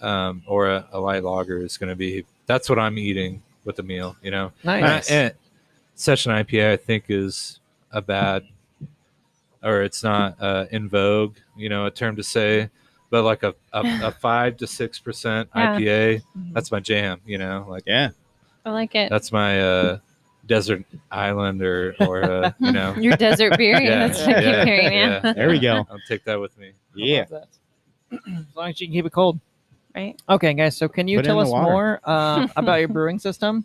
[0.00, 3.76] um, or a, a light lager is going to be that's what I'm eating with
[3.76, 4.16] the meal.
[4.22, 5.10] You know, Nice.
[5.10, 5.34] and, and
[5.94, 7.60] session IPA I think is
[7.92, 8.44] a bad
[9.62, 11.36] or it's not uh, in vogue.
[11.56, 12.70] You know, a term to say,
[13.10, 16.52] but like a a, a five to six percent IPA, Mhm.
[16.52, 17.20] that's my jam.
[17.26, 18.10] You know, like Yeah.
[18.64, 19.08] I like it.
[19.10, 19.98] that's my uh,
[20.46, 22.94] desert island or or uh, you know.
[22.98, 23.80] Your desert beer.
[23.80, 24.92] Yeah, That's what I yeah, keep hearing.
[24.92, 25.20] Yeah.
[25.24, 25.32] yeah.
[25.32, 25.86] There we go.
[25.90, 26.72] I'll take that with me.
[26.94, 27.24] Yeah.
[28.12, 28.20] as
[28.56, 29.38] long as you can keep it cold.
[29.94, 30.20] Right.
[30.28, 30.76] Okay, guys.
[30.76, 33.64] So can you Put tell us more uh, about your brewing system?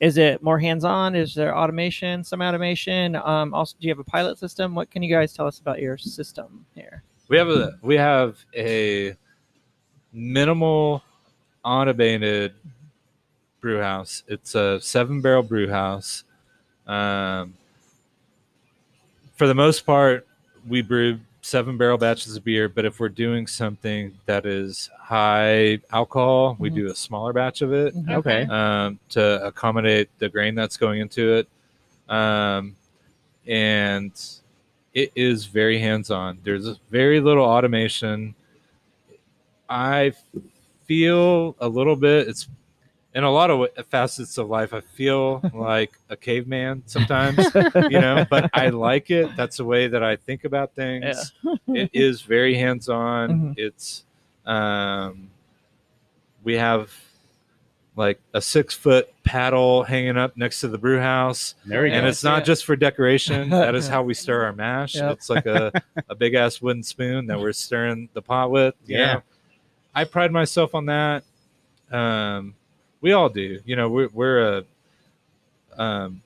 [0.00, 1.14] Is it more hands-on?
[1.14, 2.24] Is there automation?
[2.24, 3.16] Some automation?
[3.16, 4.74] Um, also, do you have a pilot system?
[4.74, 7.02] What can you guys tell us about your system here?
[7.28, 9.14] We have a we have a
[10.12, 11.02] minimal
[11.64, 12.54] automated
[13.60, 14.22] brew house.
[14.26, 16.24] It's a seven barrel brew house.
[16.86, 17.54] Um,
[19.36, 20.26] for the most part,
[20.66, 25.78] we brew seven barrel batches of beer, but if we're doing something that is high
[25.90, 26.74] alcohol, we Mhm.
[26.74, 28.16] do a smaller batch of it Mhm.
[28.18, 28.42] Okay.
[28.44, 31.48] um, to accommodate the grain that's going into it.
[32.08, 32.76] Um,
[33.46, 34.12] and
[34.92, 36.38] it is very hands on.
[36.42, 38.34] There's very little automation.
[39.68, 40.12] I
[40.84, 42.48] feel a little bit, it's
[43.14, 47.38] in a lot of facets of life, I feel like a caveman sometimes,
[47.74, 49.34] you know, but I like it.
[49.36, 51.32] That's the way that I think about things.
[51.68, 53.30] it is very hands on.
[53.30, 53.54] Mhm.
[53.58, 54.04] It's,
[54.46, 55.30] um,
[56.44, 56.92] we have
[57.96, 62.04] like a six foot paddle hanging up next to the brew house There we and
[62.04, 62.08] go.
[62.08, 62.44] it's not Yeah.
[62.44, 65.12] just for decoration that is how we stir our mash Yep.
[65.12, 65.70] it's like a,
[66.08, 69.14] a big ass wooden spoon that we're stirring the pot with you Yeah.
[69.14, 69.22] know.
[69.94, 71.24] i pride myself on that
[71.90, 72.54] um
[73.00, 74.64] we all do you know we're, we're a
[75.78, 76.20] um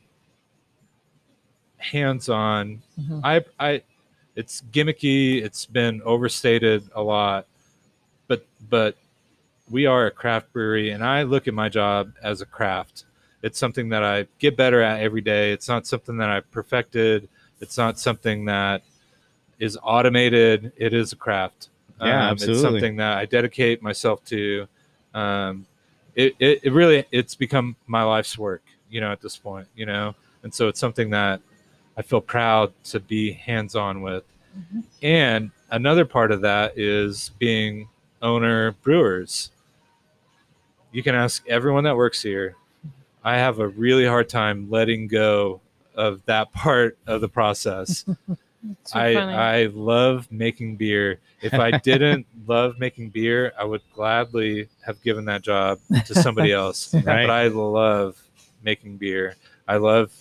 [1.79, 3.21] hands-on Mhm.
[3.25, 3.83] i i
[4.37, 5.41] it's gimmicky.
[5.45, 7.47] It's been overstated a lot,
[8.27, 8.97] but but
[9.71, 13.05] we are a craft brewery, and I look at my job as a craft.
[13.43, 15.53] It's something that I get better at every day.
[15.53, 17.29] It's not something that I perfected.
[17.61, 18.83] It's not something that
[19.61, 20.73] is automated.
[20.77, 21.69] It is a craft.
[22.01, 22.81] Yeah, Um, It's absolutely.
[22.81, 24.67] something that I dedicate myself to.
[25.15, 25.65] Um,
[26.15, 28.63] it, it, it really it's become my life's work.
[28.91, 31.41] You know, at this point, you know, and so it's something that
[31.97, 34.25] I feel proud to be hands on with.
[34.57, 34.81] Mm-hmm.
[35.03, 37.89] And another part of that is being
[38.23, 39.51] owner brewers.
[40.93, 42.57] You can ask everyone that works here.
[43.25, 45.61] I have a really hard time letting go
[45.95, 48.05] of that part of the process.
[48.85, 49.35] So I funny.
[49.35, 51.21] I love making beer.
[51.43, 56.53] If I didn't love making beer, I would gladly have given that job to somebody
[56.63, 56.95] else.
[56.95, 57.05] Right.
[57.05, 58.17] But I love
[58.63, 59.37] making beer.
[59.69, 60.13] I love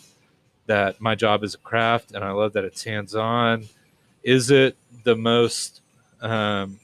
[0.65, 3.65] that my job is a craft, and I love that it's hands on.
[4.23, 5.81] Is it the most
[6.21, 6.79] um,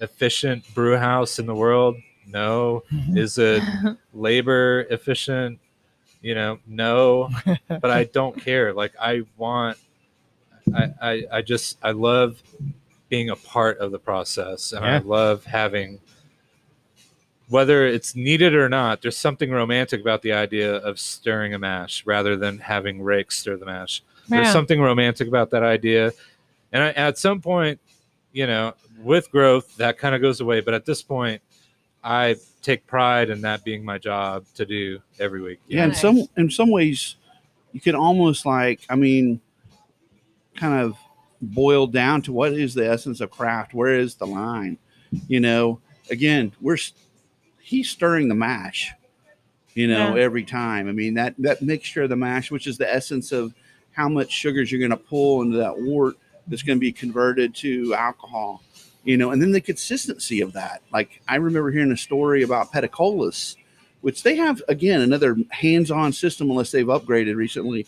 [0.00, 1.96] efficient brew house in the world?
[2.26, 2.84] No.
[2.90, 3.62] Is it
[4.14, 5.58] labor efficient?
[6.22, 7.30] You know, no.
[7.68, 8.72] But I don't care.
[8.72, 9.78] Like I want.
[10.74, 12.42] I, I, I just I love
[13.08, 16.00] being a part of the process and I love having
[17.48, 22.06] whether it's needed or not, there's something romantic about the idea of stirring a mash
[22.06, 24.02] rather than having rakes stir the mash.
[24.28, 26.12] There's something romantic about that idea.
[26.72, 27.80] And I, at some point,
[28.32, 30.60] you know, with growth, that kind of goes away.
[30.60, 31.42] But at this point,
[32.04, 35.58] I take pride in that being my job to do every week.
[35.66, 37.16] Yeah, in some in some ways,
[37.72, 39.40] you can almost like I mean,
[40.56, 40.96] kind of
[41.42, 43.74] boiled down to what is the essence of craft.
[43.74, 44.78] Where is the line?
[45.28, 46.76] You know, again, we're
[47.60, 48.92] he's stirring the mash.
[49.74, 50.22] You know, Yeah.
[50.22, 50.88] every time.
[50.88, 53.54] I mean that that mixture of the mash, which is the essence of
[53.92, 56.16] how much sugars you're going to pull into that wort
[56.46, 58.62] that's going to be converted to alcohol.
[59.04, 60.82] You know, and then the consistency of that.
[60.92, 63.56] Like I remember hearing a story about Petacolas
[64.02, 67.86] which they have again another hands-on system unless they've upgraded recently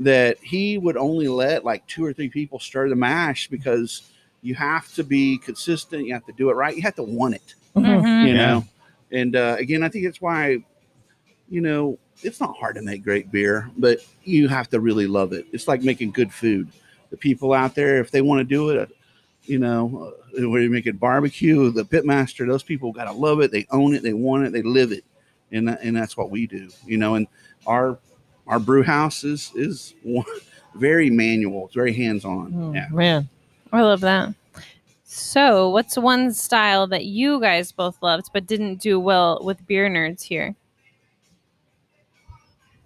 [0.00, 4.10] that he would only let like two or three people stir the mash because
[4.42, 7.34] you have to be consistent you have to do it right you have to want
[7.34, 7.54] it.
[7.76, 8.26] Mhm.
[8.26, 8.46] you Yeah.
[8.46, 8.64] know?
[9.12, 10.64] And uh, again i think that's why
[11.48, 15.32] you know it's not hard to make great beer but you have to really love
[15.32, 15.46] it.
[15.52, 16.68] It's like making good food.
[17.10, 18.86] The people out there if they want to do it uh,
[19.44, 23.40] you know uh, where you make it barbecue the pitmaster those people got to love
[23.40, 23.50] it.
[23.52, 25.04] They own it they want it they live it.
[25.52, 27.16] And and that's what we do you know?
[27.16, 27.26] And
[27.66, 27.98] our
[28.50, 30.24] our brew house is is one-
[30.74, 33.28] very manual it's very hands-on Oh, yeah Man,
[33.72, 34.34] I love that.
[35.04, 39.88] So, what's one style that you guys both loved but didn't do well with beer
[39.90, 40.54] nerds here?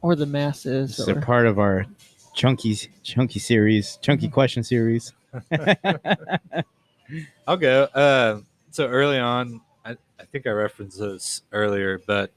[0.01, 0.99] or the masses.
[0.99, 1.87] It's a Or, part of our
[2.35, 5.13] chunky chunky series, chunky question series.
[7.47, 7.85] I'll go.
[7.95, 12.31] Uh, so early on, I, I think I referenced this earlier, but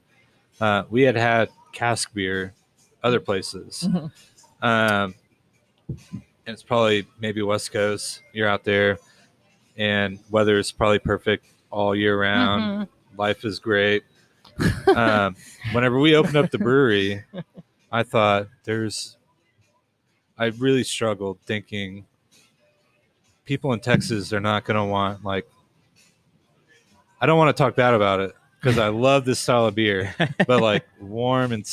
[0.60, 2.52] uh, we had had cask beer
[3.02, 3.86] other places.
[3.88, 4.10] Mhm.
[4.60, 5.14] Um,
[5.88, 8.22] and it's probably maybe West Coast.
[8.32, 8.98] You're out there,
[9.76, 12.62] and weather is probably perfect all year round.
[12.62, 12.88] Mhm.
[13.18, 14.04] Life is great.
[14.94, 15.36] um,
[15.72, 17.24] whenever we opened up the brewery,
[17.92, 19.16] I thought there's.
[20.36, 22.06] I really struggled thinking
[23.44, 25.48] people in Texas are not going to want like.
[27.20, 30.14] I don't want to talk bad about it because I love this style of beer,
[30.46, 31.66] but like warm and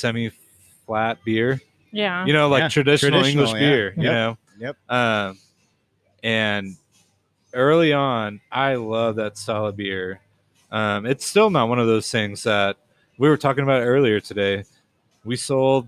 [0.85, 2.25] semi-flat beer, Yeah.
[2.25, 3.69] you know, like Yeah, traditional, traditional, English yeah.
[3.69, 4.37] beer, you know.
[4.59, 4.77] Yep.
[4.89, 5.37] Um,
[6.23, 6.75] and
[7.53, 10.21] early on, I love that style of beer.
[10.71, 12.77] Um, it's still not one of those things that
[13.17, 14.63] we were talking about earlier today.
[15.23, 15.87] We sold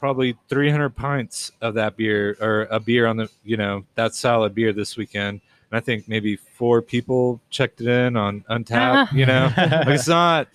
[0.00, 4.44] probably 300 pints of that beer or a beer on the, you know, that style
[4.44, 5.40] of beer this weekend.
[5.70, 10.08] And I think maybe four people checked it in on Untappd, you know, like it's
[10.08, 10.48] not,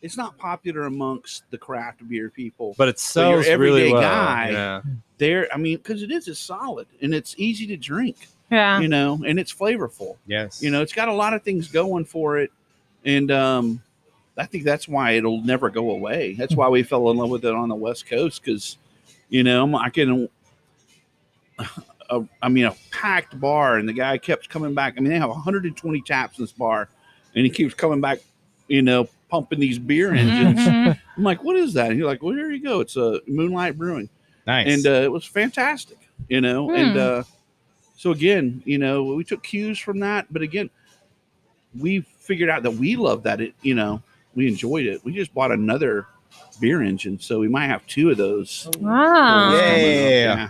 [0.00, 3.92] it's not popular amongst the craft beer people but it So your sells really everyday
[3.92, 4.02] well.
[4.02, 4.82] guy- yeah.
[5.18, 8.80] there i mean because it is it's solid and it's easy to drink yeah.
[8.80, 10.62] you know and it's flavorful yes.
[10.62, 12.50] you know it's got a lot of things going for it
[13.04, 13.82] and um
[14.36, 17.44] i think that's why it'll never go away that's why we fell in love with
[17.44, 18.78] it on the west coast because
[19.28, 20.28] you know i can
[22.10, 25.18] a, i mean a packed bar and the guy kept coming back i mean they
[25.18, 26.88] have 120 taps in this bar
[27.34, 28.20] and he keeps coming back
[28.68, 30.98] you know pumping these beer engines Mhm.
[31.16, 33.76] i'm like what is that and you're like well here you go it's a moonlight
[33.76, 34.08] brewing
[34.46, 34.66] nice.
[34.66, 35.98] and uh, it was fantastic,
[36.28, 36.70] you know.
[36.74, 36.98] And Hmm.
[36.98, 37.22] uh,
[37.96, 40.70] so again, you know, we took cues from that, but again,
[41.78, 44.02] we figured out that we love that it, you know,
[44.34, 45.04] we enjoyed it.
[45.04, 46.06] We just bought another
[46.60, 48.68] beer engine, so we might have two of those.
[48.78, 49.52] Wow.
[49.52, 50.48] Yeah.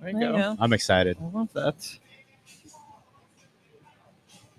[0.00, 0.56] There There you go.
[0.58, 1.16] I'm excited.
[1.20, 1.98] I love that.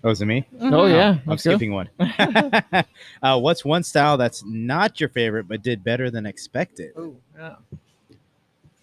[0.03, 0.45] Oh, is it me?
[0.59, 0.91] Oh Mhm.
[0.93, 1.89] yeah, I'm let's skipping one.
[1.99, 6.93] uh, what's one style that's not your favorite but did better than expected?
[6.95, 7.55] Oh, yeah.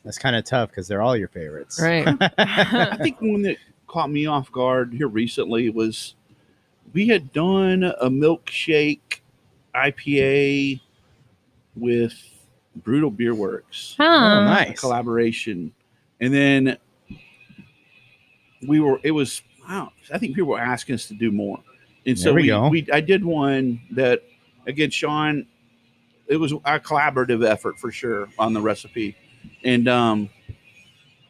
[0.05, 1.81] That's kind of tough because they're all your favorites.
[1.81, 2.07] Right.
[2.39, 6.15] I think one that caught me off guard here recently was
[6.93, 9.21] we had done a milkshake
[9.75, 10.81] IPA
[11.77, 12.13] with
[12.77, 13.97] Brutal Beer Works.
[13.99, 14.05] Oh,
[14.45, 14.79] nice.
[14.81, 15.73] collaboration,
[16.21, 16.77] and then
[18.67, 19.01] we were.
[19.03, 19.43] It was.
[19.69, 21.59] Wow, I think people were asking us to do more,
[22.07, 22.69] and so There we we, go.
[22.69, 24.23] we I did one that
[24.67, 25.47] again, Sean.
[26.27, 29.15] It was a collaborative effort for sure on the recipe,
[29.63, 30.31] and um,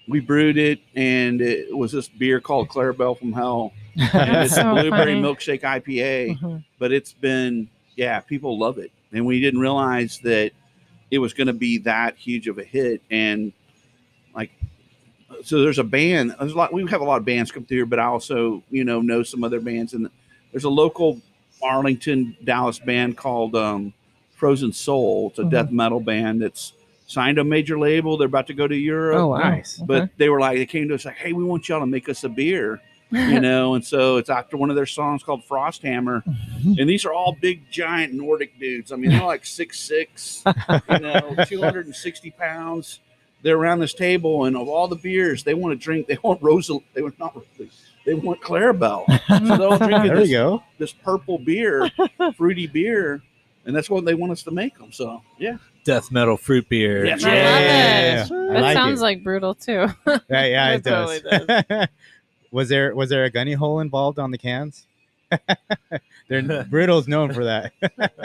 [0.09, 3.73] we brewed it, and it was this beer called Clarabelle from Hell.
[3.97, 5.20] And it's So a blueberry funny.
[5.23, 6.65] milkshake IPA Mhm.
[6.81, 10.51] but it's been yeah people love it and we didn't realize that
[11.12, 13.52] it was going to be that huge of a hit and
[14.35, 14.51] like
[15.43, 17.78] so there's a band there's a lot we have a lot of bands come through
[17.78, 20.09] here but i also you know know some other bands and
[20.52, 21.20] there's a local
[21.62, 23.93] arlington dallas band called um,
[24.36, 25.51] frozen soul it's a Mhm.
[25.51, 26.73] death metal band that's
[27.06, 29.39] signed a major label they're about to go to europe Oh wow.
[29.39, 29.78] Nice.
[29.78, 29.86] Okay.
[29.86, 32.09] but they were like they came to us like hey we want y'all to make
[32.09, 32.81] us a beer
[33.11, 36.23] you know, and so it's after one of their songs called Frosthammer.
[36.78, 38.90] And these are all big, giant Nordic dudes.
[38.90, 40.43] I mean, they're like six six,
[40.89, 42.98] you know, 260 pounds.
[43.45, 46.43] They're around this table, and of all the beers, they want to drink, they want
[46.43, 47.71] Rosa, they want not Rosa,
[48.07, 49.05] they want Clarabelle.
[49.29, 50.62] So they're all drinking There we this, go.
[50.79, 51.91] this purple beer,
[52.37, 53.23] fruity beer,
[53.66, 54.91] and that's what they want us to make them.
[54.93, 55.59] So, yeah.
[55.85, 57.05] Death metal fruit beer.
[57.05, 57.23] Yes.
[57.23, 58.25] I love Yeah.
[58.25, 58.33] it.
[58.51, 59.03] I That like sounds it.
[59.05, 59.89] like brutal too.
[60.07, 61.89] Yeah, yeah, it It totally does.
[62.51, 64.87] was there was there a gunny hole involved on the cans?
[66.29, 67.73] They're Brutal's known for that.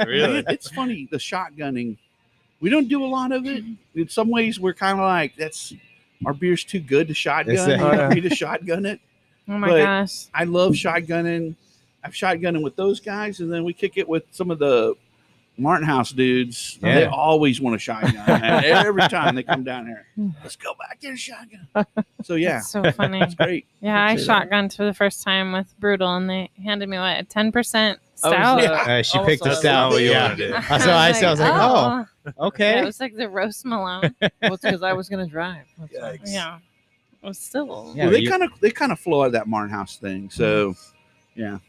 [0.07, 0.43] Really?
[0.47, 1.97] It's funny, the shotgunning.
[2.59, 3.63] We don't do a lot of it.
[3.95, 5.73] In some ways, we're kind of like, that's
[6.25, 7.55] our beer's too good to shotgun.
[7.55, 8.99] It's We don't need to shotgun it.
[9.47, 10.25] Oh my But- gosh.
[10.33, 11.55] I love shotgunning.
[12.03, 14.95] I've shotgunning with those guys, and then we kick it with some of the
[15.57, 16.79] Martin House dudes.
[16.81, 18.15] They always want a shotgun.
[18.43, 20.05] every time they come down here,
[20.41, 21.67] let's go back get a shotgun.
[22.23, 23.21] So yeah, That's so funny.
[23.21, 23.65] it's great.
[23.81, 24.49] Yeah, I Appreciate that.
[24.49, 27.99] shotgunned for the first time with Brutal, and they handed me what a ten percent
[28.23, 28.63] I was, stout.
[28.63, 29.91] uh, Uh, she almost picked a- us out.
[29.91, 30.23] what you yeah.
[30.23, 30.49] wanna do.
[30.51, 32.05] So I, so I was like, oh,
[32.37, 32.79] Yeah, okay.
[32.79, 34.13] it was like the roast Malone.
[34.21, 35.65] Well, it's because I was gonna drive.
[35.77, 36.17] That's why.
[36.17, 36.21] Yikes.
[36.33, 36.57] yeah,
[37.23, 37.93] it was still.
[37.95, 39.97] Yeah, well, they you- kind of they kind of flow out of that Martin House
[39.97, 40.29] thing.
[40.29, 40.75] So
[41.35, 41.59] yeah,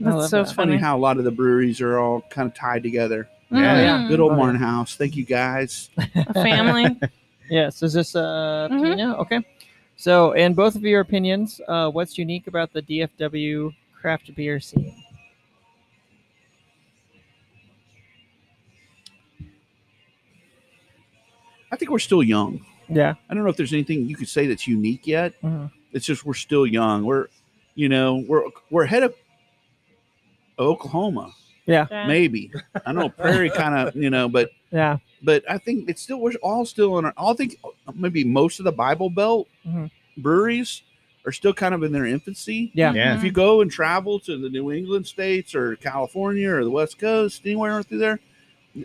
[0.00, 0.54] That's love so that.
[0.54, 0.76] funny funny.
[0.82, 3.28] how a lot of the breweries are all kind of tied together.
[3.50, 3.98] Yeah.
[3.98, 4.08] Mhm.
[4.08, 4.40] Good old Oh, yeah.
[4.40, 4.96] Martin House.
[4.96, 5.90] Thank you guys.
[6.14, 6.98] A family.
[7.50, 7.82] Yes.
[7.82, 8.96] Is this uh Mhm.
[8.96, 9.16] Tina?
[9.18, 9.44] Okay.
[9.96, 15.03] So, in both of your opinions, uh, what's unique about the DFW craft beer scene?
[21.74, 22.64] I think we're still young.
[22.88, 23.14] Yeah.
[23.28, 25.34] I don't know if there's anything you could say that's unique yet.
[25.42, 25.72] Mhm.
[25.92, 27.04] It's just we're still young.
[27.04, 27.26] We're,
[27.74, 29.12] you know, we're we're ahead of
[30.58, 31.32] Oklahoma,
[31.66, 31.86] Yeah.
[31.90, 32.06] Yeah.
[32.06, 32.52] maybe.
[32.86, 34.98] I know Prairie kind of, you know, but Yeah.
[35.22, 37.14] but I think it's still we're all still in our.
[37.18, 37.56] I think
[37.92, 39.90] maybe most of the Bible Belt Mhm.
[40.16, 40.82] breweries
[41.26, 42.70] are still kind of in their infancy.
[42.74, 42.92] Yeah.
[42.94, 43.16] Yeah.
[43.16, 46.98] If you go and travel to the New England states or California or the West
[46.98, 48.20] Coast, anywhere through there,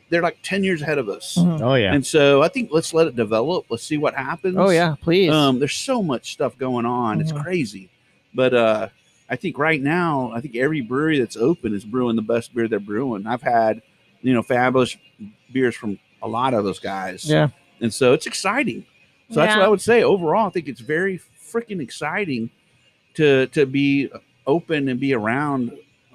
[0.09, 1.35] they're like ten years ahead of us.
[1.37, 1.61] Mhm.
[1.61, 1.93] Oh yeah.
[1.93, 3.65] And so I think let's let it develop.
[3.69, 4.55] Let's see what happens.
[4.57, 4.95] Oh yeah.
[5.01, 5.31] Please.
[5.31, 7.21] Um, there's so much stuff going on.
[7.21, 7.41] It's Mhm.
[7.43, 7.89] crazy.
[8.35, 8.89] But uh,
[9.29, 12.67] I think right now, I think every brewery that's open is brewing the best beer
[12.67, 13.25] they're brewing.
[13.25, 13.81] I've had,
[14.21, 14.95] you know, fabulous
[15.51, 17.25] beers from a lot of those guys.
[17.29, 17.49] yeah.
[17.81, 18.85] And so it's exciting.
[19.31, 20.03] So that's what I would say.
[20.03, 21.19] Overall, I think it's very
[21.51, 22.49] freaking exciting
[23.15, 24.09] to to be
[24.45, 25.71] open and be around,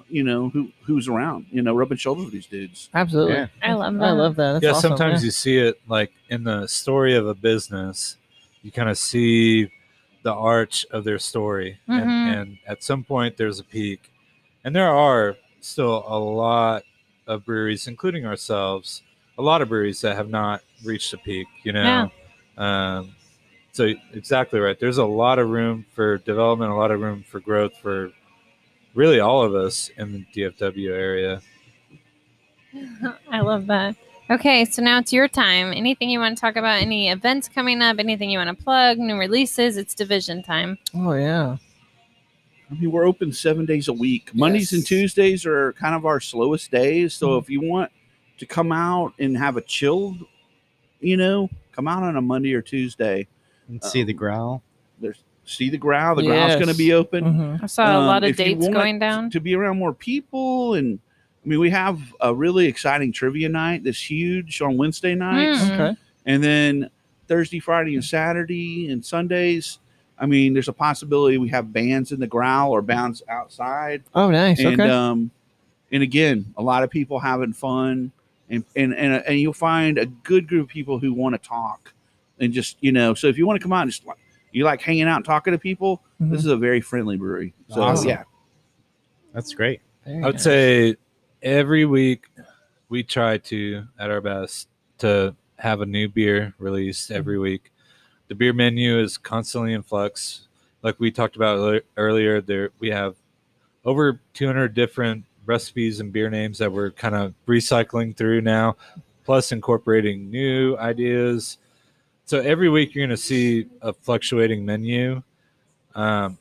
[0.09, 2.89] you know, who who's around, you know, rubbing shoulders with these dudes.
[2.93, 3.35] Absolutely.
[3.35, 3.47] Yeah.
[3.63, 4.13] I love I that.
[4.13, 4.53] love that.
[4.53, 5.25] That's yeah, awesome, sometimes yeah.
[5.25, 8.17] you see it like in the story of a business,
[8.61, 9.69] you kind of see
[10.23, 11.79] the arch of their story.
[11.87, 12.01] Mhm.
[12.01, 14.11] And, and at some point, there's a peak.
[14.63, 16.83] And there are still a lot
[17.27, 19.03] of breweries, including ourselves,
[19.37, 22.11] a lot of breweries that have not reached a peak, you know?
[22.57, 23.15] Um,
[23.71, 24.79] so, exactly right.
[24.79, 28.11] There's a lot of room for development, a lot of room for growth for
[28.95, 31.41] really all of us in the DFW area.
[33.31, 33.95] I love that.
[34.29, 35.71] Okay, so now it's your time.
[35.71, 36.81] Anything you want to talk about?
[36.81, 37.99] Any events coming up?
[37.99, 38.97] Anything you want to plug?
[38.97, 39.77] New releases?
[39.77, 40.79] It's division time.
[40.95, 41.57] Oh yeah.
[42.71, 44.33] I mean, we're open seven days a week.
[44.33, 47.13] Mondays and Tuesdays are kind of our slowest days.
[47.13, 47.41] So Mhm.
[47.43, 47.91] if you want
[48.39, 50.17] to come out and have a chilled,
[50.99, 53.27] you know, come out on a Monday or Tuesday.
[53.67, 54.63] And see the growl.
[55.45, 56.15] There's see the growl.
[56.15, 56.55] The growl's Yes.
[56.55, 57.23] going to be open.
[57.23, 57.63] Mhm.
[57.63, 59.29] I saw a Um, lot of dates going down.
[59.29, 60.99] to be around more people and
[61.45, 65.71] I mean we have a really exciting trivia night that's huge on Wednesday nights Mm.
[65.79, 65.97] Okay.
[66.25, 66.89] and then
[67.27, 69.79] Thursday, Friday, and Saturday, and Sundays.
[70.17, 74.29] I mean, there's a possibility we have bands in the growl or bands outside, Oh,
[74.29, 74.59] nice.
[74.59, 74.89] and okay.
[74.89, 75.31] um,
[75.91, 78.11] and again, a lot of people having fun,
[78.49, 81.93] and and and, and you'll find a good group of people who want to talk,
[82.39, 84.17] and just you know, so if you want to come out and just like
[84.55, 86.31] you like hanging out and talking to people, Mhm.
[86.31, 87.53] this is a very friendly brewery.
[87.67, 88.07] So Awesome.
[88.07, 88.23] yeah,
[89.33, 89.81] That's great.
[90.05, 90.43] Very I would nice.
[90.43, 90.95] say
[91.43, 92.27] every week
[92.87, 94.69] we try to, at our best,
[94.99, 97.71] to have a new beer released every week.
[98.29, 100.47] The beer menu is constantly in flux.
[100.81, 103.15] Like we talked about earlier- earlier, there we have
[103.83, 108.77] over 200 different recipes and beer names that we're kind of recycling through now,
[109.25, 111.57] plus incorporating new ideas.
[112.25, 115.21] So every week you're going to see a fluctuating menu.
[115.93, 116.37] Um,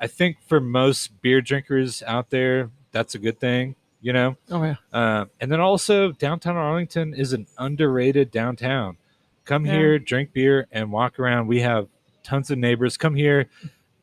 [0.00, 4.36] I think for most beer drinkers out there, that's a good thing, you know.
[4.50, 4.74] Oh yeah.
[4.92, 8.96] Uh, and then also, downtown Arlington is an underrated downtown.
[9.44, 9.72] Come Yeah.
[9.72, 11.46] here, drink beer, and walk around.
[11.46, 11.86] We have
[12.24, 12.96] tons of neighbors.
[12.96, 13.48] Come here,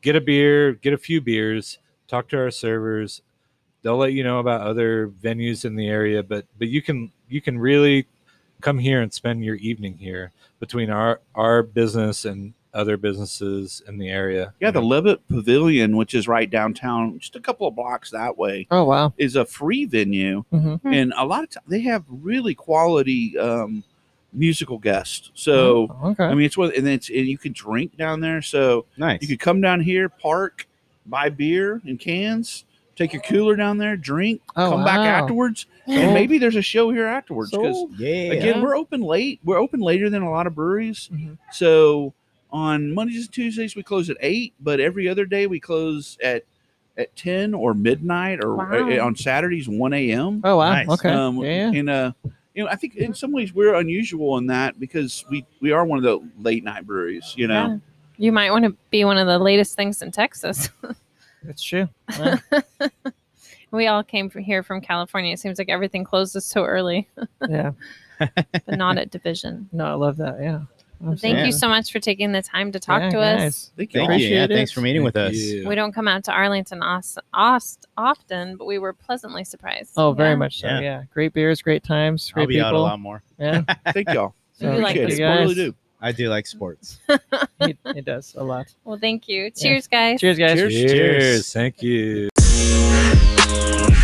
[0.00, 1.78] get a beer, get a few beers,
[2.08, 3.20] talk to our servers.
[3.82, 7.40] They'll let you know about other venues in the area, but but you can you
[7.42, 8.06] can really
[8.60, 13.98] come here and spend your evening here between our our business and other businesses in
[13.98, 14.54] the area.
[14.60, 14.70] yeah.
[14.70, 18.84] The Levitt Pavilion, which is right downtown, just a couple of blocks that way, Oh
[18.84, 19.12] wow.
[19.18, 20.92] is a free venue, hmm Hmm.
[20.94, 23.82] and a lot of times they have really quality um,
[24.32, 25.30] musical guests.
[25.34, 25.88] So.
[26.04, 26.24] okay.
[26.26, 28.40] I mean, it's what, and it's and you can drink down there.
[28.40, 29.20] So Nice.
[29.22, 30.68] you could come down here, park,
[31.06, 32.64] buy beer in cans,
[33.00, 35.04] take your cooler down there, drink, oh, come back wow.
[35.06, 37.50] afterwards, and maybe there's a show here afterwards.
[37.50, 37.98] Because Sold.
[37.98, 38.32] yeah.
[38.32, 39.40] again, we're open late.
[39.42, 41.08] We're open later than a lot of breweries.
[41.12, 41.38] Mhm.
[41.50, 42.12] So
[42.52, 46.44] on Mondays and Tuesdays we close at eight, but every other day we close at
[46.98, 48.90] at ten or midnight, or Wow.
[48.90, 50.42] uh, on Saturdays one a.m.
[50.44, 50.70] Oh wow.
[50.72, 50.88] Nice.
[50.88, 51.08] Okay.
[51.08, 51.72] Um, yeah.
[51.72, 52.12] And uh,
[52.54, 55.86] you know, I think in some ways we're unusual in that because we we are
[55.86, 57.32] one of the late night breweries.
[57.36, 57.76] You know, Yeah.
[58.18, 60.68] You might want to be one of the latest things in Texas.
[61.48, 61.88] It's true.
[62.18, 62.38] Yeah.
[63.70, 65.32] we all came from here from California.
[65.32, 67.08] It seems like everything closes so early,
[67.48, 67.70] yeah.
[68.18, 69.68] but not at Division.
[69.72, 70.38] No, I love that.
[70.40, 70.62] Yeah.
[71.16, 71.46] Thank Yeah.
[71.46, 73.70] you so much for taking the time to talk Yeah, to us.
[73.76, 74.06] thank you.
[74.06, 74.28] Thank you.
[74.28, 75.36] Yeah, thanks for meeting with Thank us.
[75.38, 75.66] you.
[75.66, 79.92] We don't come out to Arlington os- os- often, but we were pleasantly surprised.
[79.96, 80.66] Oh, very much so.
[80.66, 80.80] Yeah.
[80.80, 81.02] Yeah.
[81.14, 82.66] Great beers, great times, great I'll be people.
[82.66, 83.22] out a lot more.
[83.38, 83.62] Yeah.
[83.94, 84.34] Thank y'all.
[84.60, 85.24] We like Appreciate this it.
[85.24, 85.74] I really do.
[86.00, 86.48] I do like mm.
[86.48, 86.98] sports.
[87.64, 88.66] he, he does a lot.
[88.84, 89.50] Well, thank you.
[89.50, 90.20] Cheers, guys.
[90.20, 90.56] Cheers, guys.
[90.56, 90.72] Cheers.
[90.72, 90.92] Cheers.
[90.92, 91.52] Cheers.
[91.52, 92.28] Thank you.